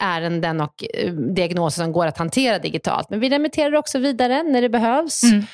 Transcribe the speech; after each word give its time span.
ärenden 0.00 0.60
och 0.60 0.84
eh, 0.94 1.12
diagnoser 1.12 1.82
som 1.82 1.92
går 1.92 2.06
att 2.06 2.18
hantera 2.18 2.58
digitalt. 2.58 3.10
Men 3.10 3.20
vi 3.20 3.28
remitterar 3.28 3.74
också 3.74 3.98
vidare 3.98 4.42
när 4.42 4.62
det 4.62 4.68
behövs 4.68 5.22
mm. 5.22 5.44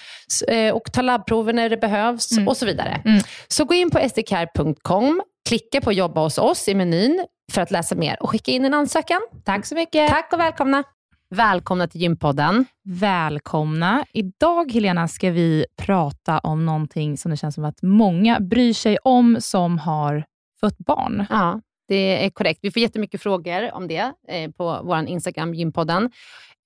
Eh, 0.49 0.75
och 0.75 0.93
tar 0.93 1.03
labbprover 1.03 1.53
när 1.53 1.69
det 1.69 1.77
behövs 1.77 2.33
mm. 2.33 2.49
och 2.49 2.57
så 2.57 2.67
vidare. 2.67 3.03
Mm. 3.05 3.23
Så 3.49 3.65
gå 3.65 3.75
in 3.75 3.91
på 3.91 4.09
sdcare.com, 4.09 5.23
klicka 5.49 5.81
på 5.81 5.93
jobba 5.93 6.21
hos 6.21 6.39
oss 6.39 6.69
i 6.69 6.75
menyn 6.75 7.27
för 7.53 7.63
att 7.63 7.71
läsa 7.71 7.95
mer 7.95 8.23
och 8.23 8.31
skicka 8.31 8.53
in 8.53 8.65
en 8.65 8.75
ansökan. 8.75 9.21
Tack 9.45 9.67
så 9.67 9.75
mycket. 9.75 10.09
Tack 10.09 10.33
och 10.33 10.41
välkomna. 10.41 10.85
Välkomna 11.31 11.89
till 11.89 12.01
Gympodden. 12.01 12.67
Välkomna. 12.85 14.05
Idag, 14.13 14.73
Helena, 14.73 15.09
ska 15.09 15.31
vi 15.31 15.67
prata 15.77 16.39
om 16.39 16.67
någonting 16.67 17.17
som 17.17 17.31
det 17.31 17.37
känns 17.37 17.55
som 17.55 17.65
att 17.65 17.83
många 17.83 18.41
bryr 18.41 18.73
sig 18.73 18.99
om 18.99 19.37
som 19.41 19.79
har 19.79 20.25
fött 20.61 20.79
barn. 20.79 21.27
Ja, 21.31 21.61
det 21.89 22.25
är 22.25 22.31
korrekt. 22.31 22.59
Vi 22.63 22.71
får 22.71 22.83
jättemycket 22.83 23.23
frågor 23.23 23.75
om 23.75 23.89
det 23.89 24.13
eh, 24.29 24.51
på 24.51 24.81
vår 24.85 24.99
Instagram, 25.07 25.55
Gympodden. 25.55 26.11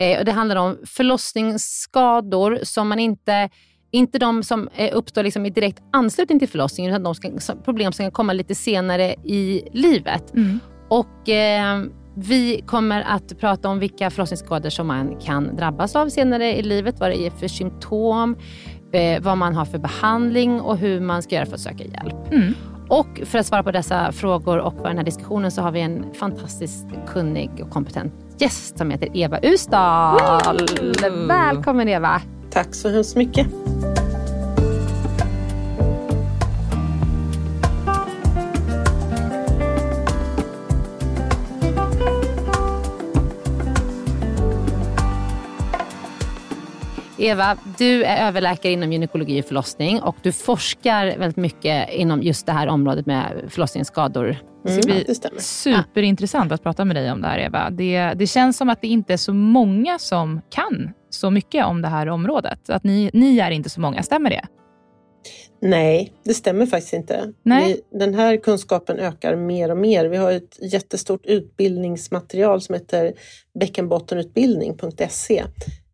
Eh, 0.00 0.18
och 0.18 0.24
det 0.24 0.32
handlar 0.32 0.56
om 0.56 0.78
förlossningsskador 0.86 2.58
som 2.62 2.88
man 2.88 2.98
inte 2.98 3.50
inte 3.90 4.18
de 4.18 4.42
som 4.42 4.68
eh, 4.74 4.96
uppstår 4.96 5.22
liksom 5.22 5.46
i 5.46 5.50
direkt 5.50 5.82
anslutning 5.92 6.38
till 6.38 6.48
förlossningen, 6.48 6.92
utan 6.92 7.02
de 7.02 7.14
ska, 7.14 7.54
problem 7.64 7.92
som 7.92 8.04
kan 8.04 8.12
komma 8.12 8.32
lite 8.32 8.54
senare 8.54 9.14
i 9.24 9.68
livet. 9.72 10.34
Mm. 10.34 10.60
Och 10.88 11.28
eh, 11.28 11.82
Vi 12.16 12.62
kommer 12.66 13.02
att 13.02 13.38
prata 13.38 13.68
om 13.68 13.78
vilka 13.78 14.10
förlossningsskador 14.10 14.70
som 14.70 14.86
man 14.86 15.16
kan 15.20 15.56
drabbas 15.56 15.96
av 15.96 16.08
senare 16.08 16.56
i 16.56 16.62
livet, 16.62 17.00
vad 17.00 17.10
det 17.10 17.18
är 17.18 17.30
för 17.30 17.48
symptom, 17.48 18.36
eh, 18.92 19.22
vad 19.22 19.38
man 19.38 19.54
har 19.54 19.64
för 19.64 19.78
behandling 19.78 20.60
och 20.60 20.78
hur 20.78 21.00
man 21.00 21.22
ska 21.22 21.34
göra 21.34 21.46
för 21.46 21.54
att 21.54 21.60
söka 21.60 21.84
hjälp. 21.84 22.32
Mm. 22.32 22.54
Och 22.88 23.20
för 23.24 23.38
att 23.38 23.46
svara 23.46 23.62
på 23.62 23.70
dessa 23.70 24.12
frågor 24.12 24.58
och 24.58 24.76
på 24.76 24.84
den 24.84 24.96
här 24.96 25.04
diskussionen 25.04 25.50
så 25.50 25.62
har 25.62 25.70
vi 25.72 25.80
en 25.80 26.14
fantastiskt 26.14 26.86
kunnig 27.06 27.50
och 27.62 27.70
kompetent 27.70 28.12
gäst 28.38 28.78
som 28.78 28.90
heter 28.90 29.16
Eva 29.16 29.38
Usdahl. 29.42 30.66
Välkommen 31.28 31.88
Eva! 31.88 32.22
Tack 32.50 32.74
så 32.74 32.88
hemskt 32.88 33.16
mycket. 33.16 33.46
Eva, 47.18 47.56
du 47.78 48.04
är 48.04 48.28
överläkare 48.28 48.72
inom 48.72 48.92
gynekologi 48.92 49.40
och 49.40 49.44
förlossning 49.44 50.02
och 50.02 50.16
du 50.22 50.32
forskar 50.32 51.06
väldigt 51.18 51.36
mycket 51.36 51.92
inom 51.92 52.22
just 52.22 52.46
det 52.46 52.52
här 52.52 52.68
området 52.68 53.06
med 53.06 53.44
förlossningsskador. 53.48 54.24
Mm, 54.24 54.36
det 54.62 55.14
ska 55.14 55.28
bli 55.28 55.38
det 55.38 55.42
superintressant 55.42 56.52
att 56.52 56.62
prata 56.62 56.84
med 56.84 56.96
dig 56.96 57.12
om 57.12 57.22
det 57.22 57.28
här, 57.28 57.38
Eva. 57.38 57.70
Det, 57.70 58.12
det 58.14 58.26
känns 58.26 58.56
som 58.56 58.68
att 58.68 58.80
det 58.80 58.88
inte 58.88 59.12
är 59.12 59.16
så 59.16 59.32
många 59.32 59.98
som 59.98 60.40
kan 60.50 60.90
så 61.10 61.30
mycket 61.30 61.66
om 61.66 61.82
det 61.82 61.88
här 61.88 62.08
området. 62.08 62.70
Att 62.70 62.84
ni, 62.84 63.10
ni 63.12 63.38
är 63.38 63.50
inte 63.50 63.70
så 63.70 63.80
många, 63.80 64.02
stämmer 64.02 64.30
det? 64.30 64.44
Nej, 65.60 66.12
det 66.24 66.34
stämmer 66.34 66.66
faktiskt 66.66 66.92
inte. 66.92 67.32
Nej. 67.42 67.82
Vi, 67.90 67.98
den 67.98 68.14
här 68.14 68.36
kunskapen 68.36 68.98
ökar 68.98 69.36
mer 69.36 69.70
och 69.70 69.76
mer. 69.76 70.04
Vi 70.04 70.16
har 70.16 70.32
ett 70.32 70.72
jättestort 70.72 71.26
utbildningsmaterial 71.26 72.60
som 72.60 72.74
heter 72.74 73.12
bäckenbottenutbildning.se 73.60 75.44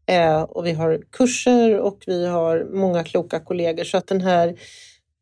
Eh, 0.07 0.43
och 0.43 0.67
vi 0.67 0.73
har 0.73 1.01
kurser 1.13 1.79
och 1.81 1.99
vi 2.07 2.27
har 2.27 2.67
många 2.75 3.05
kloka 3.05 3.41
kollegor 3.41 3.85
så 3.85 3.97
att 3.97 4.07
den 4.07 4.21
här 4.21 4.55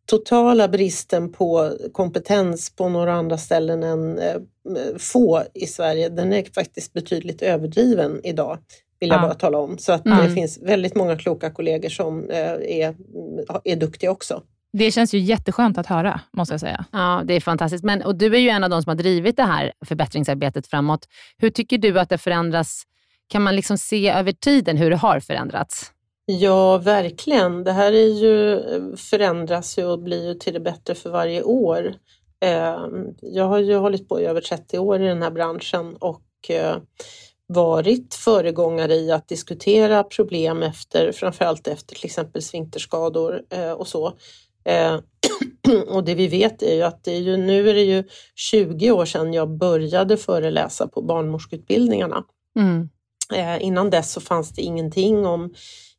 totala 0.07 0.69
bristen 0.69 1.33
på 1.33 1.73
kompetens 1.93 2.77
på 2.77 2.89
några 2.89 3.13
andra 3.15 3.39
ställen 3.39 3.83
än 3.83 4.19
eh, 4.19 4.37
få 4.99 5.43
i 5.55 5.67
Sverige, 5.67 6.09
den 6.09 6.33
är 6.33 6.45
faktiskt 6.55 6.93
betydligt 6.93 7.43
överdriven 7.43 8.21
idag. 8.25 8.59
vill 9.01 9.09
jag 9.11 9.19
Ja. 9.19 9.23
bara 9.23 9.35
tala 9.35 9.59
om. 9.59 9.79
Så 9.79 9.93
att 9.93 10.07
Mm. 10.07 10.19
det 10.29 10.35
finns 10.35 10.59
väldigt 10.63 10.95
många 10.95 11.17
kloka 11.17 11.51
kollegor 11.51 11.89
som 11.89 12.31
eh, 12.31 12.53
är, 12.53 12.95
är 13.65 13.77
duktiga 13.77 14.11
också. 14.11 14.43
Det 14.73 14.91
känns 14.91 15.15
ju 15.15 15.19
jätteskönt 15.19 15.79
att 15.79 15.87
höra, 15.87 16.21
måste 16.33 16.55
jag 16.55 16.61
säga. 16.61 16.85
Ja, 16.93 17.23
det 17.25 17.35
är 17.35 17.41
fantastiskt. 17.41 17.85
Men, 17.85 18.03
och 18.03 18.17
du 18.19 18.35
är 18.35 18.39
ju 18.41 18.49
en 18.49 18.65
av 18.65 18.71
de 18.71 18.83
som 18.83 18.91
har 18.91 18.97
drivit 18.97 19.37
det 19.37 19.43
här 19.43 19.73
förbättringsarbetet 19.85 20.67
framåt. 20.67 21.09
Hur 21.39 21.51
tycker 21.51 21.79
du 21.79 22.01
att 22.01 22.09
det 22.09 22.19
förändras? 22.19 22.83
Kan 23.33 23.43
man 23.43 23.57
liksom 23.57 23.79
se 23.79 24.09
över 24.09 24.33
tiden 24.33 24.77
hur 24.77 24.91
det 24.91 24.97
har 24.97 25.21
förändrats? 25.21 25.93
Ja, 26.25 26.79
verkligen. 26.79 27.65
Det 27.65 27.73
här 27.73 27.93
är 27.93 28.09
ju, 28.09 28.61
förändras 28.97 29.79
ju 29.79 29.85
och 29.85 29.99
blir 29.99 30.29
ju 30.29 30.35
till 30.35 30.53
det 30.53 30.61
bättre 30.61 30.95
för 30.95 31.11
varje 31.11 31.43
år. 31.43 31.95
Eh, 32.45 32.87
Jag 33.21 33.45
har 33.45 33.59
ju 33.59 33.77
hållit 33.77 34.09
på 34.09 34.21
i 34.21 34.25
över 34.25 34.41
30 34.41 34.79
år 34.79 35.03
i 35.03 35.07
den 35.07 35.23
här 35.23 35.31
branschen 35.31 35.97
och 35.97 36.23
eh, 36.49 36.77
varit 37.47 38.15
föregångare 38.15 38.95
i 38.95 39.13
att 39.13 39.29
diskutera 39.29 40.05
problem 40.05 40.63
efter, 40.63 41.13
framförallt 41.13 41.69
efter 41.69 41.95
till 41.95 42.07
exempel 42.07 42.43
sfinkterskador 42.43 43.43
eh, 43.51 43.73
och 43.73 43.89
så. 43.89 44.13
Eh, 44.65 44.99
Och 45.89 46.05
det 46.05 46.15
vi 46.15 46.29
vet 46.29 46.63
är 46.63 46.75
ju 46.75 46.83
att 46.83 47.05
det 47.05 47.13
är 47.13 47.21
ju, 47.21 47.37
nu 47.37 47.71
är 47.71 47.75
det 47.75 47.83
ju 47.83 48.05
20 48.35 48.91
år 48.91 49.05
sedan 49.05 49.33
jag 49.33 49.51
började 49.51 50.17
föreläsa 50.17 50.89
på 50.89 51.03
barnmorskeutbildningarna. 51.03 52.25
Mm. 52.59 52.89
Eh, 53.35 53.63
innan 53.65 53.91
dess 53.91 54.13
så 54.13 54.21
fanns 54.21 54.51
det 54.51 54.63
ingenting 54.63 55.27
om 55.27 55.55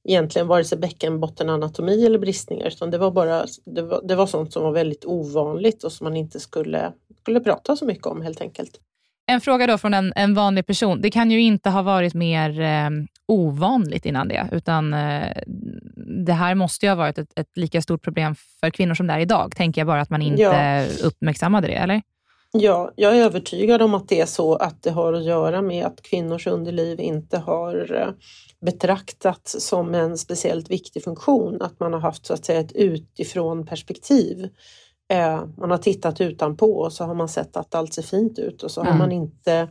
egentligen 0.10 0.48
vare 0.48 0.64
sig 0.64 0.78
bäckenbottenanatomi 0.78 2.06
eller 2.06 2.20
bristningar 2.20 2.68
utan 2.68 2.92
det 2.92 2.98
var 2.98 3.12
bara 3.12 3.46
det 3.66 3.82
var, 3.82 4.02
det 4.08 4.16
var 4.16 4.28
sånt 4.28 4.54
som 4.54 4.64
var 4.64 4.72
väldigt 4.72 5.06
ovanligt 5.06 5.84
och 5.84 5.92
som 5.92 6.06
man 6.06 6.18
inte 6.18 6.40
skulle, 6.40 6.92
skulle 7.22 7.40
prata 7.40 7.76
så 7.76 7.86
mycket 7.86 8.06
om 8.08 8.22
helt 8.22 8.42
enkelt. 8.42 8.80
En 9.26 9.42
fråga 9.42 9.68
då 9.68 9.78
från 9.78 9.94
en, 9.94 10.14
en 10.16 10.34
vanlig 10.34 10.66
person. 10.66 11.02
Det 11.02 11.12
kan 11.12 11.32
ju 11.32 11.42
inte 11.42 11.70
ha 11.70 11.82
varit 11.82 12.14
mer 12.14 12.62
eh, 12.62 12.90
ovanligt 13.28 14.06
innan 14.06 14.28
det, 14.28 14.50
utan 14.52 14.94
eh, 14.94 15.38
det 16.26 16.34
här 16.34 16.56
måste 16.56 16.86
ju 16.86 16.90
ha 16.90 16.96
varit 16.96 17.18
ett, 17.18 17.40
ett 17.40 17.58
lika 17.58 17.82
stort 17.82 18.02
problem 18.04 18.36
för 18.60 18.70
kvinnor 18.70 18.94
som 18.94 19.08
det 19.08 19.14
är 19.14 19.20
idag. 19.20 19.56
Tänker 19.56 19.82
jag 19.82 19.88
bara 19.88 20.02
att 20.02 20.10
man 20.10 20.22
inte 20.22 20.42
Ja. 20.42 20.86
uppmärksammade 21.04 21.68
det, 21.68 21.74
eller? 21.74 22.02
Ja, 22.58 22.92
jag 22.96 23.18
är 23.18 23.24
övertygad 23.24 23.82
om 23.82 23.94
att 23.94 24.10
det 24.10 24.22
är 24.22 24.26
så 24.26 24.56
att 24.56 24.84
det 24.84 24.92
har 24.92 25.14
att 25.14 25.24
göra 25.24 25.62
med 25.62 25.86
att 25.86 26.02
kvinnors 26.02 26.48
underliv 26.48 27.00
inte 27.00 27.38
har 27.38 27.94
eh, 28.02 28.10
betraktats 28.66 29.56
som 29.60 29.96
en 29.96 30.18
speciellt 30.18 30.72
viktig 30.72 31.04
funktion. 31.04 31.62
Att 31.62 31.80
man 31.80 31.94
har 31.94 32.00
haft 32.00 32.26
så 32.26 32.34
att 32.34 32.46
säga 32.46 32.60
ett 32.60 32.72
utifrån 32.72 33.66
perspektiv. 33.66 34.50
Eh, 35.14 35.44
Man 35.58 35.72
har 35.72 35.78
tittat 35.78 36.22
utanpå 36.22 36.74
och 36.80 36.94
så 36.94 37.04
har 37.04 37.14
man 37.16 37.30
sett 37.30 37.58
att 37.58 37.76
allt 37.76 37.94
ser 37.94 38.02
fint 38.02 38.40
ut 38.40 38.64
och 38.64 38.72
så 38.72 38.82
har 38.82 38.88
Mm. 38.88 38.98
man 38.98 39.12
inte 39.12 39.68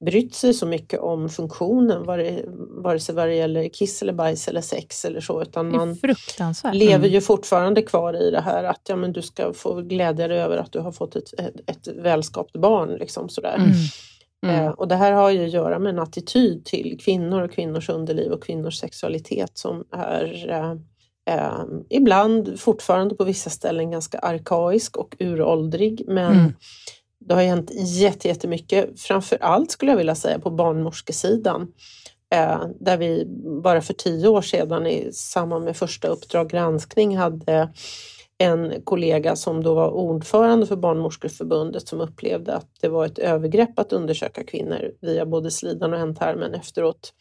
brytt 0.00 0.34
sig 0.34 0.54
så 0.54 0.66
mycket 0.66 1.00
om 1.00 1.28
funktionen 1.28 2.04
vare, 2.04 3.00
sig 3.00 3.14
vad 3.14 3.28
det 3.28 3.34
gäller 3.34 3.68
kiss 3.68 4.02
eller 4.02 4.12
bajs 4.12 4.48
eller 4.48 4.60
sex 4.60 5.04
eller 5.04 5.20
så 5.20 5.42
utan 5.42 5.70
man 5.70 5.94
lever 6.72 6.94
Mm. 6.98 7.10
ju 7.10 7.20
fortfarande 7.20 7.82
kvar 7.82 8.14
i 8.28 8.30
det 8.30 8.40
här 8.40 8.64
att 8.64 8.80
ja, 8.88 8.96
men 8.96 9.12
du 9.12 9.22
ska 9.22 9.52
få 9.52 9.74
glädja 9.82 10.28
dig 10.28 10.38
över 10.38 10.56
att 10.56 10.72
du 10.72 10.78
har 10.78 10.92
fått 10.92 11.16
ett, 11.16 11.40
ett, 11.40 11.70
ett 11.70 11.88
välskapt 11.96 12.52
barn. 12.56 12.88
Liksom 12.98 13.28
sådär. 13.28 13.54
Mm. 13.56 13.70
Mm. 14.46 14.64
Eh, 14.66 14.70
och 14.70 14.88
det 14.88 14.94
här 14.96 15.12
har 15.12 15.30
ju 15.30 15.44
att 15.44 15.52
göra 15.52 15.78
med 15.78 15.90
en 15.90 15.98
attityd 15.98 16.64
till 16.64 16.98
kvinnor 17.00 17.42
och 17.42 17.52
kvinnors 17.52 17.88
underliv 17.88 18.32
och 18.32 18.42
kvinnors 18.42 18.78
sexualitet 18.78 19.50
som 19.58 19.84
är 19.90 20.46
eh, 21.26 21.64
ibland 21.90 22.60
fortfarande 22.60 23.14
på 23.14 23.24
vissa 23.24 23.50
ställen 23.50 23.90
ganska 23.90 24.18
arkaisk 24.18 24.96
och 24.96 25.16
uråldrig. 25.18 26.02
Men 26.06 26.32
Mm. 26.32 26.52
det 27.20 27.34
har 27.34 27.42
hänt 27.42 27.70
jätte- 27.74 28.28
jättemycket, 28.28 29.00
framför 29.00 29.38
allt 29.40 29.70
skulle 29.70 29.92
jag 29.92 29.96
vilja 29.98 30.14
säga 30.14 30.38
på 30.38 30.50
barnmorskesidan. 30.50 31.68
Eh, 32.34 32.60
där 32.80 32.96
vi 32.96 33.24
bara 33.62 33.80
för 33.80 33.94
tio 33.94 34.28
år 34.28 34.42
sedan 34.42 34.86
i 34.86 35.10
samband 35.12 35.64
med 35.64 35.76
första 35.76 36.08
Uppdrag 36.08 36.50
granskning 36.50 37.16
hade 37.16 37.68
en 38.38 38.82
kollega 38.84 39.36
som 39.36 39.62
då 39.62 39.74
var 39.74 39.90
ordförande 39.90 40.66
för 40.66 40.76
Barnmorskeförbundet 40.76 41.88
som 41.88 42.00
upplevde 42.00 42.54
att 42.54 42.68
det 42.80 42.88
var 42.88 43.06
ett 43.06 43.18
övergrepp 43.18 43.78
att 43.78 43.92
undersöka 43.92 44.44
kvinnor 44.44 44.90
via 45.00 45.26
både 45.26 45.50
slidan 45.50 45.92
och 45.92 45.98
ändtarmen 45.98 46.54
efteråt. 46.54 47.12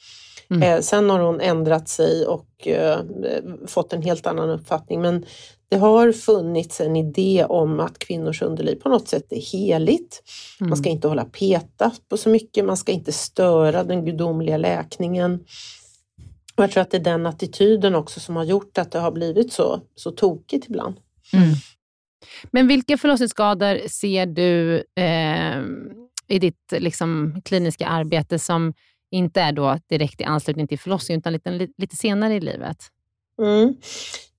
Mm. 0.50 0.64
Eh, 0.64 0.82
sen 0.82 1.10
har 1.10 1.20
hon 1.20 1.42
ändrat 1.42 1.90
sig 1.90 2.26
och 2.26 2.68
eh, 2.68 3.00
fått 3.68 3.94
en 3.94 4.02
helt 4.02 4.28
annan 4.28 4.50
uppfattning 4.50 5.02
men 5.02 5.26
det 5.70 5.78
har 5.78 6.12
funnits 6.12 6.82
en 6.82 6.96
idé 6.96 7.46
om 7.50 7.80
att 7.80 8.00
kvinnors 8.00 8.42
underliv 8.42 8.76
på 8.76 8.90
något 8.90 9.08
sätt 9.08 9.34
är 9.34 9.42
heligt. 9.52 10.24
Man 10.60 10.78
ska 10.78 10.90
inte 10.90 11.08
hålla 11.08 11.26
peta 11.26 11.92
på 12.10 12.18
så 12.18 12.30
mycket, 12.30 12.66
man 12.66 12.78
ska 12.78 12.92
inte 12.92 13.12
störa 13.12 13.84
den 13.84 14.06
gudomliga 14.06 14.58
läkningen. 14.58 15.44
Och 16.56 16.64
jag 16.64 16.72
tror 16.72 16.82
att 16.82 16.92
det 16.92 16.98
är 16.98 17.04
den 17.04 17.26
attityden 17.26 17.96
också 17.96 18.20
som 18.20 18.36
har 18.36 18.44
gjort 18.44 18.78
att 18.78 18.92
det 18.92 19.00
har 19.00 19.12
blivit 19.12 19.54
så, 19.54 19.82
så 19.96 20.12
tokigt 20.12 20.66
ibland. 20.70 20.96
Mm. 21.34 21.56
Men 22.52 22.68
vilka 22.68 22.98
förlossningsskador 22.98 23.88
ser 23.88 24.26
du 24.26 24.84
eh, 24.96 25.62
i 26.28 26.40
ditt 26.40 26.72
liksom, 26.72 27.42
kliniska 27.46 27.88
arbete 27.88 28.40
som 28.40 28.74
inte 29.12 29.42
är 29.42 29.52
då 29.52 29.80
direkt 29.90 30.22
i 30.22 30.24
anslutning 30.24 30.68
till 30.68 30.80
förlossningen, 30.80 31.20
utan 31.20 31.34
lite, 31.34 31.74
lite 31.78 31.96
senare 31.96 32.34
i 32.36 32.40
livet? 32.40 32.78
Mm. 33.42 33.76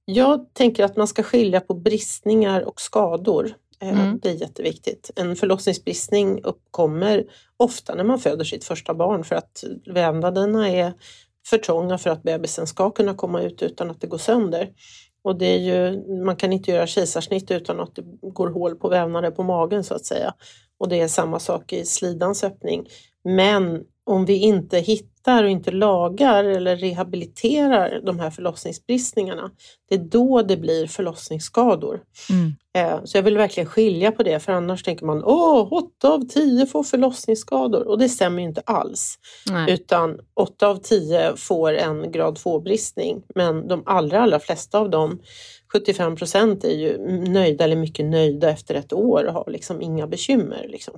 Jag 0.05 0.55
tänker 0.55 0.85
att 0.85 0.97
man 0.97 1.09
ska 1.09 1.23
skilja 1.23 1.61
på 1.61 1.75
bristningar 1.75 2.61
och 2.61 2.81
skador. 2.81 3.55
Eh, 3.83 4.01
Mm. 4.01 4.19
Det 4.23 4.29
är 4.29 4.35
jätteviktigt. 4.35 5.11
En 5.17 5.37
förlossningsbristning 5.37 6.41
uppkommer 6.43 7.25
ofta 7.57 7.95
när 7.95 8.05
man 8.05 8.19
föder 8.19 8.45
sitt 8.45 8.65
första 8.65 8.95
barn 8.95 9.25
för 9.25 9.37
att 9.37 9.65
vävnaderna 9.87 10.69
är 10.69 10.93
för 11.47 11.59
trånga 11.59 11.99
för 11.99 12.11
att 12.11 12.23
bebisen 12.23 12.67
ska 12.67 12.91
kunna 12.91 13.15
komma 13.15 13.43
ut 13.43 13.63
utan 13.63 13.91
att 13.91 14.01
det 14.01 14.07
går 14.07 14.19
sönder. 14.19 14.71
Och 15.27 15.39
det 15.39 15.47
är 15.47 15.59
ju, 15.59 16.05
man 16.25 16.37
kan 16.37 16.53
inte 16.53 16.71
göra 16.71 16.87
kejsarsnitt 16.87 17.51
utan 17.51 17.81
att 17.81 17.95
det 17.95 18.03
går 18.21 18.51
hål 18.51 18.77
på 18.77 18.89
vävnader 18.89 19.31
på 19.31 19.43
magen 19.43 19.85
så 19.85 19.95
att 19.95 20.05
säga. 20.05 20.35
Och 20.79 20.89
det 20.89 21.01
är 21.01 21.09
samma 21.09 21.39
sak 21.39 21.73
i 21.73 21.85
slidans 21.85 22.45
öppning. 22.45 22.87
Men 23.25 23.85
om 24.07 24.25
vi 24.25 24.35
inte 24.37 24.79
hittar 24.79 25.45
och 25.45 25.51
inte 25.51 25.71
lagar 25.71 26.45
eller 26.45 26.77
rehabiliterar 26.77 28.01
de 28.05 28.21
här 28.21 28.31
förlossningsbristningarna, 28.31 29.51
det 29.89 29.95
är 29.95 29.99
då 29.99 30.43
det 30.43 30.57
blir 30.57 30.87
förlossningsskador. 30.87 32.01
Mm. 32.31 32.53
Eh, 32.77 33.01
Så 33.05 33.19
jag 33.19 33.23
vill 33.23 33.37
verkligen 33.37 33.69
skilja 33.69 34.13
på 34.13 34.23
det, 34.23 34.41
för 34.41 34.53
annars 34.53 34.83
tänker 34.83 35.07
man 35.07 35.25
åh, 35.25 35.73
8 35.73 36.13
av 36.13 36.29
10 36.29 36.67
får 36.67 36.83
förlossningsskador 36.83 37.89
och 37.89 37.99
det 37.99 38.09
stämmer 38.09 38.43
ju 38.43 38.49
inte 38.49 38.63
alls. 38.67 39.19
Nej. 39.51 39.73
Utan 39.73 40.19
8 40.35 40.69
av 40.69 40.77
10 40.77 41.37
får 41.37 41.73
en 41.73 42.13
grad 42.13 42.39
2-bristning, 42.39 43.23
men 43.35 43.69
de 43.69 43.83
allra, 43.87 44.21
allra 44.21 44.41
flesta 44.41 44.79
av 44.79 44.91
dem, 44.91 45.21
75 45.73 46.17
procent, 46.17 46.65
är 46.65 46.77
ju 46.77 46.99
nöjda 47.33 47.65
eller 47.65 47.77
mycket 47.77 48.07
nöjda 48.07 48.51
efter 48.51 48.75
ett 48.75 48.93
år 48.93 49.25
och 49.27 49.33
har 49.33 49.51
liksom 49.51 49.83
inga 49.83 50.07
bekymmer. 50.07 50.67
Liksom. 50.69 50.95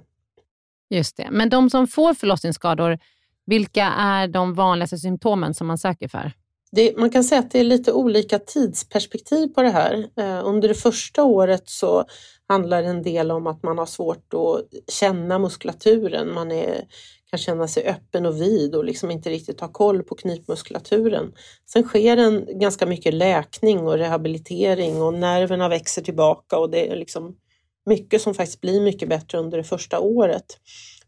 Just 0.90 1.16
det. 1.16 1.28
Men 1.30 1.48
de 1.48 1.70
som 1.70 1.86
får 1.86 2.14
förlossningsskador, 2.14 2.98
vilka 3.46 3.84
är 3.84 4.28
de 4.28 4.54
vanligaste 4.54 4.98
symptomen 4.98 5.54
som 5.54 5.66
man 5.66 5.78
söker 5.78 6.08
för? 6.08 6.32
Det, 6.72 6.96
man 6.96 7.10
kan 7.10 7.24
säga 7.24 7.38
att 7.38 7.50
det 7.50 7.60
är 7.60 7.64
lite 7.64 7.92
olika 7.92 8.38
tidsperspektiv 8.38 9.46
på 9.46 9.62
det 9.62 9.70
här. 9.70 10.08
Eh, 10.16 10.40
under 10.44 10.68
det 10.68 10.74
första 10.74 11.24
året 11.24 11.62
så 11.68 12.04
handlar 12.48 12.82
det 12.82 12.88
en 12.88 13.02
del 13.02 13.30
om 13.30 13.46
att 13.46 13.62
man 13.62 13.78
har 13.78 13.86
svårt 13.86 14.34
att 14.34 14.92
känna 14.92 15.38
muskulaturen. 15.38 16.34
Man 16.34 16.52
är, 16.52 16.84
kan 17.30 17.38
känna 17.38 17.68
sig 17.68 17.88
öppen 17.88 18.26
och 18.26 18.40
vid 18.40 18.74
och 18.74 18.84
liksom 18.84 19.10
inte 19.10 19.30
riktigt 19.30 19.60
ha 19.60 19.68
koll 19.68 20.02
på 20.02 20.14
knipmuskulaturen. 20.14 21.32
Sen 21.72 21.82
sker 21.82 22.16
en 22.16 22.58
ganska 22.60 22.86
mycket 22.86 23.14
läkning 23.14 23.78
och 23.78 23.98
rehabilitering 23.98 25.02
och 25.02 25.14
nerverna 25.14 25.68
växer 25.68 26.02
tillbaka 26.02 26.58
och 26.58 26.70
det 26.70 26.92
är 26.92 26.96
liksom 26.96 27.36
mycket 27.88 28.22
som 28.22 28.34
faktiskt 28.34 28.60
blir 28.60 28.80
mycket 28.80 29.08
bättre 29.08 29.38
under 29.38 29.58
det 29.58 29.64
första 29.64 30.00
året. 30.00 30.44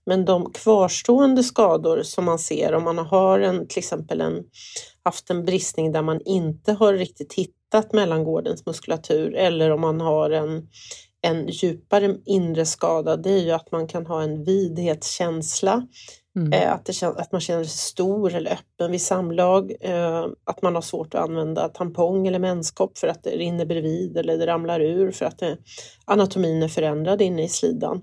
Men 0.07 0.25
de 0.25 0.53
kvarstående 0.53 1.43
skador 1.43 2.03
som 2.03 2.25
man 2.25 2.39
ser 2.39 2.75
om 2.75 2.85
man 2.85 2.99
har 2.99 3.41
en, 3.41 3.69
till 3.69 3.79
exempel 3.79 4.21
en, 4.21 4.45
haft 5.05 5.31
en 5.31 5.45
bristning 5.45 5.93
där 5.93 6.03
man 6.03 6.21
inte 6.25 6.73
har 6.73 6.95
riktigt 6.95 7.33
hittat 7.33 7.93
mellangårdens 7.93 8.67
muskulatur 8.67 9.35
eller 9.35 9.71
om 9.71 9.81
man 9.81 10.01
har 10.01 10.31
en, 10.31 10.69
en 11.23 11.49
djupare 11.49 12.17
inre 12.27 12.67
skada, 12.67 13.17
det 13.17 13.31
är 13.31 13.45
ju 13.45 13.51
att 13.51 13.73
man 13.73 13.89
kan 13.89 14.07
ha 14.07 14.23
en 14.23 14.45
vidhetskänsla, 14.45 15.87
Mm. 16.41 16.53
eh, 16.53 16.73
att, 16.73 16.85
det, 16.85 16.93
kän- 16.93 17.21
att 17.21 17.33
man 17.33 17.41
känner 17.41 17.65
sig 17.65 17.79
stor 17.79 18.35
eller 18.35 18.53
öppen 18.53 18.93
vid 18.93 19.03
samlag, 19.03 19.73
eh, 19.81 20.27
att 20.45 20.63
man 20.63 20.75
har 20.75 20.83
svårt 20.83 21.15
att 21.15 21.29
använda 21.29 21.69
tampong 21.69 22.27
eller 22.27 22.39
menskopp 22.39 22.99
för 22.99 23.09
att 23.09 23.23
det 23.23 23.31
rinner 23.31 23.67
bredvid 23.67 24.17
eller 24.17 24.39
det 24.39 24.47
ramlar 24.47 24.81
ur 24.81 25.11
för 25.11 25.27
att 25.27 25.39
det, 25.39 25.57
anatomin 26.05 26.63
är 26.63 26.69
förändrad 26.69 27.23
inne 27.23 27.45
i 27.45 27.49
slidan. 27.49 28.01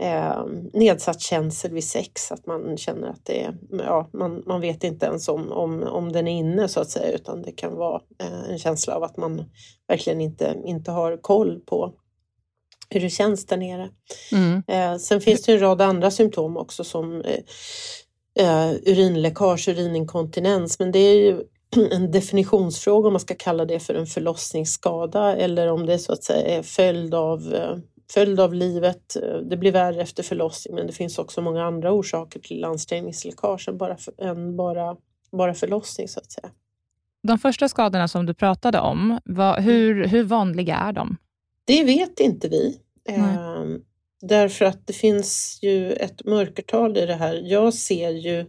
Eh, 0.00 0.44
nedsatt 0.72 1.20
känsel 1.20 1.72
vid 1.72 1.84
sex, 1.84 2.32
att 2.32 2.46
man 2.46 2.76
känner 2.76 3.08
att 3.08 3.24
det 3.24 3.44
är, 3.44 3.56
ja, 3.70 4.10
man, 4.12 4.42
man 4.46 4.60
vet 4.60 4.84
inte 4.84 5.06
ens 5.06 5.28
om, 5.28 5.52
om, 5.52 5.82
om 5.82 6.12
den 6.12 6.28
är 6.28 6.38
inne 6.38 6.68
så 6.68 6.80
att 6.80 6.90
säga 6.90 7.12
utan 7.12 7.42
det 7.42 7.52
kan 7.52 7.76
vara 7.76 8.00
eh, 8.22 8.50
en 8.50 8.58
känsla 8.58 8.94
av 8.96 9.02
att 9.02 9.16
man 9.16 9.44
verkligen 9.88 10.20
inte, 10.20 10.56
inte 10.64 10.90
har 10.90 11.16
koll 11.16 11.60
på 11.60 11.94
hur 12.90 13.00
det 13.00 13.10
känns 13.10 13.46
där 13.46 13.56
nere. 13.56 13.88
Mm. 14.32 14.62
Eh, 14.68 14.98
sen 14.98 15.20
finns 15.20 15.42
det 15.42 15.52
en 15.52 15.60
rad 15.60 15.80
andra 15.80 16.10
symptom 16.10 16.56
också 16.56 16.84
som 16.84 17.20
eh, 17.20 17.40
eh, 18.38 18.70
urinläckage, 18.72 19.68
urininkontinens, 19.68 20.78
men 20.78 20.92
det 20.92 20.98
är 20.98 21.14
ju 21.14 21.42
en 21.92 22.10
definitionsfråga 22.10 23.06
om 23.06 23.12
man 23.12 23.20
ska 23.20 23.34
kalla 23.34 23.64
det 23.64 23.80
för 23.80 23.94
en 23.94 24.06
förlossningsskada 24.06 25.36
eller 25.36 25.72
om 25.72 25.86
det 25.86 25.98
så 25.98 26.12
att 26.12 26.24
säga 26.24 26.58
är 26.58 26.62
följd 26.62 27.14
av, 27.14 27.54
eh, 27.54 27.76
följd 28.14 28.40
av 28.40 28.54
livet. 28.54 29.16
Det 29.50 29.56
blir 29.56 29.72
värre 29.72 30.02
efter 30.02 30.22
förlossning 30.22 30.74
men 30.74 30.86
det 30.86 30.92
finns 30.92 31.18
också 31.18 31.42
många 31.42 31.64
andra 31.64 31.92
orsaker 31.92 32.40
till 32.40 32.64
ansträngningsläckage 32.64 33.68
än 33.68 33.78
bara, 33.78 33.96
än 34.18 34.56
bara, 34.56 34.96
bara 35.32 35.54
förlossning 35.54 36.08
så 36.08 36.20
att 36.20 36.32
säga. 36.32 36.50
De 37.22 37.38
första 37.38 37.68
skadorna 37.68 38.08
som 38.08 38.26
du 38.26 38.34
pratade 38.34 38.80
om, 38.80 39.20
vad, 39.24 39.62
hur, 39.62 40.06
hur 40.06 40.24
vanliga 40.24 40.76
är 40.76 40.92
de? 40.92 41.16
Det 41.66 41.84
vet 41.84 42.20
inte 42.20 42.48
vi. 42.48 42.80
Eh, 43.08 43.64
därför 44.22 44.64
att 44.64 44.86
det 44.86 44.92
finns 44.92 45.58
ju 45.62 45.92
ett 45.92 46.24
mörkertal 46.24 46.96
i 46.96 47.06
det 47.06 47.14
här. 47.14 47.42
Jag 47.44 47.74
ser 47.74 48.10
ju 48.10 48.46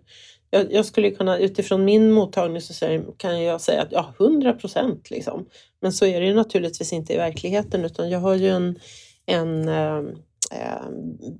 jag, 0.50 0.74
jag, 0.74 0.86
skulle 0.86 1.12
kunna, 1.12 1.38
utifrån 1.38 1.86
min 1.86 2.12
mottagning 2.12 2.62
så 2.62 3.04
kan 3.18 3.44
jag 3.44 3.62
säga 3.62 3.82
att 3.82 3.92
ja, 3.92 4.14
100 4.20 4.54
procent 4.54 5.10
liksom. 5.10 5.46
Men 5.82 5.94
så 5.94 6.06
är 6.06 6.22
det 6.22 6.28
ju 6.28 6.34
naturligtvis 6.34 6.94
inte 6.94 7.14
i 7.14 7.18
verkligheten 7.18 7.86
utan 7.86 8.10
jag 8.10 8.20
har 8.20 8.36
ju 8.36 8.50
en, 8.50 8.80
en, 9.26 9.70
eh, 9.70 10.02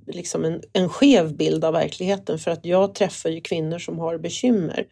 liksom 0.06 0.44
en, 0.44 0.62
en 0.72 0.88
skev 0.88 1.36
bild 1.36 1.64
av 1.64 1.72
verkligheten 1.72 2.38
för 2.38 2.50
att 2.50 2.64
jag 2.64 2.94
träffar 2.94 3.30
ju 3.30 3.40
kvinnor 3.40 3.78
som 3.78 3.98
har 3.98 4.18
bekymmer. 4.18 4.86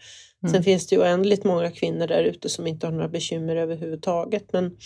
Mm. 0.46 0.54
Sen 0.54 0.62
finns 0.62 0.86
det 0.86 0.96
ju 0.96 1.02
oändligt 1.02 1.44
många 1.44 1.70
kvinnor 1.70 2.06
där 2.06 2.22
ute 2.24 2.48
som 2.48 2.66
inte 2.66 2.86
har 2.86 2.92
några 2.92 3.08
bekymmer 3.08 3.56
överhuvudtaget. 3.56 4.52
Men 4.52 4.76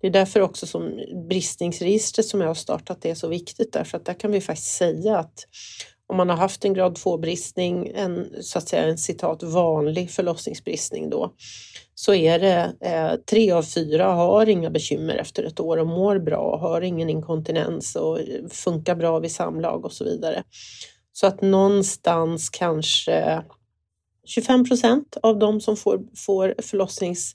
det 0.00 0.06
är 0.06 0.10
därför 0.10 0.40
också 0.40 0.66
som 0.66 1.00
bristningsregistret 1.28 2.26
som 2.26 2.40
jag 2.40 2.48
har 2.48 2.54
startat 2.54 3.04
är 3.04 3.14
så 3.14 3.28
viktigt 3.28 3.72
därför 3.72 3.96
att 3.96 4.04
där 4.04 4.14
kan 4.14 4.32
vi 4.32 4.40
faktiskt 4.40 4.76
säga 4.76 5.18
att 5.18 5.46
om 6.10 6.16
man 6.16 6.28
har 6.28 6.36
haft 6.36 6.64
en 6.64 6.74
grad 6.74 6.96
2-bristning, 6.96 7.92
en 7.94 8.26
så 8.40 8.58
att 8.58 8.68
säga 8.68 8.82
en 8.82 8.98
citat 8.98 9.42
vanlig 9.42 10.10
förlossningsbristning 10.10 11.10
då, 11.10 11.34
så 11.94 12.14
är 12.14 12.38
det 12.38 12.72
eh, 12.80 13.12
tre 13.30 13.50
av 13.50 13.62
fyra 13.62 14.04
har 14.04 14.48
inga 14.48 14.70
bekymmer 14.70 15.14
efter 15.14 15.44
ett 15.44 15.60
år 15.60 15.76
och 15.76 15.86
mår 15.86 16.18
bra, 16.18 16.58
har 16.58 16.80
ingen 16.80 17.10
inkontinens 17.10 17.96
och 17.96 18.18
funkar 18.50 18.94
bra 18.94 19.18
vid 19.18 19.32
samlag 19.32 19.84
och 19.84 19.92
så 19.92 20.04
vidare. 20.04 20.42
Så 21.12 21.26
att 21.26 21.42
någonstans 21.42 22.50
kanske 22.50 23.42
25 24.24 24.64
procent 24.64 25.16
av 25.22 25.38
de 25.38 25.60
som 25.60 25.76
får, 25.76 26.00
får 26.16 26.54
förlossnings, 26.62 27.34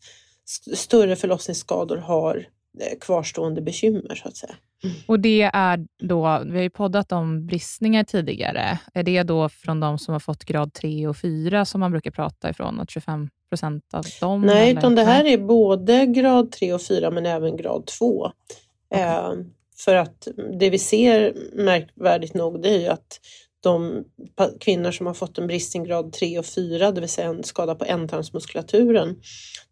större 0.75 1.15
förlossningsskador 1.15 1.98
har 1.98 2.48
eh, 2.82 3.00
kvarstående 3.00 3.62
bekymmer 3.62 4.15
så 4.15 4.27
att 4.27 4.38
säga. 4.38 4.56
Mm. 4.84 4.96
Och 5.08 5.20
det 5.20 5.42
är 5.54 5.86
då, 6.00 6.42
vi 6.46 6.56
har 6.56 6.63
ju 6.63 6.70
poddat 6.70 7.12
om 7.12 7.46
bristningar 7.48 8.04
tidigare. 8.04 8.80
Är 8.94 9.04
det 9.04 9.24
då 9.24 9.50
från 9.50 9.80
de 9.80 10.00
som 10.00 10.12
har 10.12 10.20
fått 10.20 10.46
grad 10.46 10.74
3 10.74 11.08
och 11.08 11.18
4 11.18 11.65
som 11.65 11.80
man 11.80 11.92
brukar 11.92 12.12
prata 12.12 12.50
ifrån, 12.50 12.80
att 12.80 12.89
25 12.89 13.30
procent 13.50 13.84
av 13.94 14.06
dem? 14.22 14.42
Nej, 14.42 14.70
eller? 14.70 14.80
utan 14.80 14.96
det 14.96 15.04
här 15.04 15.25
är 15.25 15.38
både 15.38 16.06
grad 16.06 16.51
3 16.51 16.74
och 16.74 16.82
4 16.82 17.12
men 17.12 17.25
även 17.25 17.58
grad 17.58 17.86
2. 17.86 18.32
Okay. 18.89 19.04
Eh, 19.04 19.34
för 19.77 19.96
att 19.96 20.27
det 20.60 20.70
vi 20.70 20.80
ser 20.80 21.34
märkvärdigt 21.54 22.34
nog 22.34 22.62
det 22.62 22.70
är 22.70 22.80
ju 22.80 22.88
att 22.88 23.20
de 23.65 24.03
kvinnor 24.60 24.91
som 24.91 25.05
har 25.05 25.13
fått 25.13 25.38
en 25.38 25.48
bristning 25.48 25.84
grad 25.84 26.13
3 26.13 26.39
och 26.39 26.45
4, 26.45 26.91
det 26.91 27.01
vill 27.01 27.10
säga 27.10 27.27
en 27.27 27.43
skada 27.43 27.75
på 27.75 27.86
ändtarmsmuskulaturen, 27.86 29.15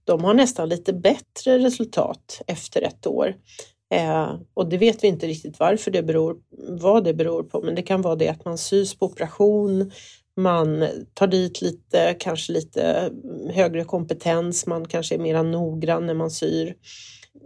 de 0.04 0.24
har 0.24 0.34
nästan 0.34 0.70
lite 0.70 0.94
bättre 0.94 1.60
resultat 1.60 2.42
efter 2.48 2.82
ett 2.82 3.08
år. 3.08 3.36
Eh, 3.94 4.36
och 4.54 4.70
det 4.70 4.78
vet 4.78 5.04
vi 5.04 5.08
inte 5.08 5.28
riktigt 5.28 5.60
varför 5.60 5.92
det 5.92 6.04
beror, 6.04 6.38
vad 6.70 7.04
det 7.04 7.14
beror 7.14 7.44
på, 7.44 7.62
men 7.62 7.76
det 7.76 7.82
kan 7.82 8.02
vara 8.02 8.16
det 8.16 8.30
att 8.30 8.46
man 8.46 8.58
sys 8.58 8.96
på 8.96 9.06
operation, 9.06 9.92
man 10.38 10.88
tar 11.14 11.28
dit 11.28 11.62
lite, 11.62 12.16
kanske 12.20 12.54
lite 12.54 13.12
högre 13.50 13.84
kompetens, 13.84 14.66
man 14.66 14.88
kanske 14.88 15.16
är 15.16 15.20
mera 15.20 15.44
noggrann 15.44 16.06
när 16.06 16.14
man 16.14 16.32
syr. 16.32 16.76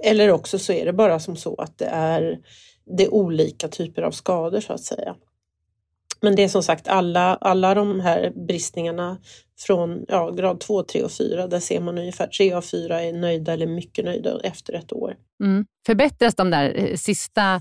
Eller 0.04 0.32
också 0.32 0.60
så 0.60 0.74
är 0.74 0.86
det 0.86 0.94
bara 0.94 1.20
som 1.20 1.36
så 1.36 1.56
att 1.56 1.78
det 1.78 1.86
är, 1.86 2.40
det 2.98 3.04
är 3.04 3.14
olika 3.14 3.68
typer 3.68 4.02
av 4.02 4.12
skador 4.12 4.60
så 4.60 4.74
att 4.74 4.84
säga. 4.84 5.16
Men 6.22 6.36
det 6.36 6.44
är 6.44 6.48
som 6.48 6.64
sagt 6.64 6.88
alla, 6.88 7.36
alla 7.36 7.74
de 7.74 8.00
här 8.00 8.32
bristningarna 8.48 9.18
från 9.60 10.06
ja, 10.08 10.32
grad 10.32 10.60
2, 10.60 10.84
3 10.84 11.04
och 11.04 11.12
4, 11.12 11.48
där 11.48 11.60
ser 11.60 11.80
man 11.80 11.98
ungefär 11.98 12.28
3 12.28 12.54
av 12.54 12.62
4 12.62 13.02
är 13.02 13.14
nöjda 13.14 13.54
eller 13.54 13.68
mycket 13.68 14.06
nöjda 14.06 14.40
efter 14.44 14.74
ett 14.74 14.94
år. 14.94 15.16
Mm. 15.44 15.66
Förbättras 15.86 16.36
de 16.36 16.50
där 16.50 16.74
eh, 16.78 16.96
sista, 16.96 17.56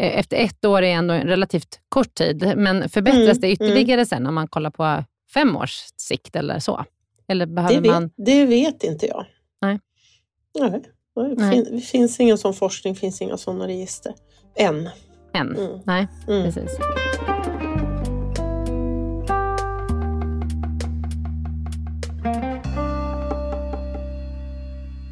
eh, 0.00 0.18
efter 0.18 0.36
ett 0.36 0.64
år 0.64 0.82
är 0.82 0.92
ändå 0.92 1.14
en 1.14 1.26
relativt 1.26 1.80
kort 1.88 2.14
tid, 2.14 2.52
men 2.56 2.88
förbättras 2.88 3.38
mm. 3.38 3.40
det 3.40 3.50
ytterligare 3.50 4.00
mm. 4.00 4.06
sen 4.06 4.26
om 4.26 4.34
man 4.34 4.48
kollar 4.48 4.70
på 4.70 5.04
fem 5.34 5.56
års 5.56 5.84
sikt 5.96 6.36
eller 6.36 6.58
så? 6.58 6.84
Eller 7.28 7.46
behöver 7.46 7.80
det, 7.80 7.90
man... 7.90 8.02
vet, 8.02 8.12
det 8.16 8.46
vet 8.46 8.84
inte 8.84 9.06
jag. 9.06 9.26
Nej. 9.60 9.80
Nej. 10.58 10.82
Det 11.14 11.50
fin, 11.50 11.80
finns 11.80 12.20
ingen 12.20 12.38
sån 12.38 12.54
forskning, 12.54 12.94
finns 12.94 13.22
inga 13.22 13.36
sådana 13.36 13.66
register. 13.68 14.14
Än. 14.56 14.88
Än? 15.34 15.56
Mm. 15.56 15.80
Nej, 15.84 16.08
mm. 16.28 16.44
precis. 16.44 16.78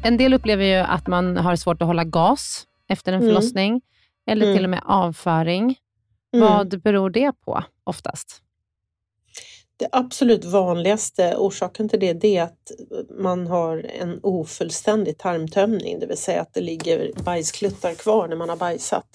En 0.05 0.17
del 0.17 0.33
upplever 0.33 0.65
ju 0.65 0.75
att 0.75 1.07
man 1.07 1.37
har 1.37 1.55
svårt 1.55 1.81
att 1.81 1.87
hålla 1.87 2.03
gas 2.03 2.67
efter 2.89 3.13
en 3.13 3.21
mm. 3.21 3.29
förlossning, 3.29 3.69
mm. 3.69 3.81
eller 4.27 4.55
till 4.55 4.63
och 4.63 4.69
med 4.69 4.81
avföring. 4.85 5.77
Mm. 6.35 6.47
Vad 6.47 6.81
beror 6.81 7.09
det 7.09 7.31
på 7.31 7.63
oftast? 7.83 8.41
Det 9.77 9.87
absolut 9.91 10.45
vanligaste 10.45 11.35
orsaken 11.35 11.89
till 11.89 11.99
det, 11.99 12.13
det 12.13 12.37
är 12.37 12.43
att 12.43 12.71
man 13.19 13.47
har 13.47 13.77
en 13.77 14.19
ofullständig 14.23 15.17
tarmtömning, 15.17 15.99
det 15.99 16.05
vill 16.05 16.17
säga 16.17 16.41
att 16.41 16.53
det 16.53 16.61
ligger 16.61 17.11
bajskluttar 17.23 17.93
kvar 17.93 18.27
när 18.27 18.35
man 18.35 18.49
har 18.49 18.57
bajsat. 18.57 19.07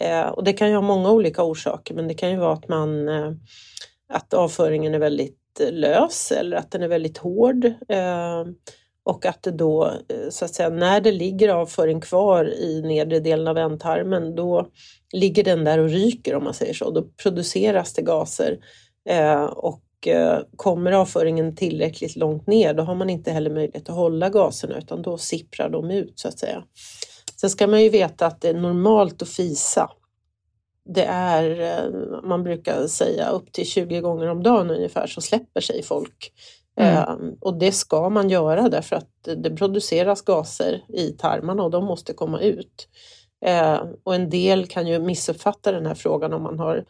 Eh, 0.00 0.26
och 0.26 0.44
det 0.44 0.52
kan 0.52 0.68
ju 0.68 0.74
ha 0.74 0.82
många 0.82 1.10
olika 1.10 1.42
orsaker, 1.42 1.94
men 1.94 2.08
det 2.08 2.14
kan 2.14 2.30
ju 2.30 2.36
vara 2.36 2.52
att, 2.52 2.68
man, 2.68 3.08
eh, 3.08 3.32
att 4.08 4.34
avföringen 4.34 4.94
är 4.94 4.98
väldigt 4.98 5.60
lös 5.70 6.32
eller 6.32 6.56
att 6.56 6.70
den 6.70 6.82
är 6.82 6.88
väldigt 6.88 7.18
hård. 7.18 7.64
Eh, 7.88 8.44
och 9.04 9.26
att 9.26 9.42
det 9.42 9.50
då, 9.50 9.86
eh, 9.86 10.30
så 10.30 10.44
att 10.44 10.54
säga, 10.54 10.68
när 10.68 11.00
det 11.00 11.12
ligger 11.12 11.48
avföring 11.48 12.00
kvar 12.00 12.44
i 12.44 12.82
nedre 12.82 13.20
delen 13.20 13.48
av 13.48 13.58
ändtarmen, 13.58 14.34
då 14.34 14.68
ligger 15.12 15.44
den 15.44 15.64
där 15.64 15.78
och 15.78 15.88
ryker 15.88 16.34
om 16.34 16.44
man 16.44 16.54
säger 16.54 16.74
så. 16.74 16.90
Då 16.90 17.02
produceras 17.22 17.92
det 17.92 18.02
gaser 18.02 18.58
eh, 19.08 19.44
och 19.44 19.82
eh, 20.06 20.38
kommer 20.56 20.92
avföringen 20.92 21.56
tillräckligt 21.56 22.16
långt 22.16 22.46
ner, 22.46 22.74
då 22.74 22.82
har 22.82 22.94
man 22.94 23.10
inte 23.10 23.30
heller 23.30 23.50
möjlighet 23.50 23.88
att 23.88 23.94
hålla 23.94 24.28
gaserna 24.28 24.78
utan 24.78 25.02
då 25.02 25.18
sipprar 25.18 25.70
de 25.70 25.90
ut 25.90 26.12
så 26.18 26.28
att 26.28 26.38
säga. 26.38 26.64
Sen 27.36 27.50
ska 27.50 27.66
man 27.66 27.82
ju 27.82 27.88
veta 27.88 28.26
att 28.26 28.40
det 28.40 28.48
är 28.48 28.54
normalt 28.54 29.22
att 29.22 29.28
fisa. 29.28 29.90
Det 30.94 31.04
är, 31.04 31.60
eh, 31.60 32.22
man 32.22 32.42
brukar 32.42 32.86
säga 32.86 33.28
upp 33.28 33.52
till 33.52 33.66
20 33.66 34.00
gånger 34.00 34.26
om 34.26 34.42
dagen 34.42 34.70
ungefär 34.70 35.06
så 35.06 35.20
släpper 35.20 35.60
sig 35.60 35.82
folk 35.82 36.32
Mm. 36.76 36.96
Ehm, 36.96 37.36
och 37.40 37.58
det 37.58 37.72
ska 37.72 38.08
man 38.08 38.30
göra 38.30 38.68
därför 38.68 38.96
att 38.96 39.28
det 39.36 39.50
produceras 39.50 40.22
gaser 40.22 40.84
i 40.88 41.10
tarmarna 41.10 41.62
och 41.62 41.70
de 41.70 41.84
måste 41.84 42.12
komma 42.12 42.40
ut. 42.40 42.88
Ehm, 43.44 43.86
och 44.04 44.14
en 44.14 44.30
del 44.30 44.66
kan 44.66 44.86
ju 44.86 44.98
missuppfatta 44.98 45.72
den 45.72 45.86
här 45.86 45.94
frågan 45.94 46.32
om 46.32 46.42
man 46.42 46.58
har 46.58 46.84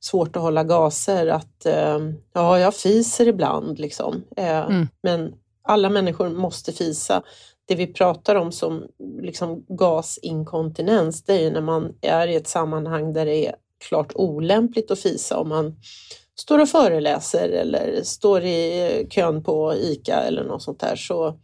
svårt 0.00 0.36
att 0.36 0.42
hålla 0.42 0.64
gaser 0.64 1.26
att 1.26 1.66
ehm, 1.66 2.14
ja, 2.32 2.58
jag 2.58 2.74
fiser 2.74 3.28
ibland 3.28 3.78
liksom. 3.78 4.22
Mm. 4.36 4.88
Men 5.02 5.34
alla 5.62 5.90
människor 5.90 6.28
måste 6.28 6.72
fisa. 6.72 7.22
Det 7.66 7.74
vi 7.74 7.86
pratar 7.86 8.34
om 8.34 8.52
som 8.52 8.86
liksom 9.20 9.64
gasinkontinens, 9.68 11.22
det 11.22 11.46
är 11.46 11.50
när 11.50 11.60
man 11.60 11.94
är 12.00 12.28
i 12.28 12.36
ett 12.36 12.48
sammanhang 12.48 13.12
där 13.12 13.26
det 13.26 13.46
är 13.46 13.54
klart 13.88 14.12
olämpligt 14.14 14.90
att 14.90 14.98
fisa 14.98 15.38
om 15.38 15.48
man 15.48 15.76
står 16.40 16.58
och 16.58 16.68
föreläser 16.68 17.48
eller 17.48 18.02
står 18.02 18.42
i 18.42 19.06
kön 19.10 19.42
på 19.42 19.74
ICA 19.74 20.20
eller 20.20 20.44
något 20.44 20.62
sånt 20.62 20.80
där 20.80 20.96
så 20.96 21.38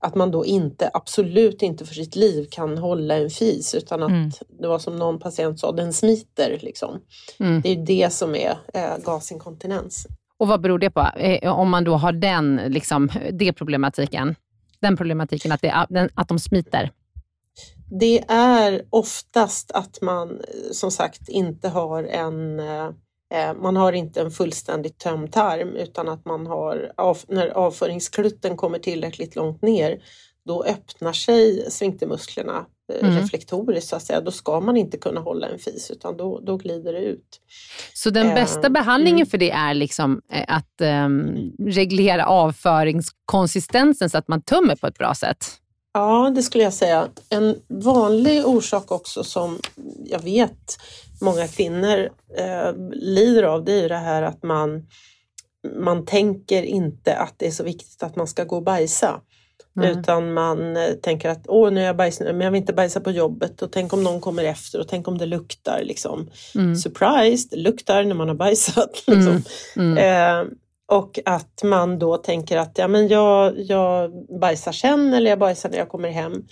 att 0.00 0.14
man 0.14 0.30
då 0.30 0.46
inte, 0.46 0.90
absolut 0.94 1.62
inte 1.62 1.84
för 1.84 1.94
sitt 1.94 2.16
liv 2.16 2.46
kan 2.50 2.78
hålla 2.78 3.16
en 3.16 3.30
fis 3.30 3.74
utan 3.74 4.02
att 4.02 4.10
mm. 4.10 4.30
det 4.60 4.68
var 4.68 4.78
som 4.78 4.96
någon 4.96 5.18
patient 5.18 5.60
sa, 5.60 5.72
den 5.72 5.92
smiter. 5.92 6.58
Liksom. 6.62 7.00
Mm. 7.40 7.60
Det 7.60 7.68
är 7.68 7.76
det 7.76 8.12
som 8.12 8.34
är 8.34 8.58
eh, 8.74 8.98
gasinkontinens. 9.04 10.06
Och 10.38 10.48
vad 10.48 10.60
beror 10.60 10.78
det 10.78 10.90
på? 10.90 11.00
Eh, 11.16 11.58
om 11.58 11.70
man 11.70 11.84
då 11.84 11.94
har 11.94 12.12
den, 12.12 12.56
liksom, 12.56 13.08
det 13.32 13.52
problematiken, 13.52 14.34
den 14.80 14.96
problematiken 14.96 15.52
att, 15.52 15.62
det, 15.62 16.08
att 16.14 16.28
de 16.28 16.38
smiter? 16.38 16.92
Det 18.00 18.24
är 18.28 18.82
oftast 18.90 19.70
att 19.70 20.00
man 20.02 20.40
som 20.72 20.90
sagt 20.90 21.28
inte 21.28 21.68
har 21.68 22.02
en 22.04 22.60
eh, 22.60 22.90
Eh, 22.90 22.90
man 23.62 23.76
har 23.76 23.92
inte 23.92 24.20
en 24.20 24.30
fullständigt 24.30 24.98
tömd 24.98 25.32
tarm 25.32 25.76
utan 25.76 26.08
att 26.08 26.24
man 26.24 26.46
har, 26.46 26.92
när 27.28 27.48
avföringsklutten 27.48 28.56
kommer 28.56 28.78
tillräckligt 28.78 29.36
långt 29.36 29.62
ner, 29.62 30.00
då 30.48 30.64
öppnar 30.64 31.12
sig 31.12 31.70
sfinktermusklerna 31.70 32.66
eh, 32.92 33.08
mm. 33.08 33.20
reflektoriskt 33.20 33.90
så 33.90 33.96
att 33.96 34.02
säga. 34.02 34.20
Då 34.20 34.30
ska 34.30 34.60
man 34.60 34.76
inte 34.76 34.98
kunna 34.98 35.20
hålla 35.20 35.48
en 35.48 35.58
fis 35.58 35.90
utan 35.90 36.16
då, 36.16 36.40
då 36.40 36.56
glider 36.56 36.92
det 36.92 37.04
ut. 37.04 37.40
Så 37.94 38.10
den 38.10 38.34
bästa 38.34 38.66
uh, 38.66 38.72
behandlingen 38.72 39.18
mm. 39.18 39.26
för 39.26 39.38
det 39.38 39.50
är 39.50 39.74
liksom 39.74 40.20
eh, 40.32 40.44
att 40.48 40.80
um, 40.80 41.52
reglera 41.58 42.26
avföringskonsistensen 42.26 44.10
så 44.10 44.18
att 44.18 44.28
man 44.28 44.42
tömmer 44.42 44.76
på 44.76 44.86
ett 44.86 44.98
bra 44.98 45.14
sätt? 45.14 45.46
Ja, 45.92 46.32
det 46.34 46.42
skulle 46.42 46.64
jag 46.64 46.72
säga. 46.72 47.08
En 47.28 47.56
vanlig 47.68 48.46
orsak 48.46 48.92
också 48.92 49.24
som 49.24 49.58
jag 50.04 50.22
vet 50.22 50.78
många 51.20 51.48
kvinnor 51.48 52.08
eh, 52.38 52.72
lider 52.92 53.42
av, 53.42 53.64
det 53.64 53.72
är 53.72 53.88
det 53.88 53.96
här 53.96 54.22
att 54.22 54.42
man, 54.42 54.86
man 55.76 56.06
tänker 56.06 56.62
inte 56.62 57.16
att 57.16 57.34
det 57.36 57.46
är 57.46 57.50
så 57.50 57.64
viktigt 57.64 58.02
att 58.02 58.16
man 58.16 58.26
ska 58.26 58.44
gå 58.44 58.56
och 58.56 58.62
bajsa. 58.62 59.20
Mm. 59.76 59.98
Utan 59.98 60.32
man 60.32 60.76
eh, 60.76 60.92
tänker 61.02 61.28
att 61.28 61.44
åh 61.48 61.70
nu 61.70 61.80
är 61.80 61.86
jag 61.86 61.96
bajsnödig 61.96 62.34
men 62.34 62.44
jag 62.44 62.50
vill 62.50 62.60
inte 62.60 62.72
bajsa 62.72 63.00
på 63.00 63.10
jobbet 63.10 63.62
och 63.62 63.72
tänk 63.72 63.92
om 63.92 64.04
någon 64.04 64.20
kommer 64.20 64.44
efter 64.44 64.80
och 64.80 64.88
tänk 64.88 65.08
om 65.08 65.18
det 65.18 65.26
luktar. 65.26 65.82
Liksom. 65.84 66.30
Mm. 66.54 66.76
Surprise, 66.76 67.48
det 67.50 67.56
luktar 67.56 68.04
när 68.04 68.14
man 68.14 68.28
har 68.28 68.34
bajsat. 68.34 68.90
Liksom. 69.06 69.42
Mm. 69.76 69.98
mm. 69.98 69.98
Eh, 69.98 70.52
och 70.88 71.18
att 71.24 71.62
man 71.62 71.98
då 71.98 72.16
tänker 72.16 72.56
att 72.56 72.78
ja, 72.78 72.88
men 72.88 73.08
jag, 73.08 73.60
jag 73.60 74.10
bajsar 74.40 74.72
sen 74.72 75.14
eller 75.14 75.30
jag 75.30 75.38
bajsar 75.38 75.68
när 75.68 75.78
jag 75.78 75.88
kommer 75.88 76.10
hem. 76.10 76.44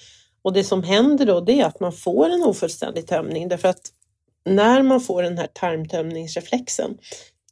Och 0.42 0.52
det 0.52 0.64
som 0.64 0.82
händer 0.82 1.26
då 1.26 1.40
det 1.40 1.60
är 1.60 1.66
att 1.66 1.80
man 1.80 1.92
får 1.92 2.28
en 2.28 2.42
ofullständig 2.42 3.06
tömning 3.06 3.48
därför 3.48 3.68
att 3.68 3.90
när 4.44 4.82
man 4.82 5.00
får 5.00 5.22
den 5.22 5.38
här 5.38 5.46
tarmtömningsreflexen 5.46 6.98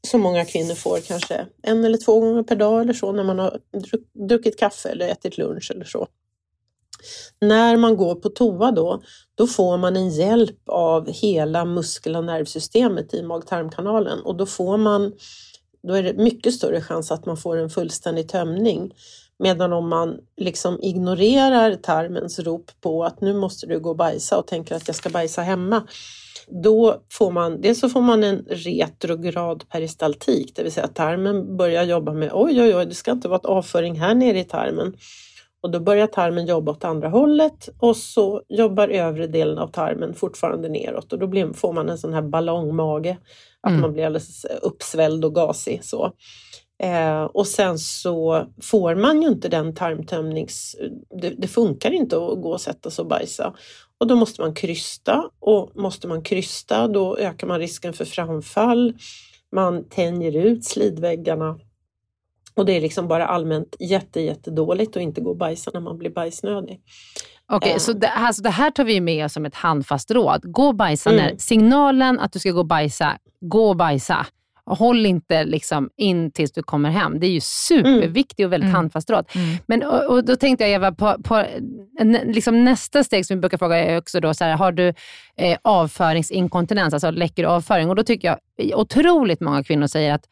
som 0.07 0.21
många 0.21 0.45
kvinnor 0.45 0.75
får 0.75 0.99
kanske 0.99 1.47
en 1.62 1.85
eller 1.85 1.99
två 1.99 2.21
gånger 2.21 2.43
per 2.43 2.57
dag 2.57 2.81
eller 2.81 2.93
så 2.93 3.12
när 3.12 3.25
man 3.25 3.38
har 3.38 3.59
druckit 4.29 4.59
kaffe 4.59 4.88
eller 4.88 5.09
ätit 5.09 5.38
lunch 5.38 5.71
eller 5.75 5.85
så. 5.85 6.07
När 7.41 7.76
man 7.76 7.97
går 7.97 8.14
på 8.14 8.29
toa 8.29 8.71
då, 8.71 9.03
då 9.35 9.47
får 9.47 9.79
man 9.79 9.97
en 9.97 10.11
hjälp 10.11 10.69
av 10.69 11.09
hela 11.09 11.64
muskel 11.64 12.17
och 12.17 12.25
nervsystemet 12.25 13.14
i 13.14 13.23
mag-tarmkanalen 13.23 14.21
och 14.21 14.37
då 14.37 14.47
får 14.47 14.76
man 14.76 15.12
då 15.87 15.95
är 15.95 16.03
det 16.03 16.14
mycket 16.14 16.55
större 16.55 16.81
chans 16.81 17.12
att 17.12 17.26
man 17.26 17.37
får 17.37 17.57
en 17.57 17.71
fullständig 17.71 18.29
tömning. 18.29 18.95
Medan 19.38 19.73
om 19.73 19.88
man 19.88 20.17
liksom 20.37 20.79
ignorerar 20.83 21.75
tarmens 21.75 22.38
rop 22.38 22.71
på 22.81 23.05
att 23.05 23.21
nu 23.21 23.35
måste 23.35 23.67
du 23.67 23.81
gå 23.81 23.91
och 23.91 23.97
bajsa 23.97 24.38
och 24.38 24.47
tänker 24.47 24.75
att 24.75 24.88
jag 24.88 24.97
ska 24.97 25.09
bajsa 25.09 25.43
hemma, 25.43 25.83
då 26.49 27.03
får 27.12 27.31
man, 27.31 27.61
dels 27.61 27.81
så 27.81 27.88
får 27.88 28.00
man 28.00 28.25
en 28.25 28.45
retrograd 28.49 29.69
peristaltik, 29.69 30.53
det 30.55 30.62
vill 30.62 30.73
säga 30.73 30.87
att 30.87 30.95
tarmen 30.95 31.57
börjar 31.57 31.85
jobba 31.85 32.12
med 32.12 32.31
oj, 32.33 32.62
oj, 32.62 32.76
oj, 32.76 32.87
det 32.87 32.95
ska 32.95 33.11
inte 33.11 33.29
vara 33.29 33.38
ett 33.38 33.47
avföring 33.47 34.00
här 34.00 34.14
nere 34.14 34.38
i 34.38 34.45
tarmen. 34.45 34.97
Och 35.64 35.71
då 35.71 35.80
börjar 35.80 36.06
tarmen 36.06 36.47
jobba 36.47 36.73
åt 36.73 36.85
andra 36.85 37.09
hållet 37.09 37.68
och 37.78 37.97
så 37.97 38.42
jobbar 38.49 38.88
övre 38.88 39.26
delen 39.26 39.59
av 39.59 39.68
tarmen 39.68 40.14
fortfarande 40.14 40.68
neråt 40.68 41.12
och 41.12 41.18
då 41.18 41.26
blir, 41.26 41.52
får 41.52 41.73
man 41.73 41.88
en 41.88 41.99
sån 41.99 42.14
här 42.14 42.23
ballongmage, 42.23 43.16
att 43.61 43.71
mm. 43.71 43.80
man 43.80 43.92
blir 43.92 44.06
alldeles 44.06 44.44
uppsvälld 44.44 45.25
och 45.25 45.35
gasig. 45.35 45.85
Så. 45.85 46.12
Eh, 46.83 47.23
och 47.23 47.47
sen 47.47 47.78
så 47.78 48.47
får 48.62 48.94
man 48.94 49.23
ju 49.23 49.28
inte 49.28 49.49
den 49.49 49.75
tarmtömnings... 49.75 50.76
Det, 51.21 51.30
det, 51.30 51.49
funkar 51.49 51.90
inte 51.90 52.16
att 52.16 52.42
gå 52.42 52.52
och 52.52 52.61
sätta 52.61 52.90
sig 52.90 53.02
och 53.02 53.09
bajsa. 53.09 53.54
Och 54.00 54.06
då 54.06 54.16
måste 54.16 54.40
man 54.40 54.54
krysta 54.54 55.30
och 55.40 55.71
måste 55.75 56.09
man 56.09 56.23
krysta 56.23 56.88
då 56.88 57.16
ökar 57.16 57.47
man 57.47 57.59
risken 57.59 57.92
för 57.92 58.04
framfall. 58.04 58.94
Man 59.52 59.88
tänjer 59.88 60.37
ut 60.37 60.64
slidväggarna 60.64 61.59
och 62.56 62.66
det 62.66 62.73
är 62.73 62.80
liksom 62.80 63.08
bara 63.08 63.26
allmänt 63.26 63.76
jätte, 63.78 64.20
jättedåligt 64.20 64.96
att 64.96 65.02
inte 65.02 65.20
gå 65.20 65.30
och 65.30 65.37
bajsa 65.37 65.70
när 65.75 65.80
man 65.80 65.99
blir 65.99 66.11
bajsnödig. 66.11 66.80
Okej, 67.46 67.70
okay, 67.70 67.80
så 67.80 67.92
det, 67.92 68.08
alltså 68.08 68.42
det 68.42 68.50
här 68.50 68.70
tar 68.70 68.84
vi 68.84 69.00
med 69.00 69.25
oss 69.25 69.32
som 69.32 69.46
ett 69.46 69.54
handfast 69.54 70.11
råd. 70.11 70.40
Gå 70.52 70.66
och 70.66 70.75
bajsa 70.75 71.11
mm. 71.11 71.25
när 71.25 71.37
signalen 71.37 72.20
att 72.20 72.32
du 72.32 72.38
ska 72.38 72.50
gå 72.50 72.58
och 72.58 72.66
bajsa, 72.66 73.18
gå 73.40 73.68
och 73.68 73.76
bajsa. 73.76 74.26
Håll 74.66 75.06
inte 75.06 75.44
liksom 75.44 75.90
in 75.96 76.30
tills 76.30 76.52
du 76.52 76.62
kommer 76.62 76.90
hem. 76.90 77.20
Det 77.20 77.26
är 77.26 77.30
ju 77.30 77.40
superviktigt 77.40 78.46
och 78.46 78.52
väldigt 78.52 78.68
mm. 78.68 78.75
handfast 78.75 79.11
råd. 79.11 79.26
Mm. 79.34 79.56
Men, 79.66 79.82
och, 79.82 80.11
och, 80.11 80.25
då 80.25 80.37
tänkte 80.37 80.64
jag 80.64 80.73
Eva, 80.73 80.92
på, 80.92 81.16
på 81.23 81.44
liksom 82.25 82.64
nästa 82.64 83.04
steg 83.04 83.26
som 83.26 83.37
vi 83.37 83.40
brukar 83.40 83.58
fråga 83.58 83.76
är 83.76 83.99
också 83.99 84.20
då, 84.20 84.34
så 84.34 84.44
här, 84.44 84.56
har 84.56 84.73
du 84.73 84.94
eh, 85.37 85.58
avföringsinkontinens, 85.62 86.94
alltså 86.94 87.11
läcker 87.11 87.44
avföring? 87.44 87.88
Och 87.88 87.97
då 87.97 88.02
tycker 88.02 88.28
jag 88.56 88.78
otroligt 88.80 89.40
många 89.40 89.64
kvinnor 89.64 89.86
säger 89.86 90.14
att, 90.14 90.28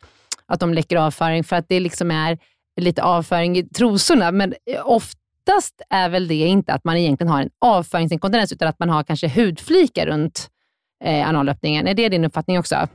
att 0.46 0.60
de 0.60 0.74
läcker 0.74 0.96
avföring 0.96 1.44
för 1.44 1.56
att 1.56 1.68
det 1.68 1.80
liksom 1.80 2.10
är 2.10 2.38
lite 2.80 3.02
avföring 3.02 3.58
i 3.58 3.68
trosorna. 3.68 4.32
Men 4.32 4.54
oftast 4.84 5.82
är 5.90 6.08
väl 6.08 6.28
det 6.28 6.34
inte 6.34 6.72
att 6.72 6.84
man 6.84 6.96
egentligen 6.96 7.32
har 7.32 7.42
en 7.42 7.50
avföringsinkontinens, 7.58 8.52
utan 8.52 8.68
att 8.68 8.78
man 8.78 8.88
har 8.88 9.02
kanske 9.02 9.28
hudflikar 9.28 10.06
runt 10.06 10.50
eh, 11.04 11.28
analöppningen. 11.28 11.86
Är 11.86 11.94
det 11.94 12.08
din 12.08 12.24
uppfattning 12.24 12.58
också? 12.58 12.88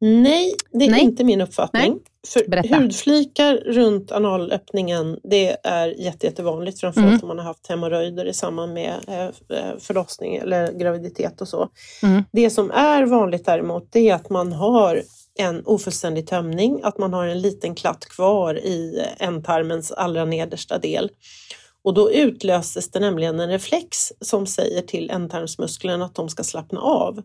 Nej, 0.00 0.54
det 0.72 0.84
är 0.84 0.90
Nej. 0.90 1.00
inte 1.00 1.24
min 1.24 1.40
uppfattning. 1.40 1.92
Nej. 1.92 2.02
För 2.28 2.80
hudflikar 2.80 3.56
runt 3.56 4.12
analöppningen, 4.12 5.18
det 5.22 5.56
är 5.64 5.86
jätte, 5.86 6.26
jättevanligt, 6.26 6.80
framförallt 6.80 7.08
mm. 7.08 7.22
om 7.22 7.28
man 7.28 7.38
har 7.38 7.44
haft 7.44 7.66
hemorrojder 7.66 8.24
i 8.24 8.34
samband 8.34 8.74
med 8.74 8.94
eh, 9.08 9.58
eh, 9.58 9.78
förlossning 9.78 10.36
eller 10.36 10.72
graviditet 10.72 11.40
och 11.40 11.48
så. 11.48 11.68
Mm. 12.02 12.24
Det 12.32 12.50
som 12.50 12.70
är 12.70 13.06
vanligt 13.06 13.44
däremot, 13.44 13.92
det 13.92 14.10
är 14.10 14.14
att 14.14 14.30
man 14.30 14.52
har 14.52 15.02
en 15.38 15.62
ofullständig 15.66 16.26
tömning, 16.26 16.80
att 16.82 16.98
man 16.98 17.12
har 17.12 17.26
en 17.26 17.40
liten 17.40 17.74
klatt 17.74 18.04
kvar 18.04 18.54
i 18.54 19.06
ändtarmens 19.18 19.92
allra 19.92 20.24
nedersta 20.24 20.78
del. 20.78 21.10
Och 21.82 21.94
då 21.94 22.12
utlöses 22.12 22.90
det 22.90 23.00
nämligen 23.00 23.40
en 23.40 23.50
reflex 23.50 24.12
som 24.20 24.46
säger 24.46 24.82
till 24.82 25.10
ändtarmsmusklerna 25.10 26.04
att 26.04 26.14
de 26.14 26.28
ska 26.28 26.44
slappna 26.44 26.80
av. 26.80 27.22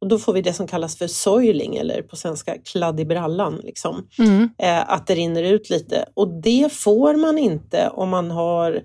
Och 0.00 0.08
då 0.08 0.18
får 0.18 0.32
vi 0.32 0.42
det 0.42 0.52
som 0.52 0.66
kallas 0.66 0.98
för 0.98 1.06
soiling 1.06 1.76
eller 1.76 2.02
på 2.02 2.16
svenska 2.16 2.58
kladd 2.58 3.00
i 3.00 3.04
brallan. 3.04 3.60
Liksom. 3.64 4.08
Mm. 4.18 4.50
Eh, 4.58 4.92
att 4.92 5.06
det 5.06 5.14
rinner 5.14 5.42
ut 5.42 5.70
lite 5.70 6.04
och 6.14 6.28
det 6.42 6.72
får 6.72 7.16
man 7.16 7.38
inte 7.38 7.88
om 7.88 8.08
man, 8.08 8.30
har, 8.30 8.82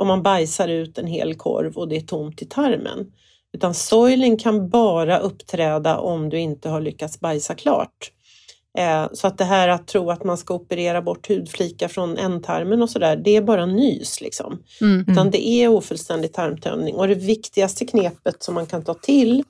om 0.00 0.08
man 0.08 0.22
bajsar 0.22 0.68
ut 0.68 0.98
en 0.98 1.06
hel 1.06 1.34
korv 1.34 1.76
och 1.76 1.88
det 1.88 1.96
är 1.96 2.00
tomt 2.00 2.42
i 2.42 2.46
tarmen. 2.46 3.12
Utan 3.54 3.74
soiling 3.74 4.36
kan 4.36 4.68
bara 4.68 5.18
uppträda 5.18 5.98
om 5.98 6.28
du 6.28 6.38
inte 6.38 6.68
har 6.68 6.80
lyckats 6.80 7.20
bajsa 7.20 7.54
klart. 7.54 8.10
Eh, 8.78 9.06
så 9.12 9.26
att 9.26 9.38
det 9.38 9.44
här 9.44 9.68
att 9.68 9.86
tro 9.86 10.10
att 10.10 10.24
man 10.24 10.38
ska 10.38 10.54
operera 10.54 11.02
bort 11.02 11.28
hudflikar 11.28 11.88
från 11.88 12.18
ändtarmen 12.18 12.82
och 12.82 12.90
sådär, 12.90 13.16
det 13.16 13.36
är 13.36 13.42
bara 13.42 13.66
nys. 13.66 14.20
Liksom. 14.20 14.62
Mm. 14.80 15.04
Utan 15.08 15.30
det 15.30 15.48
är 15.48 15.68
ofullständig 15.68 16.32
tarmtömning 16.32 16.94
och 16.94 17.08
det 17.08 17.14
viktigaste 17.14 17.86
knepet 17.86 18.42
som 18.42 18.54
man 18.54 18.66
kan 18.66 18.84
ta 18.84 18.94
till 18.94 19.44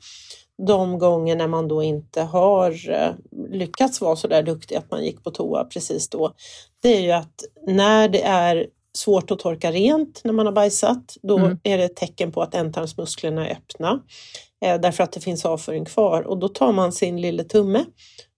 de 0.67 0.99
gånger 0.99 1.37
när 1.37 1.49
man 1.49 1.69
då 1.69 1.83
inte 1.83 2.23
har 2.23 2.90
eh, 2.90 3.11
lyckats 3.51 4.01
vara 4.01 4.17
så 4.17 4.29
där 4.29 4.43
duktig 4.43 4.77
att 4.77 4.90
man 4.90 5.05
gick 5.05 5.25
på 5.25 5.31
toa 5.31 5.64
precis 5.64 6.09
då, 6.09 6.33
det 6.83 6.97
är 6.97 7.01
ju 7.01 7.12
att 7.12 7.45
när 7.67 8.09
det 8.09 8.23
är 8.23 8.67
svårt 8.97 9.31
att 9.31 9.39
torka 9.39 9.73
rent 9.73 10.21
när 10.25 10.33
man 10.33 10.47
har 10.47 10.53
bajsat, 10.53 11.17
då 11.23 11.39
mm. 11.39 11.59
är 11.63 11.79
det 11.79 11.85
ett 11.85 11.97
tecken 11.97 12.33
på 12.33 12.43
att 12.43 12.55
ändtarmsmusklerna 12.55 13.49
är 13.49 13.53
öppna 13.53 14.03
eh, 14.65 14.81
därför 14.81 15.05
att 15.05 15.13
det 15.13 15.21
finns 15.21 15.45
avföring 15.45 15.85
kvar 15.85 16.23
och 16.23 16.39
då 16.39 16.49
tar 16.49 16.73
man 16.73 16.93
sin 16.93 17.21
lilla 17.21 17.45
tumme 17.45 17.85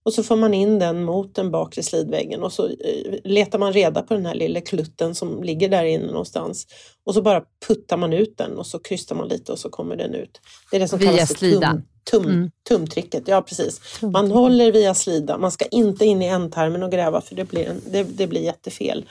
och 0.06 0.12
så 0.12 0.22
får 0.22 0.36
man 0.36 0.54
in 0.54 0.78
den 0.78 1.04
mot 1.04 1.34
den 1.34 1.50
bakre 1.50 1.82
slidväggen 1.82 2.42
och 2.42 2.52
så 2.52 2.66
eh, 2.66 3.18
letar 3.24 3.58
man 3.58 3.72
reda 3.72 4.02
på 4.02 4.14
den 4.14 4.26
här 4.26 4.34
lilla 4.34 4.60
klutten 4.60 5.14
som 5.14 5.42
ligger 5.42 5.68
där 5.68 5.84
inne 5.84 6.06
någonstans. 6.06 6.66
Och 7.04 7.14
så 7.14 7.22
bara 7.22 7.42
puttar 7.68 7.96
man 7.96 8.12
ut 8.12 8.38
den 8.38 8.58
och 8.58 8.66
så 8.66 8.78
krystar 8.78 9.16
man 9.16 9.28
lite 9.28 9.52
och 9.52 9.58
så 9.58 9.70
kommer 9.70 9.96
den 9.96 10.14
ut. 10.14 10.40
Det 10.70 10.76
är 10.76 10.80
det 10.80 10.88
som 10.88 10.98
Via 10.98 11.10
kallas 11.10 11.28
för 11.28 11.36
tum, 11.36 11.82
tum, 12.10 12.24
mm. 12.24 12.50
tumtricket. 12.68 13.28
Ja, 13.28 13.42
precis. 13.42 13.80
Man 14.02 14.30
håller 14.30 14.72
via 14.72 14.94
slidan. 14.94 15.40
Man 15.40 15.52
ska 15.52 15.64
inte 15.64 16.04
in 16.04 16.22
i 16.22 16.26
ändtarmen 16.26 16.82
och 16.82 16.92
gräva 16.92 17.20
för 17.20 17.34
det 17.34 17.44
blir, 17.44 17.66
en, 17.66 17.80
det, 17.90 18.02
det 18.02 18.26
blir 18.26 18.40
jättefel. 18.40 19.04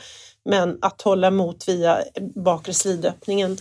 Men 0.45 0.77
att 0.81 1.01
hålla 1.01 1.27
emot 1.27 1.67
via 1.67 1.97
bakre 2.35 2.73
slidöppningen 2.73 3.57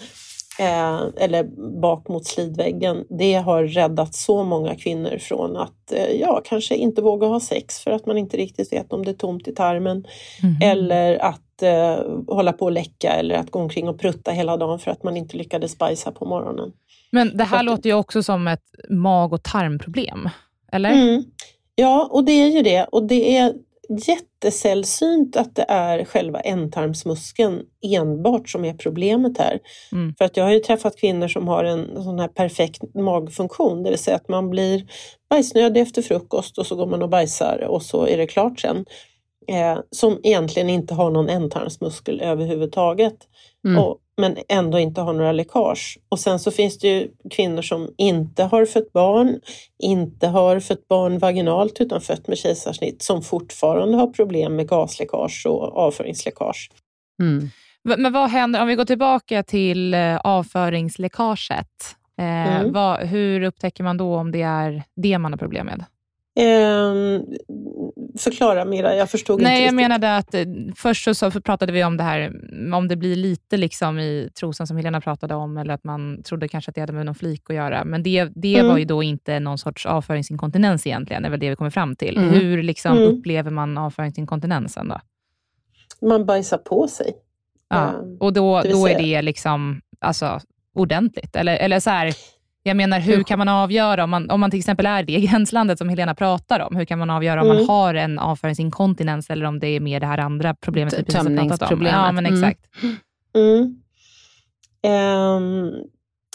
eh, 0.59 1.03
eller 1.17 1.45
bak 1.81 2.09
mot 2.09 2.27
slidväggen, 2.27 3.05
det 3.19 3.35
har 3.35 3.65
räddat 3.65 4.15
så 4.15 4.45
många 4.45 4.77
kvinnor 4.77 5.19
från 5.19 5.57
att 5.57 5.93
eh, 5.93 6.21
ja, 6.21 6.43
kanske 6.45 6.75
inte 6.75 7.03
våga 7.03 7.27
ha 7.27 7.41
sex 7.41 7.81
för 7.81 7.91
att 7.91 8.07
man 8.07 8.19
inte 8.19 8.37
riktigt 8.37 8.73
vet 8.73 8.93
om 8.93 9.05
det 9.05 9.11
är 9.11 9.15
tomt 9.15 9.49
i 9.49 9.55
tarmen. 9.55 10.05
Mm. 10.43 10.57
Eller 10.63 11.19
att 11.19 11.63
eh, 11.63 11.99
hålla 12.29 12.53
på 12.53 12.67
att 12.67 12.73
läcka 12.73 13.13
eller 13.13 13.35
att 13.35 13.51
gå 13.51 13.59
omkring 13.59 13.89
och 13.89 14.01
prutta 14.01 14.31
hela 14.31 14.57
dagen 14.57 14.79
för 14.79 14.91
att 14.91 15.03
man 15.03 15.17
inte 15.17 15.37
lyckades 15.37 15.79
bajsa 15.79 16.13
på 16.13 16.25
morgonen. 16.25 16.73
Men 17.11 17.37
det 17.37 17.45
här 17.45 17.59
att, 17.59 17.65
låter 17.65 17.91
ju 17.91 17.95
också 17.95 18.23
som 18.23 18.49
ett 18.49 18.65
mag 18.91 19.33
och 19.33 19.43
tarmproblem, 19.43 20.29
eller? 20.73 20.91
Mm. 20.91 21.25
Ja, 21.75 22.09
och 22.11 22.25
det 22.25 22.33
är 22.33 22.49
ju 22.49 22.63
det. 22.63 22.85
Och 22.85 23.07
det 23.07 23.37
är 23.37 23.53
jättesällsynt 23.89 25.37
att 25.37 25.57
det 25.57 25.65
är 25.69 26.05
själva 26.05 26.41
ändtarmsmuskeln 26.41 27.63
enbart 27.83 28.49
som 28.49 28.65
är 28.65 28.75
problemet 28.75 29.39
här. 29.39 29.59
Mm. 29.93 30.15
För 30.19 30.25
att 30.25 30.37
jag 30.37 30.45
har 30.45 30.53
ju 30.53 30.61
träffat 30.61 30.97
kvinnor 30.97 31.29
som 31.29 31.49
har 31.49 31.65
en 31.65 32.03
sån 32.05 32.19
här 32.19 32.29
perfekt 32.29 32.95
magfunktion, 32.95 33.83
det 33.83 33.91
vill 33.91 33.99
säga 33.99 34.17
att 34.17 34.29
man 34.29 34.51
blir 34.51 34.87
bajsnödig 35.31 35.81
efter 35.81 36.03
frukost 36.03 36.59
och 36.59 36.67
så 36.67 36.77
går 36.77 36.87
man 36.87 37.03
och 37.03 37.09
bajsar 37.09 37.65
och 37.69 37.83
så 37.83 38.07
är 38.07 38.17
det 38.17 38.27
klart 38.27 38.61
sen. 38.61 38.85
eh, 39.49 39.79
som 39.91 40.21
egentligen 40.23 40.71
inte 40.71 40.95
har 40.95 41.11
någon 41.11 41.29
ändtarmsmuskel 41.29 42.21
överhuvudtaget. 42.21 43.17
Mm. 43.67 43.83
Och, 43.83 43.99
men 44.17 44.37
ändå 44.49 44.79
inte 44.79 45.01
har 45.01 45.13
några 45.13 45.33
läckage. 45.33 45.99
Och 46.09 46.21
sen 46.21 46.39
så 46.39 46.51
finns 46.51 46.79
det 46.79 46.89
ju 46.89 47.09
kvinnor 47.31 47.63
som 47.63 47.89
inte 47.97 48.45
har 48.45 48.65
fött 48.65 48.93
barn, 48.93 49.41
inte 49.83 50.27
har 50.27 50.61
fött 50.61 50.89
barn 50.89 51.19
vaginalt 51.19 51.81
utan 51.81 52.01
fött 52.01 52.29
med 52.29 52.39
kejsarsnitt 52.39 53.03
som 53.03 53.23
fortfarande 53.23 53.97
har 53.97 54.07
problem 54.07 54.57
med 54.57 54.69
gasläckage 54.69 55.47
och 55.47 55.77
avföringsläckage. 55.77 56.71
Mm. 57.23 57.49
Men 57.85 58.13
vad 58.13 58.31
händer, 58.31 58.63
om 58.63 58.69
vi 58.69 58.75
går 58.75 58.85
tillbaka 58.85 59.43
till 59.43 59.95
eh, 59.95 60.17
avföringsläckaget, 60.17 61.97
eh, 62.19 62.57
mm. 62.57 62.73
vad, 62.73 63.01
hur 63.01 63.43
upptäcker 63.43 63.85
man 63.85 63.97
då 63.97 64.17
om 64.17 64.33
det 64.33 64.43
är 64.43 64.83
det 64.97 65.19
man 65.19 65.33
har 65.33 65.39
problem 65.39 65.67
med? 65.67 65.85
Eh, 66.37 67.21
förklara 68.19 68.65
Mira, 68.65 68.95
jag 68.95 69.11
förstod 69.11 69.43
Nej, 69.43 69.53
inte 69.53 69.65
jag 69.65 69.75
menade 69.75 70.17
att 70.17 70.35
eh, 70.35 70.45
först 70.77 71.05
så, 71.05 71.15
så 71.15 71.31
pratade 71.31 71.73
vi 71.73 71.85
om 71.85 71.97
det 71.97 72.03
här, 72.03 72.33
om 72.75 72.89
det 72.89 72.97
blir 72.97 73.17
lite 73.17 73.57
liksom 73.57 73.99
i 73.99 74.31
trosan 74.39 74.67
som 74.67 74.77
Helena 74.77 75.01
pratade 75.01 75.35
om, 75.35 75.57
eller 75.57 75.75
att 75.75 75.85
man 75.85 76.23
trodde 76.23 76.49
kanske 76.49 76.69
att 76.69 76.75
det 76.75 76.81
hade 76.81 76.93
med 76.93 77.07
någon 77.07 77.15
flik 77.15 77.51
att 77.51 77.57
göra. 77.57 77.85
Men 77.85 78.03
det, 78.03 78.29
det 78.35 78.55
mm. 78.55 78.69
var 78.69 78.79
ju 78.79 78.85
då 78.85 79.03
inte 79.03 79.41
någon 79.41 79.59
sorts 79.59 79.87
avföringsinkontinens 79.87 80.87
egentligen, 80.87 81.23
det 81.23 81.29
är 81.29 81.31
väl 81.31 81.41
det 81.41 81.51
vi 81.51 81.57
kommer 81.57 81.71
fram 81.71 81.97
till. 81.97 82.19
Mm. 82.19 82.31
Hur 82.31 82.63
liksom 82.63 82.97
mm. 82.97 83.09
upplever 83.09 83.51
man 83.51 83.79
avföringsinkontinensen 83.79 84.89
då? 84.89 85.01
Man 86.01 86.27
bajsar 86.27 86.59
på 86.59 86.89
sig. 86.89 87.15
Ja, 87.69 87.89
ehm, 87.89 88.17
och 88.21 88.33
då, 88.33 88.63
då 88.63 88.89
är 88.89 88.99
det 88.99 89.23
liksom 89.23 89.81
alltså, 89.99 90.41
ordentligt? 90.75 91.37
Eller, 91.37 91.57
eller 91.57 91.81
så 91.81 91.91
här, 91.91 92.15
jag 92.67 92.77
menar, 92.77 93.01
hur 93.01 93.23
kan 93.23 93.39
man 93.39 93.49
avgöra, 93.49 94.05
om 94.05 94.11
man, 94.11 94.31
om 94.31 94.41
man 94.41 94.51
till 94.51 94.59
exempel 94.59 94.87
är 94.87 95.03
det 95.03 95.21
gränslandet 95.21 95.79
som 95.79 95.89
Helena 95.89 96.15
pratar 96.15 96.61
om, 96.61 96.77
hur 96.77 96.85
kan 96.85 96.99
man 96.99 97.11
avgöra 97.11 97.41
om 97.41 97.51
mm. 97.51 97.57
man 97.57 97.67
har 97.67 97.95
en 97.95 98.19
avföringsinkontinens 98.19 99.31
eller 99.31 99.45
om 99.45 99.59
det 99.59 99.69
är 99.69 99.81
mer 99.81 100.01
det 100.01 100.07
här 100.07 100.19
andra 100.19 100.55
problemet 100.55 100.95
vi 100.99 101.05
precis 101.05 101.15
har 101.15 101.49
pratat 101.49 101.73
om? 101.73 101.83
Ja, 101.83 102.13
men 102.13 102.27
mm. 102.27 102.45
exakt. 102.45 102.67
Mm. 103.35 103.81
Um, 104.87 105.73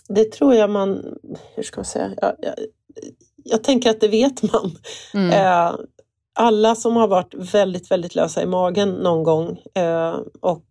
det 0.09 0.31
tror 0.31 0.55
jag 0.55 0.69
man, 0.69 1.17
hur 1.55 1.63
ska 1.63 1.79
man 1.79 1.85
säga, 1.85 2.11
jag, 2.21 2.33
jag, 2.41 2.53
jag 3.43 3.63
tänker 3.63 3.89
att 3.89 4.01
det 4.01 4.07
vet 4.07 4.43
man. 4.43 4.65
Uh, 5.15 5.79
alla 6.33 6.75
som 6.75 6.95
har 6.95 7.07
varit 7.07 7.33
väldigt, 7.53 7.91
väldigt 7.91 8.15
lösa 8.15 8.43
i 8.43 8.45
magen 8.45 8.89
någon 8.89 9.23
gång 9.23 9.47
uh, 9.79 10.19
och 10.41 10.63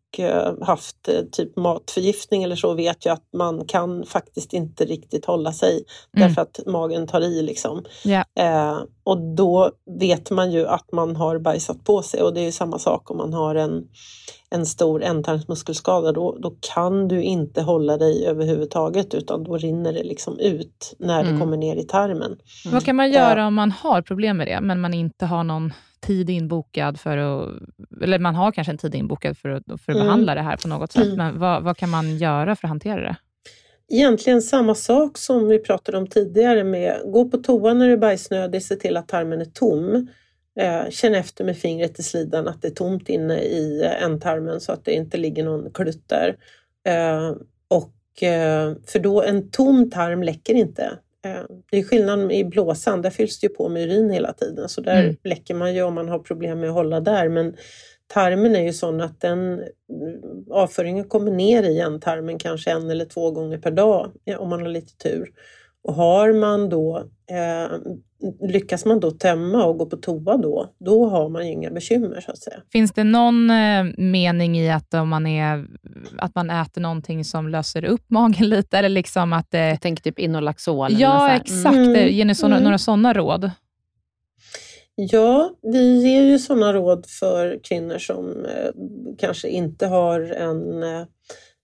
haft 0.63 1.09
eh, 1.09 1.23
typ 1.33 1.57
matförgiftning 1.57 2.43
eller 2.43 2.57
så 2.57 2.75
vet 2.75 3.07
ju 3.07 3.11
att 3.11 3.25
man 3.37 3.65
kan 3.67 4.05
faktiskt 4.07 4.53
inte 4.53 4.85
riktigt 4.85 5.25
hålla 5.25 5.53
sig 5.53 5.71
mm. 5.73 6.29
därför 6.29 6.43
att 6.43 6.61
magen 6.67 7.07
tar 7.07 7.21
i. 7.21 7.43
Liksom. 7.43 7.85
Yeah. 8.05 8.25
Eh, 8.39 8.79
och 9.05 9.35
då 9.35 9.71
vet 10.01 10.31
man 10.31 10.53
ju 10.53 10.67
att 10.67 10.93
man 10.93 11.17
har 11.17 11.39
bajsat 11.39 11.85
på 11.85 12.03
sig 12.03 12.23
och 12.23 12.35
det 12.35 12.41
är 12.41 12.53
samma 12.53 12.79
sak 12.79 13.11
om 13.11 13.17
man 13.17 13.33
har 13.33 13.55
en, 13.55 13.85
en 14.51 14.67
stor 14.67 15.03
ändtarmsmuskelskada. 15.03 16.13
Då, 16.13 16.39
då 16.39 16.57
kan 16.75 17.09
du 17.09 17.23
inte 17.23 17.63
hålla 17.63 17.97
dig 17.97 18.27
överhuvudtaget 18.27 19.15
utan 19.15 19.45
då 19.45 19.57
rinner 19.57 19.93
det 19.93 20.03
liksom 20.03 20.39
ut 20.39 20.95
när 20.99 21.21
mm. 21.21 21.33
det 21.33 21.41
kommer 21.41 21.57
ner 21.57 21.77
i 21.77 21.85
tarmen. 21.85 22.25
Mm. 22.25 22.73
Vad 22.73 22.85
kan 22.85 22.97
man 22.97 23.11
göra 23.11 23.47
om 23.47 23.55
man 23.55 23.71
har 23.71 24.03
problem 24.03 24.37
med 24.37 24.47
det 24.47 24.61
men 24.61 24.81
man 24.81 24.95
inte 24.95 25.27
har 25.27 25.45
någon 25.45 25.73
tid 26.01 26.31
inbokad 26.31 27.01
för 27.01 27.17
att, 27.17 27.49
eller 28.03 28.19
man 28.19 28.35
har 28.35 28.53
kanske 28.53 28.71
en 28.73 28.79
tid 28.79 28.95
inbokad 28.95 29.39
för 29.39 29.49
att, 29.49 29.65
för 29.67 29.93
att 29.93 29.97
mm. 29.97 30.03
behandla 30.07 30.35
det 30.35 30.43
här 30.43 30.57
på 30.57 30.69
något 30.69 30.93
sätt, 30.93 31.05
mm. 31.05 31.17
men 31.17 31.39
vad, 31.39 31.63
vad 31.63 31.77
kan 31.77 31.91
man 31.91 32.17
göra 32.17 32.57
för 32.57 32.67
att 32.67 32.71
hantera 32.71 33.01
det? 33.01 33.17
Egentligen 33.91 34.43
samma 34.43 34.75
sak 34.75 35.19
som 35.19 35.49
vi 35.49 35.59
pratade 35.59 35.99
om 35.99 36.07
tidigare 36.07 36.65
med 36.65 37.01
gå 37.05 37.29
på 37.29 37.37
toa 37.37 37.75
när 37.75 37.87
du 37.87 37.93
är 37.93 37.97
bajsnödig, 37.97 38.63
se 38.63 38.77
till 38.77 38.97
att 38.97 39.09
tarmen 39.09 39.41
är 39.41 39.45
tom. 39.45 40.09
Eh, 40.59 40.91
känn 40.91 41.15
efter 41.15 41.45
med 41.45 41.57
fingret 41.57 41.99
i 41.99 42.03
slidan 42.03 42.49
att 42.49 42.63
det 42.63 42.69
är 42.69 42.73
tomt 42.73 43.09
inne 43.09 43.41
i 43.41 43.85
ändtarmen 44.01 44.61
så 44.61 44.73
att 44.73 44.85
det 44.85 44.93
inte 44.93 45.17
ligger 45.17 45.45
någon 45.45 45.71
klutt 45.73 46.09
där. 46.09 46.37
Eh, 46.89 47.37
och, 47.69 48.23
eh, 48.23 48.75
för 48.87 48.99
då 48.99 49.23
en 49.23 49.51
tom 49.51 49.91
tarm 49.91 50.23
läcker 50.23 50.55
inte. 50.55 50.99
Eh, 51.25 51.43
det 51.71 51.79
är 51.79 51.83
skillnad 51.83 52.33
i 52.33 52.45
blåsan, 52.45 53.03
där 53.03 53.11
fylls 53.11 53.41
det 53.41 53.47
ju 53.47 53.55
på 53.55 53.69
med 53.69 53.83
urin 53.83 54.11
hela 54.11 54.33
tiden 54.33 54.69
så 54.69 54.81
där 54.81 55.03
mm. 55.03 55.17
läcker 55.25 55.55
man 55.55 55.75
ju 55.75 55.83
om 55.83 55.95
man 55.95 56.09
har 56.09 56.19
problem 56.19 56.61
med 56.61 56.69
att 56.69 56.75
hålla 56.75 57.01
där. 57.01 57.29
Men 57.29 57.57
tarmen 58.07 58.57
är 58.57 58.63
ju 58.63 58.73
sån 58.73 59.01
att 59.01 59.21
den 59.21 59.65
avföringen 60.51 61.05
kommer 61.05 61.31
ner 61.31 61.63
i 61.63 61.81
en 61.81 62.01
tarmen 62.01 62.39
kanske 62.39 62.71
en 62.71 62.91
eller 62.91 63.05
två 63.05 63.31
gånger 63.31 63.59
per 63.59 63.71
dag 63.71 64.13
om 64.39 64.49
man 64.49 64.61
har 64.63 64.69
lite 64.69 64.97
tur. 64.97 65.33
Och 65.83 65.95
har 65.95 66.33
man 66.33 66.69
då, 66.69 66.99
eh, 67.31 67.79
lyckas 68.41 68.85
man 68.85 69.01
då 69.01 69.11
tömma 69.11 69.65
och 69.65 69.79
gå 69.79 69.87
på 69.87 69.97
toa 69.97 70.37
då, 70.37 70.75
då 70.79 71.09
har 71.09 71.29
man 71.29 71.47
ju 71.47 71.53
inga 71.53 71.71
bekymmer 71.71 72.21
så 72.21 72.31
att 72.31 72.39
säga. 72.39 72.57
Finns 72.73 72.93
det 72.93 73.05
någon 73.05 73.51
eh, 73.51 73.85
mening 73.99 74.59
i 74.59 74.71
att, 74.71 74.95
om 74.95 75.09
man 75.09 75.27
är, 75.27 75.67
att 76.19 76.35
man 76.35 76.51
äter 76.51 76.81
någonting 76.81 77.25
som 77.25 77.49
löser 77.49 77.85
upp 77.85 78.05
magen 78.11 78.49
lite? 78.49 78.79
Eller 78.79 78.89
liksom 78.89 79.33
att 79.33 79.51
det... 79.51 79.69
Jag 79.69 79.81
tänker 79.81 80.03
typ 80.03 80.19
Inolaxol. 80.19 80.93
Ja, 80.99 81.31
exakt. 81.31 81.77
Mm. 81.77 82.09
Ger 82.09 82.25
ni 82.25 82.35
såna, 82.35 82.55
mm. 82.55 82.65
några 82.65 82.79
sådana 82.79 83.13
råd? 83.13 83.51
Ja, 84.95 85.51
vi 85.63 86.03
ger 86.03 86.23
ju 86.23 86.39
sådana 86.39 86.73
råd 86.73 87.07
för 87.21 87.61
kvinnor 87.63 87.99
som 87.99 88.45
eh, 88.45 88.71
kanske 89.19 89.49
inte 89.49 89.87
har 89.87 90.21
en 90.21 90.83
eh, 90.83 91.07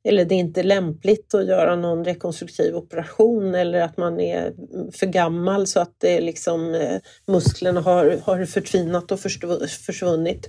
eller 0.09 0.25
det 0.25 0.35
är 0.35 0.39
inte 0.39 0.63
lämpligt 0.63 1.35
att 1.35 1.47
göra 1.47 1.77
någon 1.77 2.05
rekonstruktiv 2.05 2.77
operation 2.77 3.55
eller 3.55 3.81
att 3.81 3.97
man 3.97 4.21
är 4.21 4.53
för 4.93 5.07
gammal 5.07 5.67
så 5.67 5.81
att 5.81 5.95
det 5.99 6.21
liksom, 6.21 6.75
eh, 6.75 6.99
musklerna 7.27 7.81
har, 7.81 8.21
har 8.23 8.45
förtvinat 8.45 9.13
och 9.13 9.21
försvunnit. 9.87 10.49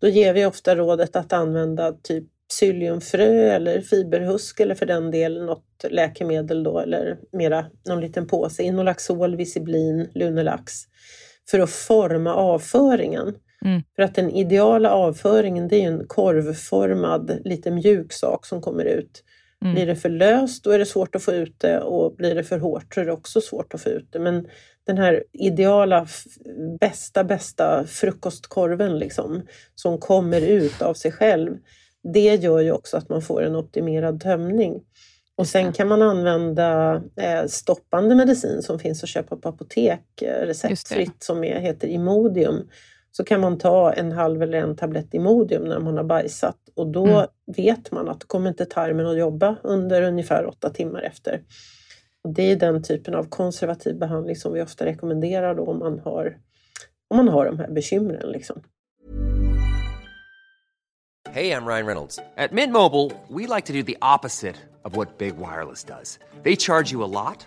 Då 0.00 0.08
ger 0.08 0.32
vi 0.32 0.46
ofta 0.46 0.76
rådet 0.76 1.16
att 1.16 1.32
använda 1.32 1.92
typ 1.92 2.24
psylliumfrö 2.50 3.52
eller 3.52 3.80
fiberhusk 3.80 4.60
eller 4.60 4.74
för 4.74 4.86
den 4.86 5.10
delen 5.10 5.46
något 5.46 5.84
läkemedel 5.90 6.62
då 6.62 6.78
eller 6.78 7.18
mera 7.32 7.66
någon 7.88 8.00
liten 8.00 8.26
påse, 8.26 8.62
Inolaxol, 8.62 9.36
Visiblin, 9.36 10.10
Lunelax 10.14 10.72
för 11.50 11.58
att 11.58 11.70
forma 11.70 12.34
avföringen. 12.34 13.34
Mm. 13.64 13.82
För 13.96 14.02
att 14.02 14.14
den 14.14 14.30
ideala 14.30 14.90
avföringen 14.90 15.68
det 15.68 15.84
är 15.84 15.88
en 15.88 16.06
korvformad, 16.06 17.40
lite 17.44 17.70
mjuk 17.70 18.12
sak 18.12 18.46
som 18.46 18.60
kommer 18.60 18.84
ut. 18.84 19.24
Mm. 19.62 19.74
Blir 19.74 19.86
det 19.86 19.96
för 19.96 20.08
löst 20.08 20.64
då 20.64 20.70
är 20.70 20.78
det 20.78 20.86
svårt 20.86 21.14
att 21.14 21.22
få 21.22 21.32
ut 21.32 21.60
det 21.60 21.80
och 21.80 22.14
blir 22.16 22.34
det 22.34 22.44
för 22.44 22.58
hårt 22.58 22.94
så 22.94 23.00
är 23.00 23.04
det 23.04 23.12
också 23.12 23.40
svårt 23.40 23.74
att 23.74 23.80
få 23.80 23.88
ut 23.88 24.12
det. 24.12 24.18
Men 24.18 24.46
den 24.84 24.98
här 24.98 25.24
ideala, 25.32 26.06
bästa, 26.80 27.24
bästa 27.24 27.84
frukostkorven 27.86 28.98
liksom, 28.98 29.42
som 29.74 29.98
kommer 29.98 30.40
ut 30.40 30.82
av 30.82 30.94
sig 30.94 31.12
själv, 31.12 31.56
det 32.12 32.34
gör 32.34 32.60
ju 32.60 32.72
också 32.72 32.96
att 32.96 33.08
man 33.08 33.22
får 33.22 33.42
en 33.42 33.56
optimerad 33.56 34.20
tömning. 34.20 34.80
Och 35.36 35.46
sen 35.46 35.72
kan 35.72 35.88
man 35.88 36.02
använda 36.02 36.94
eh, 37.16 37.46
stoppande 37.46 38.14
medicin 38.14 38.62
som 38.62 38.78
finns 38.78 39.02
att 39.02 39.08
köpa 39.08 39.36
på 39.36 39.48
apotek 39.48 40.22
eh, 40.22 40.46
receptfritt 40.46 41.22
som 41.22 41.42
heter 41.42 41.88
Imodium 41.88 42.68
så 43.12 43.24
kan 43.24 43.40
man 43.40 43.58
ta 43.58 43.92
en 43.92 44.12
halv 44.12 44.42
eller 44.42 44.58
en 44.58 44.76
tablett 44.76 45.14
Imodium 45.14 45.64
när 45.64 45.80
man 45.80 45.96
har 45.96 46.04
bajsat 46.04 46.56
och 46.74 46.86
då 46.86 47.06
mm. 47.06 47.26
vet 47.46 47.92
man 47.92 48.08
att 48.08 48.20
då 48.20 48.26
kommer 48.26 48.48
inte 48.48 48.66
tarmen 48.66 49.06
att 49.06 49.18
jobba 49.18 49.56
under 49.62 50.02
ungefär 50.02 50.46
åtta 50.46 50.70
timmar 50.70 51.02
efter. 51.02 51.42
Och 52.24 52.34
det 52.34 52.42
är 52.42 52.56
den 52.56 52.82
typen 52.82 53.14
av 53.14 53.24
konservativ 53.24 53.98
behandling 53.98 54.36
som 54.36 54.52
vi 54.52 54.62
ofta 54.62 54.84
rekommenderar 54.84 55.54
då 55.54 55.64
om 55.64 55.78
man 55.78 55.98
har, 55.98 56.36
om 57.08 57.16
man 57.16 57.28
har 57.28 57.46
de 57.46 57.58
här 57.58 57.68
bekymren. 57.68 58.32
Liksom. 58.32 58.62
Hej, 61.30 61.48
jag 61.48 61.68
Ryan 61.68 61.86
Reynolds. 61.86 62.16
På 62.16 62.54
Mint 62.54 62.72
Mobile, 62.72 63.10
we 63.28 63.54
like 63.54 63.66
to 63.66 63.72
do 63.72 63.82
the 63.82 63.96
opposite 64.16 64.56
of 64.84 64.96
what 64.96 65.18
Big 65.18 65.34
Wireless 65.36 65.84
does. 65.84 66.18
They 66.42 66.56
charge 66.56 66.92
you 66.92 67.04
a 67.04 67.06
lot 67.06 67.46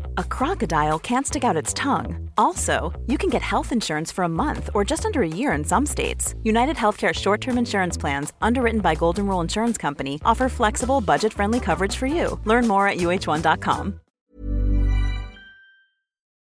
a 0.17 0.23
crocodile 0.23 0.99
can't 0.99 1.27
stick 1.27 1.43
out 1.43 1.55
its 1.55 1.73
tongue. 1.73 2.29
Also, 2.37 2.91
you 3.07 3.17
can 3.17 3.29
get 3.29 3.41
health 3.41 3.71
insurance 3.71 4.11
for 4.11 4.23
a 4.23 4.29
month 4.29 4.69
or 4.73 4.83
just 4.83 5.05
under 5.05 5.21
a 5.21 5.27
year 5.27 5.53
in 5.53 5.63
some 5.63 5.85
states. 5.85 6.35
United 6.43 6.75
Healthcare 6.75 7.13
short 7.13 7.41
term 7.41 7.57
insurance 7.57 7.97
plans, 7.97 8.33
underwritten 8.41 8.81
by 8.81 8.95
Golden 8.95 9.27
Rule 9.27 9.41
Insurance 9.41 9.77
Company, 9.77 10.19
offer 10.25 10.49
flexible, 10.49 11.01
budget 11.01 11.33
friendly 11.33 11.59
coverage 11.59 11.95
for 11.95 12.07
you. 12.07 12.39
Learn 12.45 12.67
more 12.67 12.87
at 12.87 12.97
uh1.com. 12.97 13.99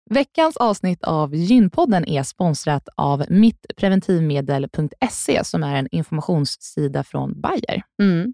Veckans 0.09 0.57
avsnitt 0.57 1.03
av 1.03 1.35
Gynpodden 1.35 2.09
är 2.09 2.23
sponsrat 2.23 2.89
av 2.95 3.25
mittpreventivmedel.se 3.29 5.43
som 5.43 5.63
är 5.63 5.75
en 5.75 5.87
informationssida 5.91 7.03
från 7.03 7.41
Bayer. 7.41 7.81
Mm. 8.01 8.33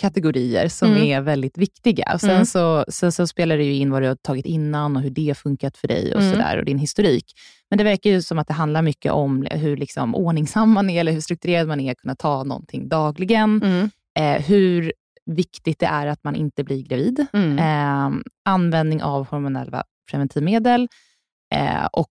kategorier 0.00 0.68
som 0.68 0.88
Mm. 0.90 1.02
är 1.02 1.20
väldigt 1.20 1.58
viktiga. 1.58 2.10
Och 2.14 2.20
sen, 2.20 2.30
Mm. 2.30 2.46
så, 2.46 2.84
sen 2.88 3.12
så 3.12 3.26
spelar 3.26 3.56
det 3.56 3.64
ju 3.64 3.74
in 3.74 3.90
vad 3.90 4.02
du 4.02 4.08
har 4.08 4.14
tagit 4.14 4.46
innan 4.46 4.96
och 4.96 5.02
hur 5.02 5.10
det 5.10 5.26
har 5.28 5.34
funkat 5.34 5.76
för 5.76 5.88
dig 5.88 6.14
och, 6.14 6.20
Mm. 6.20 6.32
sådär, 6.32 6.58
och 6.58 6.64
din 6.64 6.78
historik. 6.78 7.24
Men 7.70 7.78
det 7.78 7.84
verkar 7.84 8.10
ju 8.10 8.22
som 8.22 8.38
att 8.38 8.48
det 8.48 8.54
handlar 8.54 8.82
mycket 8.82 9.12
om 9.12 9.46
hur 9.50 9.76
liksom 9.76 10.14
ordningsam 10.14 10.70
man 10.72 10.90
är, 10.90 11.00
eller 11.00 11.12
hur 11.12 11.20
strukturerad 11.20 11.68
man 11.68 11.80
är, 11.80 11.92
att 11.92 11.98
kunna 11.98 12.14
ta 12.16 12.44
någonting 12.44 12.88
dagligen. 12.88 13.62
Mm. 13.62 13.90
Eh, 14.18 14.42
hur 14.42 14.92
viktigt 15.30 15.78
det 15.78 15.86
är 15.86 16.06
att 16.06 16.24
man 16.24 16.36
inte 16.36 16.64
blir 16.64 16.82
gravid. 16.82 17.26
Mm. 17.32 17.58
Eh, 17.58 18.18
användning 18.44 19.02
av 19.02 19.26
hormonella 19.28 19.84
preventivmedel 20.10 20.88
eh, 21.54 21.84
och 21.92 22.10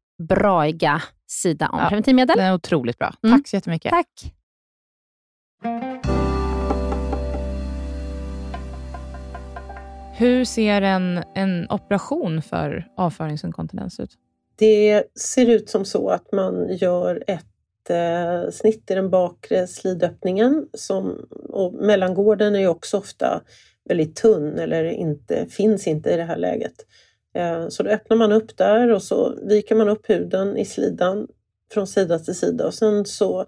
braiga 0.21 1.01
sida 1.27 1.69
om 1.71 1.79
Ja. 1.79 1.89
preventivmedel. 1.89 2.37
Den 2.37 2.45
är 2.45 2.53
otroligt 2.53 2.97
bra. 2.97 3.13
Mm. 3.23 3.37
Tack 3.37 3.47
så 3.47 3.55
jättemycket. 3.55 3.91
Tack. 3.91 4.33
Hur 10.17 10.45
ser 10.45 10.81
en, 10.81 11.23
en 11.35 11.67
operation 11.69 12.41
för 12.41 12.87
avföringsinkontinens 12.97 13.99
ut? 13.99 14.11
Det 14.55 15.03
ser 15.15 15.49
ut 15.49 15.69
som 15.69 15.85
så 15.85 16.09
att 16.09 16.31
man 16.31 16.77
gör 16.77 17.23
ett 17.27 17.89
eh, 17.89 18.51
snitt 18.51 18.91
i 18.91 18.95
den 18.95 19.09
bakre 19.09 19.67
slidöppningen. 19.67 20.67
Som, 20.73 21.27
och 21.49 21.73
mellangården 21.73 22.55
är 22.55 22.59
ju 22.59 22.67
också 22.67 22.97
ofta 22.97 23.41
väldigt 23.89 24.15
tunn 24.15 24.59
eller 24.59 24.83
inte, 24.83 25.45
finns 25.49 25.87
inte 25.87 26.09
i 26.09 26.17
det 26.17 26.23
här 26.23 26.37
läget. 26.37 26.75
Eh, 27.33 27.67
så 27.67 27.83
då 27.83 27.89
öppnar 27.89 28.17
man 28.17 28.31
upp 28.31 28.57
där 28.57 28.91
och 28.91 29.03
så 29.03 29.35
viker 29.43 29.75
man 29.75 29.89
upp 29.89 30.09
huden 30.09 30.57
i 30.57 30.65
slidan 30.65 31.27
från 31.73 31.87
sida 31.87 32.19
till 32.19 32.35
sida 32.35 32.65
och 32.65 32.73
sen 32.73 33.05
så 33.05 33.45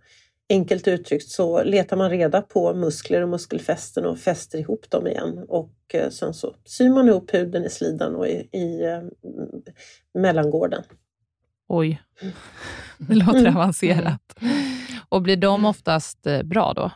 enkelt 0.50 0.88
uttryckt 0.88 1.30
så 1.30 1.64
letar 1.64 1.98
man 1.98 2.10
reda 2.10 2.42
på 2.42 2.74
muskler 2.74 3.22
och 3.22 3.30
muskelfästen 3.30 4.06
och 4.06 4.20
fäster 4.20 4.60
ihop 4.60 4.90
dem 4.90 5.08
igen 5.08 5.46
och 5.48 5.74
eh, 5.94 6.10
sen 6.10 6.34
så 6.34 6.56
syr 6.66 6.90
man 6.90 7.08
ihop 7.08 7.34
huden 7.34 7.66
i 7.66 7.70
slidan 7.70 8.16
och 8.16 8.28
i, 8.28 8.50
i 8.52 8.84
eh, 8.84 9.02
mellangården. 10.14 10.84
Oj, 11.68 12.02
det 12.98 13.16
låter 13.16 13.48
avancerat. 13.48 14.36
Och 15.10 15.22
blir 15.22 15.38
de 15.38 15.66
oftast 15.66 16.28
eh, 16.28 16.44
bra 16.44 16.74
då? 16.74 16.92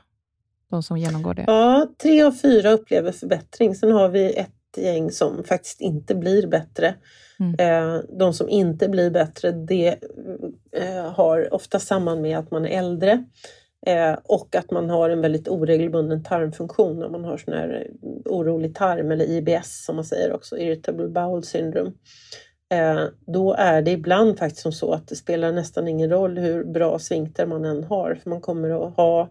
De 0.69 0.83
som 0.83 0.97
genomgår 0.97 1.33
det? 1.33 1.43
Ja, 1.47 1.87
tre 2.01 2.23
av 2.23 2.31
fyra 2.31 2.71
upplever 2.71 3.11
förbättring. 3.11 3.75
Sen 3.75 3.91
har 3.91 4.09
vi 4.09 4.33
ett 4.33 4.56
gäng 4.77 5.11
som 5.11 5.43
faktiskt 5.43 5.81
inte 5.81 6.15
blir 6.15 6.47
bättre. 6.47 6.95
Mm. 7.39 7.55
Eh, 7.59 8.01
De 8.09 8.33
som 8.33 8.49
inte 8.49 8.89
blir 8.89 9.11
bättre, 9.11 9.51
det 9.51 9.97
eh, 10.71 11.11
har 11.11 11.53
ofta 11.53 11.79
samman 11.79 12.21
med 12.21 12.37
att 12.37 12.51
man 12.51 12.65
är 12.65 12.79
äldre 12.79 13.23
eh, 13.85 14.15
och 14.23 14.55
att 14.55 14.71
man 14.71 14.89
har 14.89 15.09
en 15.09 15.21
väldigt 15.21 15.47
oregelbunden 15.47 16.23
tarmfunktion. 16.23 17.03
Om 17.03 17.11
man 17.11 17.25
har 17.25 17.37
sån 17.37 17.53
här 17.53 17.87
orolig 18.25 18.75
tarm 18.75 19.11
eller 19.11 19.25
IBS 19.25 19.85
som 19.85 19.95
man 19.95 20.05
säger 20.05 20.33
också, 20.33 20.57
Irritable 20.57 21.07
Bowel 21.07 21.43
Syndrome. 21.43 21.91
Då 23.27 23.53
är 23.53 23.81
det 23.81 23.91
ibland 23.91 24.39
faktiskt 24.39 24.61
som 24.61 24.71
så 24.71 24.93
att 24.93 25.07
det 25.07 25.15
spelar 25.15 25.51
nästan 25.51 25.87
ingen 25.87 26.09
roll 26.09 26.37
hur 26.37 26.63
bra 26.63 26.99
svinkter 26.99 27.45
man 27.45 27.65
än 27.65 27.83
har, 27.83 28.19
för 28.23 28.29
man 28.29 28.41
kommer 28.41 28.87
att 28.87 28.95
ha 28.95 29.29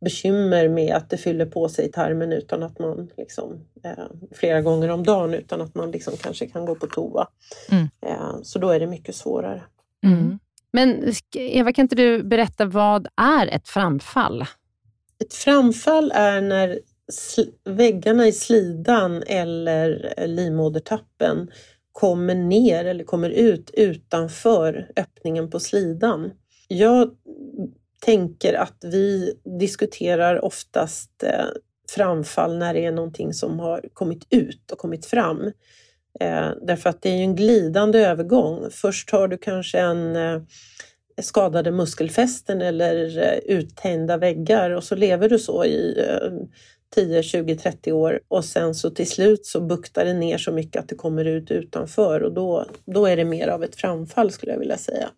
bekymmer 0.00 0.68
med 0.68 0.94
att 0.94 1.10
det 1.10 1.16
fyller 1.16 1.46
på 1.46 1.68
sig 1.68 1.86
i 1.86 1.92
tarmen 1.92 2.32
utan 2.32 2.62
att 2.62 2.78
man 2.78 3.10
liksom, 3.16 3.64
eh, 3.84 4.04
flera 4.32 4.60
gånger 4.62 4.88
om 4.88 5.04
dagen 5.04 5.34
utan 5.34 5.60
att 5.60 5.74
man 5.74 5.90
liksom 5.90 6.16
kanske 6.16 6.46
kan 6.46 6.64
gå 6.64 6.74
på 6.74 6.86
toa. 6.86 7.28
Mm. 7.70 7.88
Eh, 8.06 8.36
så 8.42 8.58
då 8.58 8.70
är 8.70 8.80
det 8.80 8.86
mycket 8.86 9.14
svårare. 9.14 9.62
Mm. 10.04 10.38
Men 10.72 11.02
sk- 11.04 11.38
Eva, 11.38 11.72
kan 11.72 11.82
inte 11.82 11.96
du 11.96 12.22
berätta 12.22 12.64
vad 12.64 13.08
är 13.16 13.46
ett 13.46 13.68
framfall? 13.68 14.44
Ett 15.24 15.34
framfall 15.34 16.12
är 16.14 16.40
när 16.40 16.78
väggarna 17.64 18.26
i 18.26 18.32
slidan 18.32 19.22
eller 19.26 20.14
eh, 20.16 20.28
livmodertappen 20.28 21.50
kommer 21.92 22.34
ner 22.34 22.84
eller 22.84 23.04
kommer 23.04 23.30
ut 23.30 23.70
utanför 23.74 24.90
öppningen 24.96 25.50
på 25.50 25.60
slidan. 25.60 26.30
Jag 26.68 27.10
tänker 28.00 28.54
att 28.54 28.76
vi 28.84 29.34
diskuterar 29.60 30.44
oftast 30.44 31.22
eh, 31.22 31.46
framfall 31.90 32.58
när 32.58 32.74
det 32.74 32.84
är 32.84 32.92
någonting 32.92 33.34
som 33.34 33.60
har 33.60 33.84
kommit 33.92 34.26
ut 34.30 34.70
och 34.72 34.78
kommit 34.78 35.06
fram. 35.06 35.52
Eh, 36.20 36.50
därför 36.62 36.90
att 36.90 37.02
det 37.02 37.08
är 37.08 37.16
ju 37.16 37.22
en 37.22 37.36
glidande 37.36 37.98
övergång. 37.98 38.70
Först 38.70 39.10
har 39.10 39.28
du 39.28 39.38
kanske 39.38 39.78
en 39.78 40.16
eh, 40.16 40.42
skadade 41.20 41.70
muskelfästen 41.70 42.62
eller 42.62 42.94
uttända 42.94 43.34
uttänjda 43.38 44.16
väggar 44.16 44.70
och 44.70 44.84
så 44.84 44.94
lever 44.94 45.28
du 45.28 45.38
så 45.38 45.64
i 45.64 46.04
10, 46.94 47.22
20, 47.22 47.56
30 47.56 47.92
år 47.92 48.20
och 48.28 48.44
sen 48.44 48.74
så 48.74 48.90
till 48.90 49.08
slut 49.08 49.46
så 49.46 49.60
buktar 49.60 50.04
det 50.04 50.14
ner 50.14 50.38
så 50.38 50.52
mycket 50.52 50.82
att 50.82 50.88
det 50.88 50.94
kommer 50.94 51.24
ut 51.24 51.50
utanför 51.50 52.22
och 52.22 52.34
då, 52.34 52.66
då 52.84 53.06
är 53.06 53.16
det 53.16 53.24
mer 53.24 53.48
av 53.48 53.64
ett 53.64 53.76
framfall 53.76 54.30
skulle 54.30 54.52
jag 54.52 54.58
vilja 54.58 54.78
säga. 54.78 55.10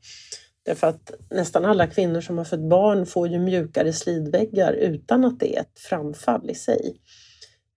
Därför 0.71 0.87
att 0.87 1.13
nästan 1.31 1.65
alla 1.65 1.87
kvinnor 1.87 2.21
som 2.21 2.39
har 2.39 2.45
fött 2.45 2.61
barn 2.61 3.07
får 3.07 3.29
ju 3.29 3.39
mjukare 3.39 3.93
slidväggar 3.93 4.73
utan 4.73 5.25
att 5.25 5.41
det 5.41 5.57
är 5.57 5.61
ett 5.61 5.79
framfall 5.79 6.51
i 6.51 6.55
sig. 6.55 6.97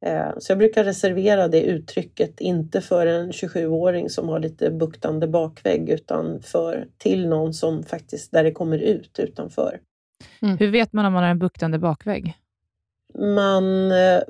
Eh, 0.05 0.29
Så 0.37 0.51
jag 0.51 0.57
brukar 0.57 0.83
reservera 0.83 1.47
det 1.47 1.61
uttrycket, 1.61 2.39
inte 2.39 2.81
för 2.81 3.07
en 3.07 3.31
27-åring 3.31 4.09
som 4.09 4.29
har 4.29 4.39
lite 4.39 4.71
buktande 4.71 5.27
bakvägg 5.27 5.89
utan 5.89 6.41
för 6.41 6.87
till 6.97 7.27
någon 7.27 7.53
som 7.53 7.83
faktiskt, 7.83 8.31
där 8.31 8.43
det 8.43 8.51
kommer 8.51 8.77
ut 8.77 9.19
utanför. 9.19 9.79
Hur 10.59 10.71
vet 10.71 10.93
man 10.93 11.05
om 11.05 11.13
man 11.13 11.23
har 11.23 11.31
en 11.31 11.39
buktande 11.39 11.79
bakvägg? 11.79 12.33
Man, 13.19 13.91
eh, 13.91 14.21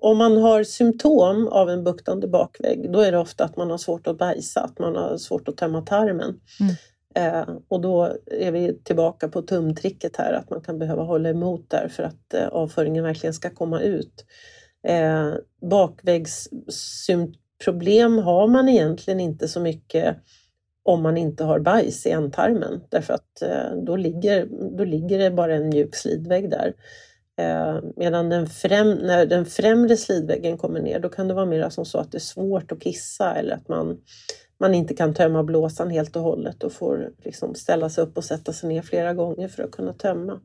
om 0.00 0.18
man 0.18 0.36
har 0.36 0.64
symptom 0.64 1.48
av 1.48 1.70
en 1.70 1.84
buktande 1.84 2.28
bakvägg, 2.28 2.92
då 2.92 3.00
är 3.00 3.12
det 3.12 3.18
ofta 3.18 3.44
att 3.44 3.56
man 3.56 3.70
har 3.70 3.78
svårt 3.78 4.06
att 4.06 4.18
bajsa, 4.18 4.60
att 4.60 4.78
man 4.78 4.96
har 4.96 5.16
svårt 5.16 5.48
att 5.48 5.56
tömma 5.56 5.82
tarmen. 5.82 6.40
Mm. 6.60 6.74
Eh, 7.14 7.48
och 7.68 7.80
då 7.80 8.16
är 8.26 8.52
vi 8.52 8.78
tillbaka 8.84 9.28
på 9.28 9.42
tumtricket 9.42 10.16
här, 10.16 10.32
att 10.32 10.50
man 10.50 10.60
kan 10.60 10.78
behöva 10.78 11.02
hålla 11.02 11.28
emot 11.28 11.70
där 11.70 11.88
för 11.88 12.02
att 12.02 12.34
eh, 12.34 12.48
avföringen 12.48 13.04
verkligen 13.04 13.34
ska 13.34 13.50
komma 13.50 13.80
ut. 13.80 14.24
Eh, 14.86 15.32
bakväggsproblem 15.70 18.18
har 18.18 18.48
man 18.48 18.68
egentligen 18.68 19.20
inte 19.20 19.48
så 19.48 19.60
mycket 19.60 20.16
om 20.82 21.02
man 21.02 21.16
inte 21.16 21.44
har 21.44 21.60
bajs 21.60 22.06
i 22.06 22.10
ändtarmen 22.10 22.80
därför 22.88 23.14
att 23.14 23.42
eh, 23.42 23.72
då, 23.86 23.96
ligger, 23.96 24.48
då 24.76 24.84
ligger 24.84 25.18
det 25.18 25.30
bara 25.30 25.54
en 25.54 25.68
mjuk 25.68 25.94
slidvägg 25.94 26.50
där. 26.50 26.74
Eh, 27.36 27.78
medan 27.96 28.28
den 28.28 28.46
främ, 28.46 28.90
när 28.90 29.26
den 29.26 29.46
främre 29.46 29.96
slidväggen 29.96 30.58
kommer 30.58 30.80
ner 30.80 31.00
då 31.00 31.08
kan 31.08 31.28
det 31.28 31.34
vara 31.34 31.46
mer 31.46 31.68
som 31.68 31.84
så 31.84 31.98
att 31.98 32.12
det 32.12 32.18
är 32.18 32.20
svårt 32.20 32.72
att 32.72 32.80
kissa 32.80 33.34
eller 33.34 33.54
att 33.54 33.68
man, 33.68 33.98
man 34.60 34.74
inte 34.74 34.94
kan 34.94 35.14
tömma 35.14 35.42
blåsan 35.42 35.90
helt 35.90 36.16
och 36.16 36.22
hållet 36.22 36.62
och 36.62 36.72
får 36.72 37.12
liksom 37.24 37.54
ställa 37.54 37.90
sig 37.90 38.04
upp 38.04 38.16
och 38.16 38.24
sätta 38.24 38.52
sig 38.52 38.68
ner 38.68 38.82
flera 38.82 39.14
gånger 39.14 39.48
för 39.48 39.62
att 39.62 39.70
kunna 39.70 39.92
tömma. 39.92 40.40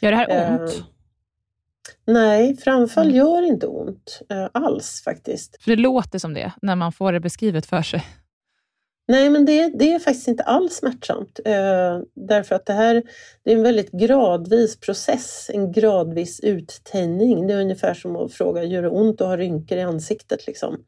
Gör 0.00 0.10
det 0.10 0.16
här 0.16 0.60
ont? 0.60 0.84
Nej, 2.06 2.56
framfall 2.56 3.06
mm. 3.06 3.16
gör 3.16 3.42
inte 3.42 3.66
ont 3.66 4.20
eh, 4.30 4.48
alls 4.52 5.02
faktiskt. 5.04 5.62
För 5.62 5.70
det 5.70 5.82
låter 5.82 6.18
som 6.18 6.34
det 6.34 6.52
när 6.62 6.76
man 6.76 6.92
får 6.92 7.12
det 7.12 7.20
beskrivet 7.20 7.66
för 7.66 7.82
sig. 7.82 8.04
Nej, 9.08 9.30
men 9.30 9.44
det, 9.44 9.68
det 9.78 9.92
är 9.92 9.98
faktiskt 9.98 10.28
inte 10.28 10.42
alls 10.42 10.74
smärtsamt. 10.74 11.40
Eh, 11.44 12.00
därför 12.14 12.54
att 12.54 12.66
det 12.66 12.72
här 12.72 13.02
det 13.42 13.52
är 13.52 13.56
en 13.56 13.62
väldigt 13.62 13.90
gradvis 13.90 14.80
process, 14.80 15.50
en 15.54 15.72
gradvis 15.72 16.40
uttänjning. 16.40 17.46
Det 17.46 17.54
är 17.54 17.60
ungefär 17.60 17.94
som 17.94 18.16
att 18.16 18.32
fråga, 18.32 18.64
gör 18.64 18.82
det 18.82 18.88
ont 18.88 19.20
att 19.20 19.26
ha 19.26 19.36
rynkor 19.36 19.78
i 19.78 19.82
ansiktet? 19.82 20.46
Liksom? 20.46 20.84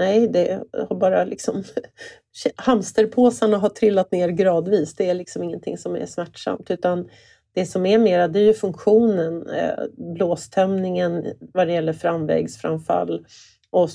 Nej, 0.00 0.28
det 0.28 0.62
har 0.88 0.96
bara 0.96 1.24
liksom 1.24 1.64
hamsterpåsarna 2.56 3.58
har 3.58 3.68
trillat 3.68 4.12
ner 4.12 4.28
gradvis. 4.28 4.94
Det 4.94 5.10
är 5.10 5.14
liksom 5.14 5.42
ingenting 5.42 5.78
som 5.78 5.96
är 5.96 6.06
smärtsamt 6.06 6.70
utan 6.70 7.08
det 7.54 7.66
som 7.66 7.86
är 7.86 7.98
mera 7.98 8.28
det 8.28 8.38
är 8.38 8.44
ju 8.44 8.54
funktionen, 8.54 9.48
eh, 9.50 9.84
blåstömningen 10.14 11.26
vad 11.40 11.66
det 11.66 11.72
gäller 11.72 11.92
framvägsframfall 11.92 13.26
och 13.70 13.90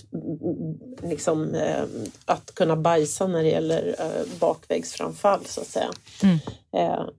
liksom, 1.04 1.56
eh, 1.56 1.84
att 2.26 2.56
kunna 2.56 2.76
bajsa 2.76 3.28
när 3.28 3.44
det 3.44 3.50
gäller 3.50 3.96
eh, 4.00 4.40
bakvägsframfall 4.40 5.46
så 5.46 5.62
att 5.62 5.68
säga. 5.68 5.90
Mm. 6.24 6.38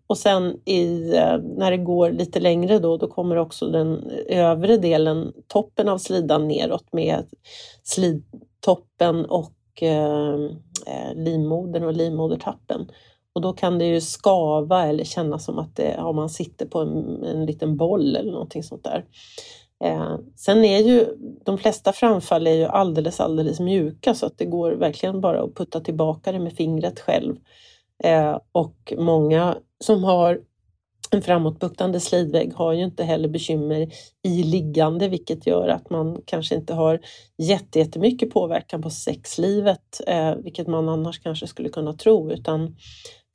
Och 0.07 0.19
sen 0.19 0.61
i, 0.65 1.11
när 1.57 1.71
det 1.71 1.77
går 1.77 2.11
lite 2.11 2.41
längre 2.41 2.79
då, 2.79 2.97
då 2.97 3.09
kommer 3.09 3.37
också 3.37 3.71
den 3.71 4.11
övre 4.29 4.77
delen, 4.77 5.33
toppen 5.47 5.89
av 5.89 5.99
slidan 5.99 6.49
neråt 6.49 6.93
med 6.93 7.25
toppen 8.67 9.25
och 9.25 9.83
eh, 9.83 10.35
eh, 10.87 11.15
livmodern 11.15 11.85
och 11.85 11.93
livmodertappen. 11.93 12.91
Och 13.35 13.41
då 13.41 13.53
kan 13.53 13.79
det 13.79 13.85
ju 13.85 14.01
skava 14.01 14.87
eller 14.87 15.05
kännas 15.05 15.45
som 15.45 15.59
att 15.59 15.77
det, 15.77 15.95
ja, 15.97 16.13
man 16.13 16.31
sitter 16.31 16.67
på 16.67 16.81
en, 16.81 17.25
en 17.25 17.47
liten 17.47 17.77
boll 17.77 18.17
eller 18.17 18.33
någonting 18.33 18.63
sånt 18.63 18.85
där. 18.85 19.05
Eh, 19.85 20.17
sen 20.37 20.65
är 20.65 20.79
ju 20.79 21.07
de 21.45 21.59
flesta 21.59 21.93
framfall 21.93 22.47
är 22.47 22.55
ju 22.55 22.65
alldeles, 22.65 23.21
alldeles 23.21 23.61
mjuka 23.61 24.15
så 24.15 24.27
att 24.27 24.39
det 24.39 24.45
går 24.45 24.73
verkligen 24.73 25.21
bara 25.21 25.43
att 25.43 25.55
putta 25.55 25.81
tillbaka 25.81 26.33
det 26.33 26.39
med 26.39 26.53
fingret 26.53 27.01
själv. 27.01 27.37
Eh, 28.05 28.39
och 28.53 28.93
många 28.99 29.57
som 29.85 30.05
har 30.05 30.41
en 31.15 31.23
framåtbuktande 31.23 32.01
slidvägg 32.01 32.55
har 32.55 32.73
ju 32.73 32.85
inte 32.85 33.05
heller 33.05 33.29
bekymmer 33.29 33.89
i 34.23 34.43
liggande 34.43 35.09
vilket 35.09 35.47
gör 35.47 35.69
att 35.69 35.91
man 35.91 36.23
kanske 36.27 36.55
inte 36.55 36.75
har 36.75 37.01
jättemycket 37.75 38.31
påverkan 38.31 38.83
på 38.83 38.91
sexlivet, 38.91 40.01
eh, 40.07 40.35
vilket 40.35 40.67
man 40.67 40.89
annars 40.89 41.23
kanske 41.23 41.47
skulle 41.47 41.69
kunna 41.69 41.93
tro, 41.93 42.33
utan 42.33 42.77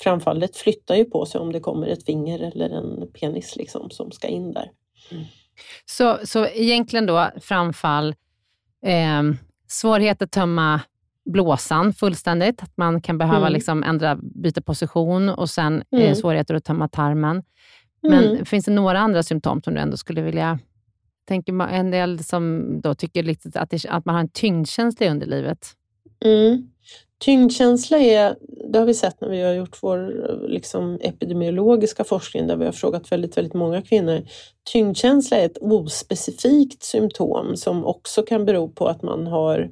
framfallet 0.03 0.57
flyttar 0.57 0.95
ju 0.95 1.05
på 1.05 1.25
sig 1.25 1.41
om 1.41 1.51
det 1.51 1.59
kommer 1.59 1.87
ett 1.87 2.05
finger 2.05 2.39
eller 2.39 2.69
en 2.69 3.07
penis 3.19 3.55
liksom, 3.55 3.89
som 3.89 4.11
ska 4.11 4.27
in 4.27 4.53
där. 4.53 4.71
Mm. 5.11 5.23
Så, 5.85 6.19
så 6.23 6.47
egentligen 6.47 7.05
då 7.05 7.29
framfall, 7.41 8.15
eh, 8.85 9.23
svårighet 9.67 10.21
att 10.21 10.31
tömma 10.31 10.81
blåsan 11.25 11.93
fullständigt, 11.93 12.63
att 12.63 12.77
man 12.77 13.01
kan 13.01 13.17
behöva 13.17 13.47
mm. 13.47 13.53
liksom 13.53 13.83
ändra, 13.83 14.15
byta 14.15 14.61
position 14.61 15.29
och 15.29 15.49
sen 15.49 15.83
eh, 15.91 15.99
mm. 15.99 16.11
eh, 16.11 16.15
svårigheter 16.15 16.55
att 16.55 16.63
tömma 16.63 16.87
tarmen. 16.87 17.43
Men 18.01 18.23
mm. 18.23 18.45
finns 18.45 18.65
det 18.65 18.71
några 18.71 18.99
andra 18.99 19.23
symptom 19.23 19.61
som 19.63 19.73
du 19.73 19.79
ändå 19.79 19.97
skulle 19.97 20.21
vilja 20.21 20.59
tänker 21.27 21.67
en 21.67 21.91
del 21.91 22.23
som 22.23 22.65
då 22.81 22.95
tycker 22.95 23.35
att, 23.55 23.69
det, 23.69 23.85
att 23.89 24.05
man 24.05 24.15
har 24.15 24.21
en 24.21 24.29
tyngdkänsla 24.29 25.05
i 25.05 25.09
underlivet. 25.09 25.67
Mm. 26.25 26.67
Tyngdkänsla 27.19 27.97
är, 27.97 28.35
det 28.71 28.79
har 28.79 28.85
vi 28.85 28.93
sett 28.93 29.21
när 29.21 29.29
vi 29.29 29.41
har 29.41 29.53
gjort 29.53 29.77
vår 29.81 30.27
liksom, 30.47 30.99
epidemiologiska 31.01 32.03
forskning 32.03 32.47
där 32.47 32.55
vi 32.55 32.65
har 32.65 32.71
frågat 32.71 33.11
väldigt, 33.11 33.37
väldigt 33.37 33.53
många 33.53 33.81
kvinnor. 33.81 34.21
Tyngdkänsla 34.71 35.37
är 35.37 35.45
ett 35.45 35.57
ospecifikt 35.61 36.83
symptom 36.83 37.55
som 37.55 37.85
också 37.85 38.23
kan 38.23 38.45
bero 38.45 38.69
på 38.69 38.87
att 38.87 39.01
man 39.01 39.27
har 39.27 39.71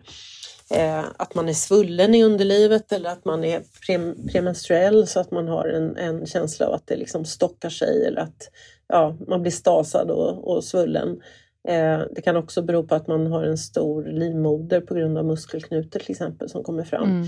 eh, 0.72 1.06
att 1.18 1.36
man 1.36 1.50
är 1.50 1.54
svullen 1.54 2.16
i 2.16 2.24
underlivet 2.24 2.92
eller 2.92 3.10
att 3.10 3.26
man 3.26 3.44
är 3.44 3.62
pre 3.86 4.14
premenstruell 4.32 5.08
så 5.08 5.20
att 5.20 5.32
man 5.32 5.48
har 5.48 5.68
en, 5.68 5.98
en 5.98 6.26
känsla 6.26 6.68
av 6.68 6.74
att 6.74 6.88
det 6.88 6.96
liksom 6.96 7.26
stockar 7.26 7.70
sig 7.70 8.06
eller 8.06 8.22
att 8.22 8.50
ja, 8.88 9.18
man 9.28 9.42
blir 9.42 9.52
stasad 9.52 10.12
och, 10.12 10.56
och 10.56 10.64
svullen. 10.64 11.22
Eh, 11.68 12.02
det 12.12 12.22
kan 12.22 12.36
också 12.36 12.62
bero 12.62 12.88
på 12.88 12.96
att 12.96 13.08
man 13.08 13.28
har 13.28 13.44
en 13.44 13.58
stor 13.58 14.06
livmoder 14.06 14.82
på 14.82 14.94
grund 14.94 15.18
av 15.18 15.26
muskelknutor 15.26 16.00
till 16.00 16.12
exempel 16.12 16.50
som 16.50 16.64
kommer 16.64 16.84
fram. 16.84 17.10
Mm. 17.10 17.26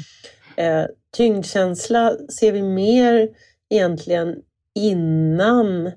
Eh, 0.56 0.88
tyngdkänsla 1.17 2.15
ser 2.30 2.51
vi 2.51 2.62
mer 2.62 3.30
egentligen 3.69 4.36
innan 4.75 5.91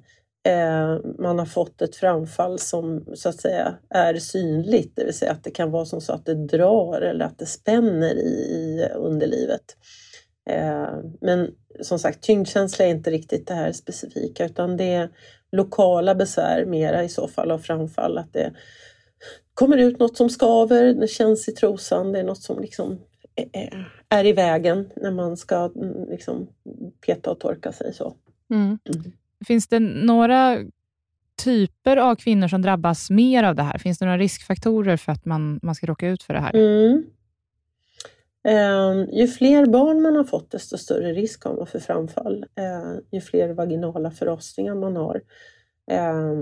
man 1.19 1.39
har 1.39 1.47
fått 1.47 1.83
ett 1.83 1.97
framfall 1.97 2.59
som 2.59 3.05
så 3.15 3.29
att 3.29 3.41
säga 3.41 3.75
är 3.91 4.15
synligt, 4.15 4.97
det 4.97 5.05
vill 5.05 5.15
säga 5.15 5.33
att 5.33 5.45
det 5.45 5.51
kan 5.51 5.71
vara 5.71 5.85
som 5.85 6.01
så 6.01 6.13
att 6.13 6.27
det 6.27 6.35
drar 6.35 7.01
eller 7.01 7.25
att 7.25 7.39
det 7.39 7.47
spänner 7.47 8.15
i, 8.15 8.29
i 8.29 8.89
underlivet. 8.95 9.77
Men 11.21 11.51
som 11.81 11.99
sagt, 11.99 12.23
tyngdkänsla 12.23 12.85
är 12.85 12.89
inte 12.89 13.11
riktigt 13.11 13.47
det 13.47 13.55
här 13.55 13.73
specifika 13.73 14.45
utan 14.45 14.77
det 14.77 14.93
är 14.93 15.11
lokala 15.53 16.15
besvär 16.15 16.65
mera 16.65 17.05
i 17.05 17.09
så 17.09 17.29
fall 17.29 17.51
av 17.51 17.59
framfall. 17.59 18.19
Att 18.19 18.33
det 18.33 18.53
kommer 19.55 19.77
ut 19.77 19.99
något 19.99 20.17
som 20.17 20.31
skaver, 20.31 20.95
det 20.95 21.09
känns 21.09 21.49
i 21.49 21.53
trosan, 21.53 22.13
det 22.13 22.19
är 22.19 22.25
något 22.25 22.43
som 22.43 22.61
liksom 22.61 23.01
är 24.09 24.25
i 24.25 24.33
vägen 24.33 24.91
när 24.97 25.11
man 25.11 25.37
ska 25.37 25.73
mm, 25.77 26.11
liksom 26.11 26.49
peta 27.07 27.31
och 27.31 27.41
torka 27.41 27.73
sig. 27.73 27.95
så. 27.95 28.15
Mm. 28.51 28.79
Mm. 28.95 29.13
Finns 29.45 29.69
det 29.69 29.81
några 29.81 30.59
typer 31.45 31.97
av 31.97 32.17
kvinnor 32.17 32.49
som 32.49 32.63
drabbas 32.63 33.11
mer 33.11 33.45
av 33.45 33.55
det 33.55 33.63
här? 33.63 33.79
Finns 33.79 33.99
det 33.99 34.05
några 34.05 34.19
riskfaktorer 34.19 34.97
för 34.97 35.13
att 35.13 35.25
man, 35.25 35.61
man 35.63 35.75
ska 35.75 35.87
råka 35.87 36.09
ut 36.09 36.23
för 36.23 36.35
det 36.35 36.41
här? 36.41 36.55
Mm. 36.55 37.05
Eh, 38.49 39.19
ju 39.19 39.27
fler 39.27 39.67
barn 39.67 40.03
man 40.03 40.17
har 40.17 40.25
fått 40.25 40.51
desto 40.51 40.79
större 40.79 41.13
risk 41.13 41.45
har 41.45 41.57
man 41.57 41.67
för 41.67 41.79
framfall. 41.79 42.45
Eh, 42.55 43.01
ju 43.13 43.21
fler 43.21 43.53
vaginala 43.53 44.11
förlossningar 44.11 44.75
man 44.75 44.97
har. 44.97 45.21
Eh, 45.91 46.33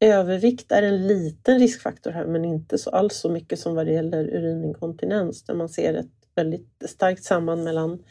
övervikt 0.00 0.72
är 0.72 0.82
en 0.82 1.06
liten 1.06 1.58
riskfaktor 1.58 2.10
här 2.10 2.26
men 2.26 2.44
inte 2.44 2.78
så 2.78 2.90
alls 2.90 3.16
så 3.16 3.30
mycket 3.30 3.58
som 3.58 3.74
vad 3.74 3.86
det 3.86 3.92
gäller 3.92 4.24
urininkontinens 4.24 5.44
där 5.44 5.54
man 5.54 5.68
ser 5.68 5.94
ett 5.94 6.12
väldigt 6.34 6.82
starkt 6.88 7.24
samband 7.24 7.64
mellan 7.64 8.02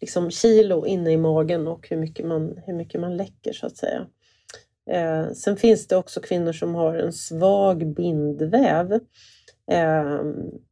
liksom 0.00 0.30
kilo 0.30 0.86
inne 0.86 1.12
i 1.12 1.16
magen 1.16 1.66
och 1.66 1.88
hur 1.90 1.96
mycket 1.96 2.26
man, 2.26 2.58
hur 2.66 2.74
mycket 2.74 3.00
man 3.00 3.16
läcker 3.16 3.52
så 3.52 3.66
att 3.66 3.76
säga. 3.76 4.06
Eh, 4.90 5.32
sen 5.32 5.56
finns 5.56 5.86
det 5.86 5.96
också 5.96 6.20
kvinnor 6.20 6.52
som 6.52 6.74
har 6.74 6.94
en 6.94 7.12
svag 7.12 7.94
bindväv 7.94 9.00
Eh, 9.70 10.20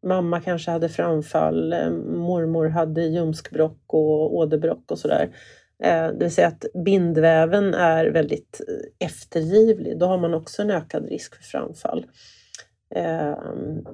mamma 0.07 0.41
kanske 0.41 0.71
hade 0.71 0.89
framfall, 0.89 1.73
eh, 1.73 1.91
mormor 2.07 2.69
hade 2.69 3.03
ljumskbråck 3.03 3.81
och 3.87 4.37
åderbråck 4.37 4.91
och 4.91 4.99
sådär. 4.99 5.37
Eh, 5.85 6.07
det 6.07 6.19
vill 6.19 6.35
säga 6.35 6.49
att 6.49 6.65
bindväven 6.85 7.75
är 7.75 8.07
väldigt 8.07 8.61
eh, 8.69 9.07
eftergivlig. 9.07 9.99
Då 9.99 10.07
har 10.07 10.19
man 10.19 10.35
också 10.35 10.63
en 10.63 10.71
ökad 10.71 11.09
risk 11.09 11.35
för 11.35 11.43
framfall. 11.43 12.07
Eh, 12.95 13.39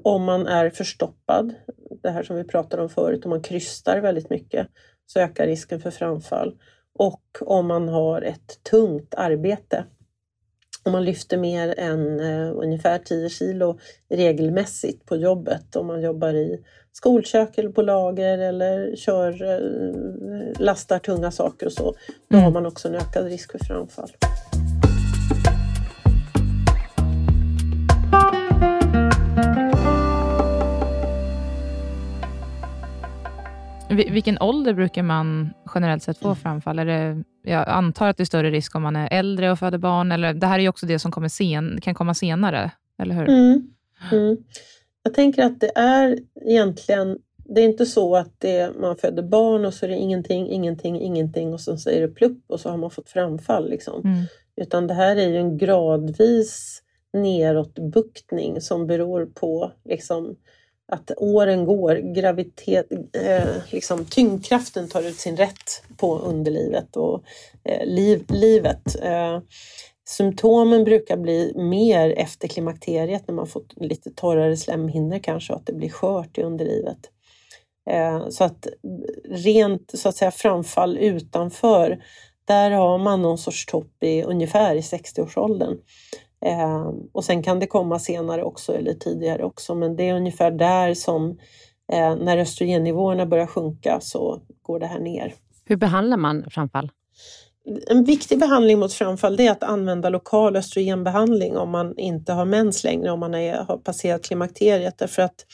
om 0.02 0.24
man 0.24 0.46
är 0.46 0.70
förstoppad, 0.70 1.54
det 2.02 2.10
här 2.10 2.22
som 2.22 2.36
vi 2.36 2.44
pratade 2.44 2.82
om 2.82 2.88
förut, 2.88 3.24
om 3.24 3.30
man 3.30 3.42
krystar 3.42 3.98
väldigt 4.00 4.30
mycket 4.30 4.66
så 5.12 5.20
ökar 5.20 5.46
risken 5.46 5.80
för 5.80 5.90
framfall. 5.90 6.54
Och 6.94 7.22
om 7.40 7.66
man 7.66 7.88
har 7.88 8.22
ett 8.22 8.64
tungt 8.70 9.14
arbete 9.16 9.84
om 10.82 10.92
man 10.92 11.04
lyfter 11.04 11.36
mer 11.36 11.74
än 11.78 12.20
uh, 12.20 12.52
ungefär 12.56 12.98
10 12.98 13.28
kilo 13.28 13.78
regelmässigt 14.10 15.06
på 15.06 15.16
jobbet, 15.16 15.76
om 15.76 15.86
man 15.86 16.02
jobbar 16.02 16.34
i 16.34 16.64
skolkök 16.92 17.58
eller 17.58 17.70
på 17.70 17.82
lager 17.82 18.38
eller 18.38 18.96
kör, 18.96 19.42
uh, 19.42 20.60
lastar 20.60 20.98
tunga 20.98 21.30
saker 21.30 21.66
och 21.66 21.72
så, 21.72 21.94
då 22.28 22.36
mm. 22.36 22.44
har 22.44 22.50
man 22.50 22.66
också 22.66 22.88
en 22.88 22.94
ökad 22.94 23.24
risk 23.24 23.52
för 23.52 23.58
framfall. 23.58 24.10
Vilken 34.08 34.38
ålder 34.38 34.74
brukar 34.74 35.02
man 35.02 35.50
generellt 35.74 36.02
sett 36.02 36.18
få 36.18 36.28
mm. 36.28 36.36
framfall? 36.36 36.78
Är 36.78 36.84
det, 36.84 37.24
jag 37.42 37.68
antar 37.68 38.08
att 38.08 38.16
det 38.16 38.22
är 38.22 38.24
större 38.24 38.50
risk 38.50 38.74
om 38.74 38.82
man 38.82 38.96
är 38.96 39.08
äldre 39.12 39.52
och 39.52 39.58
föder 39.58 39.78
barn. 39.78 40.12
Eller, 40.12 40.34
det 40.34 40.46
här 40.46 40.58
är 40.58 40.62
ju 40.62 40.68
också 40.68 40.86
det 40.86 40.98
som 40.98 41.12
kommer 41.12 41.28
sen, 41.28 41.80
kan 41.82 41.94
komma 41.94 42.14
senare, 42.14 42.70
eller 42.98 43.14
hur? 43.14 43.28
Mm. 43.28 43.70
Mm. 44.12 44.36
Jag 45.02 45.14
tänker 45.14 45.44
att 45.44 45.60
det 45.60 45.72
är 45.78 46.18
egentligen 46.46 47.18
det 47.54 47.60
är 47.60 47.64
inte 47.64 47.86
så 47.86 48.16
att 48.16 48.34
det, 48.38 48.80
man 48.80 48.96
föder 48.96 49.22
barn 49.22 49.64
och 49.64 49.74
så 49.74 49.86
är 49.86 49.90
det 49.90 49.96
ingenting, 49.96 50.48
ingenting, 50.48 51.00
ingenting 51.00 51.52
och 51.52 51.60
så 51.60 51.76
säger 51.76 52.00
det 52.00 52.14
plupp 52.14 52.44
och 52.46 52.60
så 52.60 52.70
har 52.70 52.76
man 52.76 52.90
fått 52.90 53.08
framfall. 53.08 53.70
Liksom. 53.70 54.00
Mm. 54.04 54.24
Utan 54.56 54.86
det 54.86 54.94
här 54.94 55.16
är 55.16 55.28
ju 55.28 55.36
en 55.36 55.58
gradvis 55.58 56.82
neråtbuktning 57.12 58.60
som 58.60 58.86
beror 58.86 59.26
på 59.26 59.72
liksom, 59.84 60.36
att 60.90 61.10
åren 61.16 61.64
går, 61.64 62.14
gravitet, 62.14 62.86
eh, 63.12 63.48
liksom, 63.70 64.04
tyngdkraften 64.04 64.88
tar 64.88 65.02
ut 65.02 65.16
sin 65.16 65.36
rätt 65.36 65.82
på 65.96 66.18
underlivet 66.18 66.96
och 66.96 67.22
eh, 67.64 67.86
liv, 67.86 68.24
livet. 68.28 68.96
Eh, 69.02 69.40
symptomen 70.08 70.84
brukar 70.84 71.16
bli 71.16 71.52
mer 71.56 72.10
efter 72.10 72.48
klimakteriet 72.48 73.28
när 73.28 73.34
man 73.34 73.46
fått 73.46 73.72
lite 73.76 74.10
torrare 74.10 74.56
slemhinnor 74.56 75.18
kanske 75.18 75.52
och 75.52 75.58
att 75.58 75.66
det 75.66 75.72
blir 75.72 75.90
skört 75.90 76.38
i 76.38 76.42
underlivet. 76.42 76.98
Eh, 77.90 78.28
så 78.28 78.44
att 78.44 78.66
rent 79.30 79.90
så 79.94 80.08
att 80.08 80.16
säga 80.16 80.30
framfall 80.30 80.98
utanför, 80.98 82.02
där 82.44 82.70
har 82.70 82.98
man 82.98 83.22
någon 83.22 83.38
sorts 83.38 83.66
topp 83.66 84.02
i 84.02 84.22
ungefär 84.22 84.74
i 84.74 84.80
60-årsåldern. 84.80 85.78
Eh, 86.46 86.92
och 87.12 87.24
sen 87.24 87.42
kan 87.42 87.60
det 87.60 87.66
komma 87.66 87.98
senare 87.98 88.42
också 88.42 88.72
eller 88.72 88.94
tidigare 88.94 89.44
också, 89.44 89.74
men 89.74 89.96
det 89.96 90.08
är 90.08 90.14
ungefär 90.14 90.50
där 90.50 90.94
som 90.94 91.38
eh, 91.92 92.16
när 92.16 92.38
östrogennivåerna 92.38 93.26
börjar 93.26 93.46
sjunka 93.46 93.98
så 94.00 94.40
går 94.62 94.80
det 94.80 94.86
här 94.86 95.00
ner. 95.00 95.34
Hur 95.64 95.76
behandlar 95.76 96.16
man 96.16 96.44
framfall? 96.50 96.90
En 97.86 98.04
viktig 98.04 98.38
behandling 98.38 98.78
mot 98.78 98.92
framfall 98.92 99.40
är 99.40 99.50
att 99.50 99.62
använda 99.62 100.08
lokal 100.08 100.56
östrogenbehandling 100.56 101.56
om 101.56 101.70
man 101.70 101.98
inte 101.98 102.32
har 102.32 102.44
mens 102.44 102.84
längre, 102.84 103.10
om 103.10 103.20
man 103.20 103.34
är, 103.34 103.64
har 103.64 103.76
passerat 103.76 104.24
klimakteriet. 104.24 104.98
Därför 104.98 105.22
att 105.22 105.46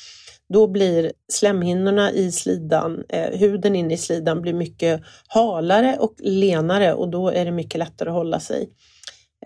då 0.48 0.66
blir 0.66 1.12
slemhinnorna 1.32 2.12
i 2.12 2.32
slidan, 2.32 3.04
eh, 3.08 3.38
huden 3.38 3.76
inne 3.76 3.94
i 3.94 3.96
slidan 3.96 4.42
blir 4.42 4.54
mycket 4.54 5.02
halare 5.28 5.96
och 5.98 6.14
lenare 6.18 6.94
och 6.94 7.08
då 7.08 7.28
är 7.28 7.44
det 7.44 7.52
mycket 7.52 7.78
lättare 7.78 8.08
att 8.08 8.14
hålla 8.14 8.40
sig. 8.40 8.68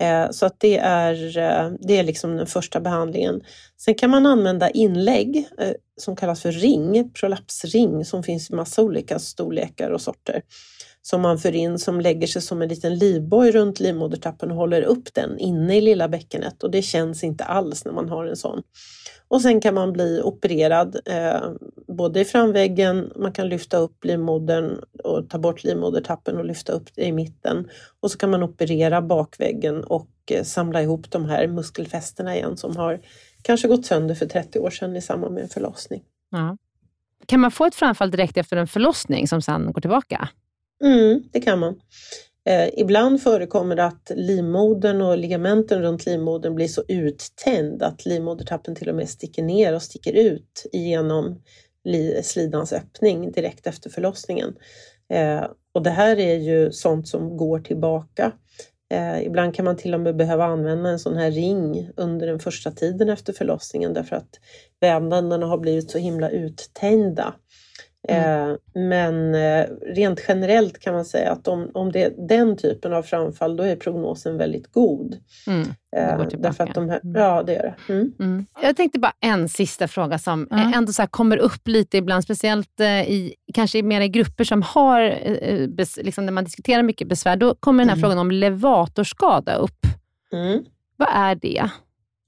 Eh, 0.01 0.31
så 0.31 0.47
att 0.47 0.61
det 0.61 0.79
är, 0.79 1.39
eh, 1.39 1.73
det 1.81 1.99
är 1.99 2.03
liksom 2.03 2.37
den 2.37 2.47
första 2.47 2.81
behandlingen. 2.81 3.41
Sen 3.77 3.95
kan 3.95 4.11
man 4.11 4.27
använda 4.27 4.71
inlägg 4.71 5.49
eh, 5.59 5.73
som 5.97 6.17
kallas 6.17 6.43
för 6.43 6.53
ring, 6.53 7.11
prolapsring, 7.13 8.05
som 8.05 8.23
finns 8.23 8.51
i 8.51 8.55
massa 8.55 8.83
olika 8.83 9.19
storlekar 9.19 9.91
och 9.91 10.01
sorter 10.01 10.43
som 11.03 11.21
man 11.21 11.39
för 11.39 11.55
in 11.55 11.79
som 11.79 12.01
lägger 12.01 12.27
sig 12.27 12.43
som 12.43 12.63
en 12.63 12.69
liten 12.69 12.99
livboj 12.99 13.51
runt 13.51 13.81
livmodertappen 13.81 14.51
och 14.51 14.57
håller 14.57 14.83
upp 14.83 15.15
den 15.15 15.39
inne 15.39 15.77
i 15.77 15.81
lilla 15.81 16.09
bäckenet 16.09 16.63
och 16.63 16.71
det 16.71 16.83
känns 16.83 17.25
inte 17.25 17.45
alls 17.45 17.85
när 17.85 17.93
man 17.93 18.09
har 18.09 18.27
en 18.27 18.37
sån. 18.37 18.63
Och 19.31 19.43
sen 19.43 19.61
kan 19.61 19.75
man 19.75 19.93
bli 19.93 20.21
opererad 20.25 21.01
eh, 21.07 21.51
både 21.89 22.21
i 22.21 22.25
framväggen, 22.25 23.13
man 23.17 23.33
kan 23.33 23.49
lyfta 23.49 23.77
upp 23.77 24.05
livmodern 24.05 24.81
och 25.05 25.31
ta 25.31 25.39
bort 25.39 25.65
livmodertappen 25.65 26.37
och 26.37 26.45
lyfta 26.45 26.73
upp 26.73 26.95
det 26.95 27.05
i 27.05 27.13
mitten. 27.13 27.69
Och 28.01 28.11
så 28.11 28.19
kan 28.19 28.31
man 28.31 28.43
operera 28.43 29.03
bakväggen 29.03 29.85
och 29.85 30.11
eh, 30.31 30.45
samla 30.45 30.83
ihop 30.83 31.11
de 31.11 31.25
här 31.25 31.47
muskelfästena 31.47 32.37
igen 32.37 32.57
som 32.57 32.77
har 32.77 33.01
kanske 33.43 33.69
gått 33.69 33.87
sönder 33.87 34.15
för 34.15 34.27
30 34.27 34.59
år 34.59 34.71
sedan 34.71 34.97
i 34.97 35.03
samband 35.03 35.35
med 35.35 35.43
en 35.43 35.49
förlossning. 35.49 36.03
Ja. 36.31 36.57
Kan 37.27 37.41
man 37.41 37.51
få 37.51 37.65
ett 37.65 37.75
framfall 37.75 38.11
direkt 38.11 38.37
efter 38.37 38.57
en 38.57 38.67
förlossning 38.67 39.29
som 39.29 39.43
sedan 39.43 39.73
går 39.73 39.81
tillbaka? 39.81 40.29
Mm, 40.85 41.23
det 41.33 41.41
kan 41.41 41.59
man. 41.59 41.81
Eh, 42.51 42.69
ibland 42.77 43.23
förekommer 43.23 43.77
det 43.77 43.85
att 43.85 44.11
livmodern 44.15 45.01
och 45.03 45.19
ligamenten 45.19 45.83
runt 45.83 46.07
livmodern 46.07 46.55
blir 46.55 46.69
så 46.69 46.83
uttänd 46.89 47.83
att 47.83 48.07
livmodertappen 48.07 48.75
till 48.75 48.89
och 48.89 48.95
med 48.95 49.09
sticker 49.09 49.43
ner 49.43 49.75
och 49.75 49.83
sticker 49.83 50.13
ut 50.13 50.67
genom 50.73 51.43
slidans 52.23 52.73
öppning 52.73 53.33
direkt 53.33 53.67
efter 53.67 53.91
förlossningen. 53.91 54.55
Eh, 55.13 55.45
och 55.75 55.83
det 55.83 55.91
här 55.91 56.19
är 56.19 56.35
ju 56.35 56.73
sånt 56.73 57.09
som 57.09 57.37
går 57.37 57.61
tillbaka. 57.61 58.33
Eh, 58.93 59.23
ibland 59.23 59.55
kan 59.55 59.65
man 59.65 59.77
till 59.77 59.95
och 59.95 60.01
med 60.01 60.17
behöva 60.17 60.45
använda 60.45 60.91
en 60.91 60.99
sån 60.99 61.17
här 61.17 61.31
ring 61.31 61.91
under 61.97 62.27
den 62.27 62.41
första 62.41 62.71
tiden 62.71 63.09
efter 63.09 63.33
förlossningen 63.33 63.95
därför 63.95 64.17
att 64.17 64.41
vävnaderna 64.81 65.47
har 65.47 65.59
blivit 65.59 65.91
så 65.91 65.99
himla 65.99 66.31
uttänjda. 66.31 67.35
Mm. 68.09 68.51
Eh, 68.51 68.57
men 68.75 69.35
eh, 69.35 69.67
rent 69.95 70.21
generellt 70.29 70.79
kan 70.79 70.95
man 70.95 71.05
säga 71.05 71.33
att 71.33 71.49
om, 71.49 71.71
om 71.75 71.93
det 71.93 72.03
är 72.03 72.29
den 72.29 72.57
typen 72.57 72.93
av 72.93 73.03
framfall, 73.03 73.57
då 73.57 73.63
är 73.63 73.77
prognosen 73.77 74.37
väldigt 74.37 74.73
god. 74.73 75.17
Mm. 75.47 75.69
Eh, 75.97 76.29
därför 76.39 76.65
att 76.65 76.75
de 76.75 76.89
här, 76.89 77.01
mm. 77.05 77.23
ja, 77.23 77.43
det 77.43 77.53
gör 77.53 77.63
det. 77.63 77.93
Mm. 77.93 78.13
Mm. 78.21 78.47
Jag 78.63 78.77
tänkte 78.77 78.99
bara 78.99 79.13
en 79.21 79.49
sista 79.49 79.89
fråga 79.89 80.19
som 80.19 80.49
mm. 80.51 80.75
ändå 80.75 80.93
så 80.93 81.07
kommer 81.07 81.37
upp 81.37 81.69
lite 81.69 81.97
ibland, 81.97 82.25
speciellt 82.25 82.81
i, 83.07 83.35
kanske 83.55 83.83
mer 83.83 84.01
i 84.01 84.09
grupper 84.09 84.45
som 84.45 84.63
har, 84.63 85.19
liksom 86.03 86.27
när 86.27 86.33
man 86.33 86.45
diskuterar 86.45 86.83
mycket 86.83 87.09
besvär, 87.09 87.37
då 87.37 87.55
kommer 87.55 87.85
den 87.85 87.89
här 87.89 88.01
frågan 88.01 88.19
om 88.19 88.31
levatorskada 88.31 89.55
upp. 89.55 89.87
Vad 90.97 91.09
är 91.13 91.35
det? 91.35 91.71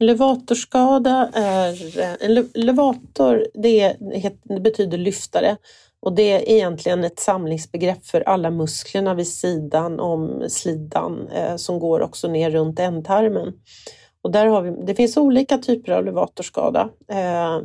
Levatorskada 0.03 1.31
är, 1.35 1.99
eh, 1.99 2.15
en 2.21 2.49
levator 2.55 3.47
det, 3.55 3.97
det 4.45 4.61
betyder 4.61 4.99
lyftare 4.99 5.57
och 6.03 6.15
det 6.15 6.33
är 6.33 6.57
egentligen 6.57 7.05
ett 7.05 7.21
samlingsbegrepp 7.21 8.07
för 8.07 8.21
alla 8.21 8.51
musklerna 8.51 9.15
vid 9.15 9.29
sidan 9.29 10.01
om 10.01 10.45
slidan 10.49 11.29
eh, 11.29 11.57
som 11.57 11.79
går 11.79 12.01
också 12.01 12.29
ner 12.29 12.51
runt 12.51 12.79
ändtarmen. 12.79 13.53
Och 14.23 14.33
där 14.33 14.47
har 14.47 14.63
vi, 14.63 14.71
det 14.87 14.95
finns 14.95 15.17
olika 15.17 15.59
typer 15.59 15.93
av 15.93 16.05
levatorskada. 16.05 16.89
Eh, 17.09 17.61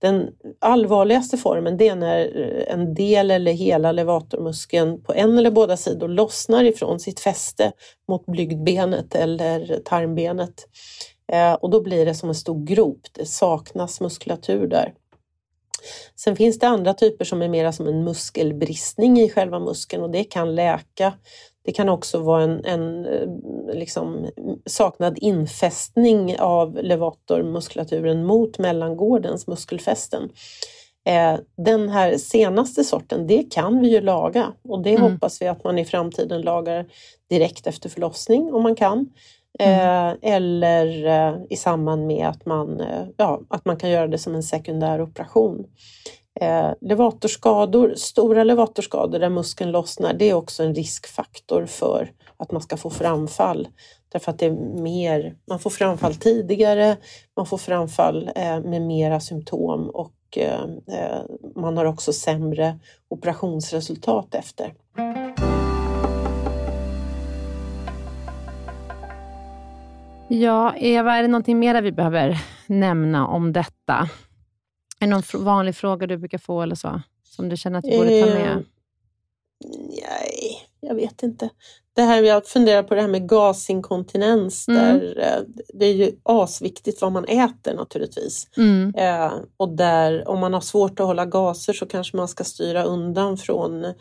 den 0.00 0.28
allvarligaste 0.60 1.36
formen 1.36 1.76
det 1.76 1.88
är 1.88 1.96
när 1.96 2.26
en 2.68 2.94
del 2.94 3.30
eller 3.30 3.52
hela 3.52 3.92
levatormuskeln 3.92 5.02
på 5.02 5.14
en 5.14 5.38
eller 5.38 5.50
båda 5.50 5.76
sidor 5.76 6.08
lossnar 6.08 6.64
ifrån 6.64 7.00
sitt 7.00 7.20
fäste 7.20 7.72
mot 8.08 8.26
blygdbenet 8.26 9.14
eller 9.14 9.80
tarmbenet. 9.84 10.66
Eh, 11.32 11.52
och 11.52 11.70
då 11.70 11.80
blir 11.80 12.06
det 12.06 12.14
som 12.14 12.28
en 12.28 12.34
stor 12.34 12.64
grop, 12.64 13.00
det 13.12 13.26
saknas 13.26 14.00
muskulatur 14.00 14.66
där. 14.66 14.94
Sen 16.16 16.36
finns 16.36 16.58
det 16.58 16.68
andra 16.68 16.94
typer 16.94 17.24
som 17.24 17.42
är 17.42 17.48
mera 17.48 17.72
som 17.72 17.86
en 17.86 18.04
muskelbristning 18.04 19.20
i 19.20 19.30
själva 19.30 19.60
muskeln 19.60 20.02
och 20.02 20.10
det 20.10 20.24
kan 20.24 20.54
läka. 20.54 21.12
Det 21.64 21.72
kan 21.72 21.88
också 21.88 22.18
vara 22.18 22.42
en, 22.42 22.64
en 22.64 23.06
eh, 23.06 23.28
liksom, 23.74 24.26
saknad 24.66 25.18
infästning 25.18 26.38
av 26.38 26.78
levatormuskulaturen 26.82 28.24
mot 28.24 28.58
mellangårdens 28.58 29.46
muskelfästen. 29.46 30.30
Eh, 31.06 31.38
den 31.56 31.88
här 31.88 32.16
senaste 32.16 32.84
sorten, 32.84 33.26
det 33.26 33.42
kan 33.42 33.80
vi 33.80 33.88
ju 33.88 34.00
laga 34.00 34.52
och 34.64 34.82
det 34.82 34.94
mm. 34.94 35.12
hoppas 35.12 35.42
vi 35.42 35.46
att 35.46 35.64
man 35.64 35.78
i 35.78 35.84
framtiden 35.84 36.42
lagar 36.42 36.86
direkt 37.30 37.66
efter 37.66 37.88
förlossning 37.88 38.54
om 38.54 38.62
man 38.62 38.76
kan. 38.76 39.08
Mm. 39.58 40.08
Eh, 40.08 40.34
eller 40.34 41.06
eh, 41.06 41.36
i 41.50 41.56
samband 41.56 42.06
med 42.06 42.28
att 42.28 42.46
man, 42.46 42.80
eh, 42.80 43.06
ja, 43.16 43.40
att 43.48 43.64
man 43.64 43.76
kan 43.76 43.90
göra 43.90 44.06
det 44.06 44.18
som 44.18 44.34
en 44.34 44.42
sekundär 44.42 45.02
operation. 45.02 45.66
Eh, 46.40 46.70
levatorskador, 46.80 47.94
stora 47.96 48.44
levatorskador 48.44 49.18
där 49.18 49.28
muskeln 49.28 49.70
lossnar, 49.70 50.14
det 50.14 50.30
är 50.30 50.34
också 50.34 50.62
en 50.62 50.74
riskfaktor 50.74 51.66
för 51.66 52.12
att 52.36 52.52
man 52.52 52.62
ska 52.62 52.76
få 52.76 52.90
framfall. 52.90 53.68
Därför 54.08 54.30
att 54.30 54.38
det 54.38 54.46
är 54.46 54.80
mer, 54.80 55.36
man 55.48 55.58
får 55.58 55.70
framfall 55.70 56.14
tidigare, 56.14 56.96
man 57.36 57.46
får 57.46 57.58
framfall 57.58 58.30
eh, 58.36 58.60
med 58.60 58.82
mera 58.82 59.20
symptom 59.20 59.90
och 59.90 60.12
eh, 60.36 60.66
man 61.56 61.76
har 61.76 61.84
också 61.84 62.12
sämre 62.12 62.78
operationsresultat 63.08 64.34
efter. 64.34 64.72
Ja, 70.28 70.74
Eva, 70.76 71.16
är 71.16 71.22
det 71.22 71.28
någonting 71.28 71.58
mer 71.58 71.82
vi 71.82 71.92
behöver 71.92 72.38
nämna 72.66 73.26
om 73.26 73.52
detta? 73.52 74.08
Är 75.00 75.06
det 75.06 75.06
någon 75.06 75.22
vanlig 75.44 75.76
fråga 75.76 76.06
du 76.06 76.16
brukar 76.16 76.38
få 76.38 76.62
eller 76.62 76.74
så, 76.74 77.02
som 77.24 77.48
du 77.48 77.56
känner 77.56 77.78
att 77.78 77.84
du 77.84 77.98
borde 77.98 78.20
ta 78.20 78.26
med? 78.26 78.56
Uh, 78.56 78.62
nej, 79.88 80.62
jag 80.80 80.94
vet 80.94 81.22
inte. 81.22 81.50
Det 81.92 82.02
här 82.02 82.22
jag 82.22 82.46
funderar 82.46 82.82
på 82.82 82.94
det 82.94 83.00
här 83.00 83.08
med 83.08 83.28
gasinkontinens. 83.28 84.68
Mm. 84.68 84.80
Där, 84.80 85.18
eh, 85.18 85.64
det 85.74 85.86
är 85.86 85.94
ju 85.94 86.12
asviktigt 86.22 87.02
vad 87.02 87.12
man 87.12 87.24
äter 87.24 87.74
naturligtvis. 87.74 88.48
Mm. 88.56 88.94
Eh, 88.96 89.32
och 89.56 89.68
där, 89.68 90.28
om 90.28 90.40
man 90.40 90.54
har 90.54 90.60
svårt 90.60 91.00
att 91.00 91.06
hålla 91.06 91.26
gaser 91.26 91.72
så 91.72 91.86
kanske 91.86 92.16
man 92.16 92.28
ska 92.28 92.44
styra 92.44 92.84
undan 92.84 93.36
från 93.36 93.94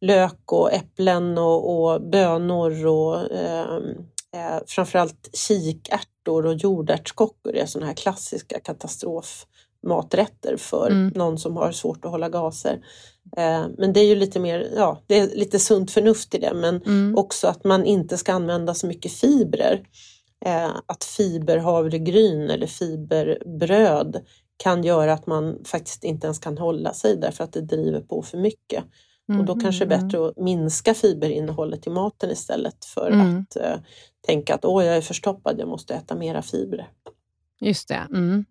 lök 0.00 0.52
och 0.52 0.72
äpplen 0.72 1.38
och, 1.38 1.92
och 1.92 2.02
bönor 2.02 2.86
och 2.86 3.32
eh, 3.32 3.80
Eh, 4.36 4.58
framförallt 4.66 5.30
kikärtor 5.32 6.46
och 6.46 6.54
jordärtskockor 6.54 7.54
är 7.54 7.66
sådana 7.66 7.86
här 7.86 7.94
klassiska 7.94 8.60
katastrofmaträtter 8.60 10.56
för 10.56 10.90
mm. 10.90 11.12
någon 11.14 11.38
som 11.38 11.56
har 11.56 11.72
svårt 11.72 12.04
att 12.04 12.10
hålla 12.10 12.28
gaser. 12.28 12.80
Eh, 13.36 13.66
men 13.78 13.92
det 13.92 14.00
är 14.00 14.04
ju 14.04 14.14
lite 14.14 14.40
mer, 14.40 14.72
ja, 14.76 15.02
det 15.06 15.18
är 15.18 15.26
lite 15.36 15.58
sunt 15.58 15.90
förnuft 15.90 16.34
i 16.34 16.38
det 16.38 16.54
men 16.54 16.82
mm. 16.82 17.18
också 17.18 17.48
att 17.48 17.64
man 17.64 17.84
inte 17.84 18.16
ska 18.16 18.32
använda 18.32 18.74
så 18.74 18.86
mycket 18.86 19.12
fibrer. 19.12 19.82
Eh, 20.44 20.70
att 20.86 21.04
fiberhavregryn 21.04 22.50
eller 22.50 22.66
fiberbröd 22.66 24.24
kan 24.56 24.84
göra 24.84 25.12
att 25.12 25.26
man 25.26 25.64
faktiskt 25.64 26.04
inte 26.04 26.26
ens 26.26 26.38
kan 26.38 26.58
hålla 26.58 26.92
sig 26.92 27.16
därför 27.16 27.44
att 27.44 27.52
det 27.52 27.60
driver 27.60 28.00
på 28.00 28.22
för 28.22 28.38
mycket. 28.38 28.84
Och 29.28 29.44
då 29.44 29.54
kanske 29.60 29.84
det 29.84 29.94
är 29.94 29.98
Mm. 29.98 30.08
bättre 30.08 30.28
att 30.28 30.36
minska 30.36 30.94
fiberinnehållet 30.94 31.86
i 31.86 31.90
maten 31.90 32.30
istället 32.30 32.84
för 32.84 33.10
Mm. 33.10 33.38
att 33.40 33.56
eh, 33.56 33.76
tänka 34.26 34.54
att 34.54 34.64
åh, 34.64 34.84
jag 34.84 34.96
är 34.96 35.00
förstoppad, 35.00 35.58
jag 35.60 35.68
måste 35.68 35.94
äta 35.94 36.14
mera 36.14 36.42
fibrer. 36.42 36.88
Just 37.60 37.88
det. 37.88 38.02
Mm. 38.14 38.44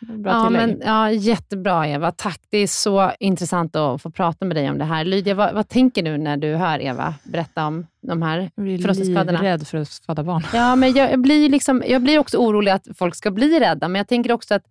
Bra 0.00 0.32
Ja, 0.32 0.46
tillägg. 0.48 0.68
men, 0.68 0.82
ja, 0.86 1.10
jättebra 1.10 1.88
Eva, 1.88 2.12
tack. 2.12 2.40
Det 2.50 2.58
är 2.58 2.66
så 2.66 3.12
intressant 3.20 3.76
att 3.76 4.02
få 4.02 4.10
prata 4.10 4.44
med 4.44 4.56
dig 4.56 4.70
om 4.70 4.78
det 4.78 4.84
här. 4.84 5.04
Lydia, 5.04 5.34
vad, 5.34 5.54
vad 5.54 5.68
tänker 5.68 6.02
du 6.02 6.18
när 6.18 6.36
du 6.36 6.54
hör 6.54 6.82
Eva 6.82 7.14
berätta 7.24 7.66
om 7.66 7.86
de 8.00 8.22
här 8.22 8.50
Jag 8.54 8.64
blir 8.64 8.78
förlossningsskadorna? 8.78 9.38
livrädd 9.40 9.66
för 9.66 9.78
att 9.78 9.88
föda 9.88 10.22
barn. 10.22 10.42
Ja, 10.54 10.76
men 10.76 10.92
jag, 10.92 11.12
jag, 11.12 11.20
blir 11.20 11.48
liksom, 11.48 11.82
jag 11.86 12.02
blir 12.02 12.18
också 12.18 12.36
orolig 12.38 12.70
att 12.70 12.86
folk 12.96 13.14
ska 13.14 13.30
bli 13.30 13.60
rädda, 13.60 13.88
men 13.88 13.98
jag 13.98 14.08
tänker 14.08 14.32
också 14.32 14.54
att 14.54 14.62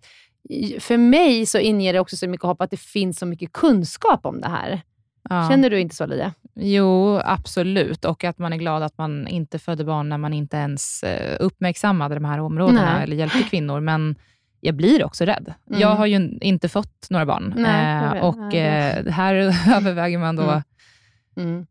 för 0.80 0.98
mig 0.98 1.46
så 1.46 1.58
inger 1.58 1.94
det 1.94 2.00
också 2.00 2.18
så 2.18 2.28
mycket 2.28 2.46
hopp 2.46 2.62
att 2.62 2.72
det 2.72 2.80
finns 2.80 3.20
så 3.20 3.26
mycket 3.26 3.52
kunskap 3.52 4.26
om 4.26 4.42
det 4.42 4.48
här. 4.50 4.82
Ja. 5.30 5.50
Känner 5.50 5.70
du 5.70 5.80
inte 5.80 5.96
så 5.96 6.06
Lydia? 6.06 6.34
Jo, 6.56 7.20
absolut. 7.26 8.06
Och 8.06 8.24
att 8.24 8.38
man 8.40 8.54
är 8.54 8.58
glad 8.58 8.84
att 8.84 8.98
man 8.98 9.28
inte 9.28 9.60
födde 9.60 9.84
barn 9.84 10.10
när 10.10 10.18
man 10.18 10.34
inte 10.34 10.58
ens 10.58 11.04
eh, 11.04 11.38
uppmärksammade 11.40 12.16
de 12.16 12.26
här 12.26 12.40
områdena 12.40 12.94
Nej. 12.94 13.04
eller 13.04 13.16
hjälpte 13.16 13.44
kvinnor. 13.44 13.80
Men 13.80 14.16
jag 14.62 14.76
blir 14.76 15.04
också 15.04 15.26
rädd. 15.26 15.54
Mm. 15.70 15.80
Jag 15.82 15.96
har 15.96 16.06
ju 16.06 16.38
inte 16.42 16.70
fått 16.70 17.08
några 17.10 17.26
barn. 17.26 17.54
Nej, 17.58 18.18
eh, 18.18 18.26
och 18.26 18.54
Ja, 18.54 18.60
eh, 18.60 19.06
här 19.12 19.34
överväger 19.76 20.18
man 20.18 20.36
då, 20.36 20.44
Mm. 21.38 21.50
Mm. 21.50 21.66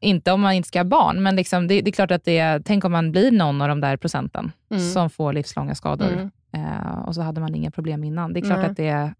inte 0.00 0.32
om 0.32 0.40
man 0.40 0.52
inte 0.52 0.68
ska 0.68 0.78
ha 0.78 0.84
barn, 0.84 1.22
men 1.22 1.36
liksom, 1.36 1.66
det, 1.68 1.80
det 1.80 1.90
är 1.90 1.92
klart 1.92 2.10
att 2.10 2.24
det 2.24 2.60
tänk 2.64 2.84
om 2.84 2.92
man 2.92 3.12
blir 3.12 3.30
någon 3.30 3.62
av 3.62 3.68
de 3.68 3.80
där 3.80 3.96
procenten 3.96 4.52
Mm. 4.70 4.82
som 4.82 5.10
får 5.10 5.32
livslånga 5.32 5.74
skador. 5.74 6.30
Mm. 6.52 6.98
Och 7.06 7.14
så 7.14 7.22
hade 7.22 7.40
man 7.40 7.54
inga 7.54 7.70
problem 7.70 8.04
innan. 8.04 8.32
Det 8.32 8.40
är 8.40 8.44
klart 8.44 8.64
att 8.66 8.76
det 8.76 9.12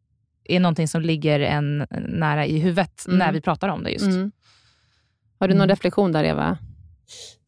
är 0.49 0.61
någonting 0.61 0.89
som 0.89 1.03
ligger 1.03 1.41
en 1.41 1.87
nära 2.09 2.47
i 2.47 2.59
huvudet 2.59 3.05
Mm. 3.07 3.19
när 3.19 3.33
vi 3.33 3.41
pratar 3.41 3.69
om 3.69 3.83
det 3.85 3.91
just. 3.91 4.05
Mm. 4.05 4.33
Har 5.41 5.49
du 5.49 5.55
någon 5.55 5.61
Mm. 5.61 5.69
reflektion 5.69 6.13
där 6.13 6.25
Eva? 6.25 6.59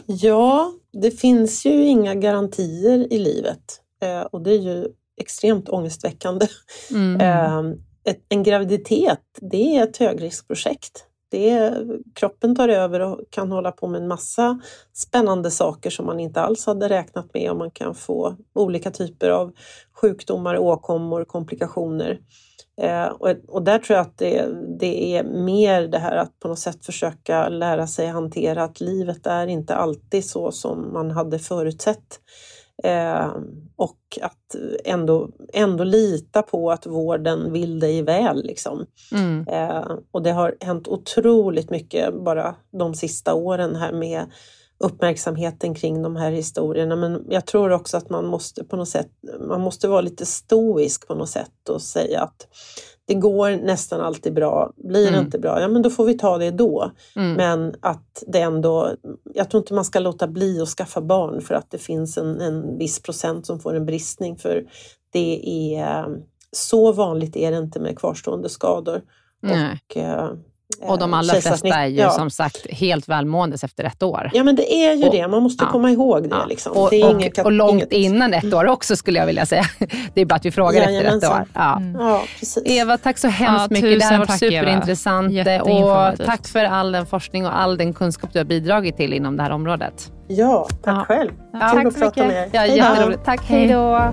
Ja, 0.06 0.72
det 0.92 1.10
finns 1.10 1.66
ju 1.66 1.84
inga 1.84 2.14
garantier 2.14 3.12
i 3.12 3.18
livet 3.18 3.80
eh, 4.02 4.20
och 4.20 4.42
det 4.42 4.50
är 4.50 4.58
ju 4.58 4.86
extremt 5.20 5.68
ångestväckande. 5.68 6.46
Mm. 6.90 7.20
Eh, 7.20 7.74
ett, 8.12 8.24
en 8.28 8.42
graviditet, 8.42 9.20
det 9.40 9.76
är 9.76 9.82
ett 9.82 9.96
högriskprojekt. 9.96 11.04
Det 11.30 11.50
är, 11.50 11.86
kroppen 12.14 12.56
tar 12.56 12.68
över 12.68 13.00
och 13.00 13.20
kan 13.30 13.52
hålla 13.52 13.72
på 13.72 13.86
med 13.88 14.00
en 14.02 14.08
massa 14.08 14.60
spännande 14.92 15.50
saker 15.50 15.90
som 15.90 16.06
man 16.06 16.20
inte 16.20 16.40
alls 16.40 16.66
hade 16.66 16.88
räknat 16.88 17.34
med 17.34 17.50
och 17.50 17.56
man 17.56 17.70
kan 17.70 17.94
få 17.94 18.36
olika 18.54 18.90
typer 18.90 19.30
av 19.30 19.52
sjukdomar, 20.00 20.58
åkommor, 20.58 21.24
komplikationer. 21.24 22.18
Eh, 22.80 23.06
och, 23.06 23.30
och 23.48 23.62
där 23.62 23.78
tror 23.78 23.96
jag 23.96 24.06
att 24.06 24.18
det, 24.18 24.48
det 24.78 25.16
är 25.16 25.24
mer 25.24 25.82
det 25.82 25.98
här 25.98 26.16
att 26.16 26.40
på 26.40 26.48
något 26.48 26.58
sätt 26.58 26.84
försöka 26.84 27.48
lära 27.48 27.86
sig 27.86 28.06
hantera 28.06 28.64
att 28.64 28.80
livet 28.80 29.26
är 29.26 29.46
inte 29.46 29.76
alltid 29.76 30.24
så 30.24 30.52
som 30.52 30.92
man 30.92 31.10
hade 31.10 31.38
förutsett. 31.38 32.20
Eh, 32.82 33.30
och 33.76 34.18
att 34.22 34.56
ändå, 34.84 35.28
ändå 35.52 35.84
lita 35.84 36.42
på 36.42 36.70
att 36.70 36.86
vården 36.86 37.52
vill 37.52 37.80
dig 37.80 38.02
väl. 38.02 38.42
Liksom. 38.44 38.86
Mm. 39.12 39.46
Eh, 39.48 39.86
och 40.10 40.22
det 40.22 40.32
har 40.32 40.54
hänt 40.60 40.88
otroligt 40.88 41.70
mycket 41.70 42.14
bara 42.24 42.54
de 42.70 42.94
sista 42.94 43.34
åren 43.34 43.76
här 43.76 43.92
med 43.92 44.26
uppmärksamheten 44.84 45.74
kring 45.74 46.02
de 46.02 46.16
här 46.16 46.30
historierna. 46.30 46.96
Men 46.96 47.24
jag 47.28 47.46
tror 47.46 47.70
också 47.72 47.96
att 47.96 48.10
man 48.10 48.26
måste 48.26 48.64
på 48.64 48.76
något 48.76 48.88
sätt, 48.88 49.08
man 49.48 49.60
måste 49.60 49.88
vara 49.88 50.00
lite 50.00 50.26
stoisk 50.26 51.08
på 51.08 51.14
något 51.14 51.28
sätt 51.28 51.68
och 51.68 51.82
säga 51.82 52.22
att 52.22 52.46
det 53.04 53.14
går 53.14 53.50
nästan 53.50 54.00
alltid 54.00 54.34
bra. 54.34 54.72
Blir 54.76 55.02
det 55.02 55.08
Mm. 55.08 55.24
inte 55.24 55.38
bra, 55.38 55.60
ja 55.60 55.68
men 55.68 55.82
då 55.82 55.90
får 55.90 56.04
vi 56.04 56.18
ta 56.18 56.38
det 56.38 56.50
då. 56.50 56.90
Mm. 57.16 57.32
Men 57.32 57.74
att 57.80 58.22
det 58.26 58.40
ändå, 58.40 58.90
jag 59.34 59.50
tror 59.50 59.62
inte 59.62 59.74
man 59.74 59.84
ska 59.84 59.98
låta 59.98 60.28
bli 60.28 60.60
att 60.60 60.68
skaffa 60.68 61.00
barn 61.00 61.40
för 61.40 61.54
att 61.54 61.70
det 61.70 61.78
finns 61.78 62.18
en, 62.18 62.40
en 62.40 62.78
viss 62.78 63.02
procent 63.02 63.46
som 63.46 63.60
får 63.60 63.74
en 63.74 63.86
bristning. 63.86 64.36
För 64.36 64.64
det 65.12 65.42
är, 65.76 66.06
så 66.52 66.92
vanligt 66.92 67.36
är 67.36 67.50
det 67.50 67.58
inte 67.58 67.80
med 67.80 67.98
kvarstående 67.98 68.48
skador. 68.48 69.02
Nej. 69.42 69.80
Och, 69.88 69.96
eh, 69.96 70.30
Och 70.82 70.98
de 70.98 71.14
allra 71.14 71.32
kejsarsnitt- 71.34 71.60
flesta 71.60 71.78
är 71.80 71.86
ju 71.86 71.96
ja. 71.96 72.10
som 72.10 72.30
sagt 72.30 72.66
helt 72.70 73.08
välmåendes 73.08 73.64
efter 73.64 73.84
ett 73.84 74.02
år. 74.02 74.30
Ja 74.32 74.44
men 74.44 74.56
det 74.56 74.72
är 74.74 74.94
ju 74.94 75.06
Och- 75.06 75.12
det, 75.14 75.28
man 75.28 75.42
måste 75.42 75.64
ja. 75.64 75.70
komma 75.70 75.90
ihåg 75.90 76.22
det. 76.22 76.28
Ja. 76.30 76.44
Liksom. 76.48 76.72
Och, 76.72 76.88
det 76.90 77.00
är 77.00 77.04
och, 77.14 77.20
inget 77.20 77.38
och 77.38 77.52
långt 77.52 77.72
inget- 77.72 77.92
innan 77.92 78.34
ett 78.34 78.54
år 78.54 78.66
också 78.66 78.96
skulle 78.96 79.18
jag 79.18 79.26
vilja 79.26 79.46
säga. 79.46 79.64
Det 80.14 80.20
är 80.20 80.24
bara 80.26 80.34
att 80.34 80.44
vi 80.44 80.50
frågar 80.50 80.80
efter 80.80 81.04
ett 81.16 81.24
år. 81.30 81.46
Ja. 81.54 81.76
Mm. 81.76 82.00
Eva, 82.64 82.98
tack 82.98 83.18
så 83.18 83.28
hemskt 83.28 83.60
Ja, 83.60 83.66
mycket. 83.70 83.98
Det 83.98 84.04
här 84.04 84.12
har 84.12 84.18
varit 84.18 84.28
tack, 84.28 84.38
superintressant. 84.38 85.26
Och 85.28 85.32
Jätteinformativt. 85.32 86.26
tack 86.26 86.46
för 86.48 86.64
all 86.64 86.92
den 86.92 87.06
forskning 87.06 87.46
och 87.46 87.58
all 87.60 87.76
den 87.78 87.92
kunskap 87.94 88.30
du 88.32 88.38
har 88.38 88.44
bidragit 88.44 88.96
till 88.96 89.12
inom 89.12 89.36
det 89.36 89.42
här 89.42 89.50
området. 89.50 90.12
Ja, 90.28 90.68
tack 90.82 90.94
Ja. 90.96 91.04
själv. 91.04 91.30
Ja, 91.52 91.58
Kul 91.72 91.76
tack 91.82 91.86
att 91.86 91.98
prata 91.98 92.06
mycket. 92.06 92.26
med 92.26 92.36
er. 92.44 92.48
Ja, 92.52 92.60
Hej 92.60 92.70
då. 92.70 92.76
jätteroligt. 92.76 93.24
Tack, 93.24 93.40
hej 93.46 93.66
då. 93.68 94.12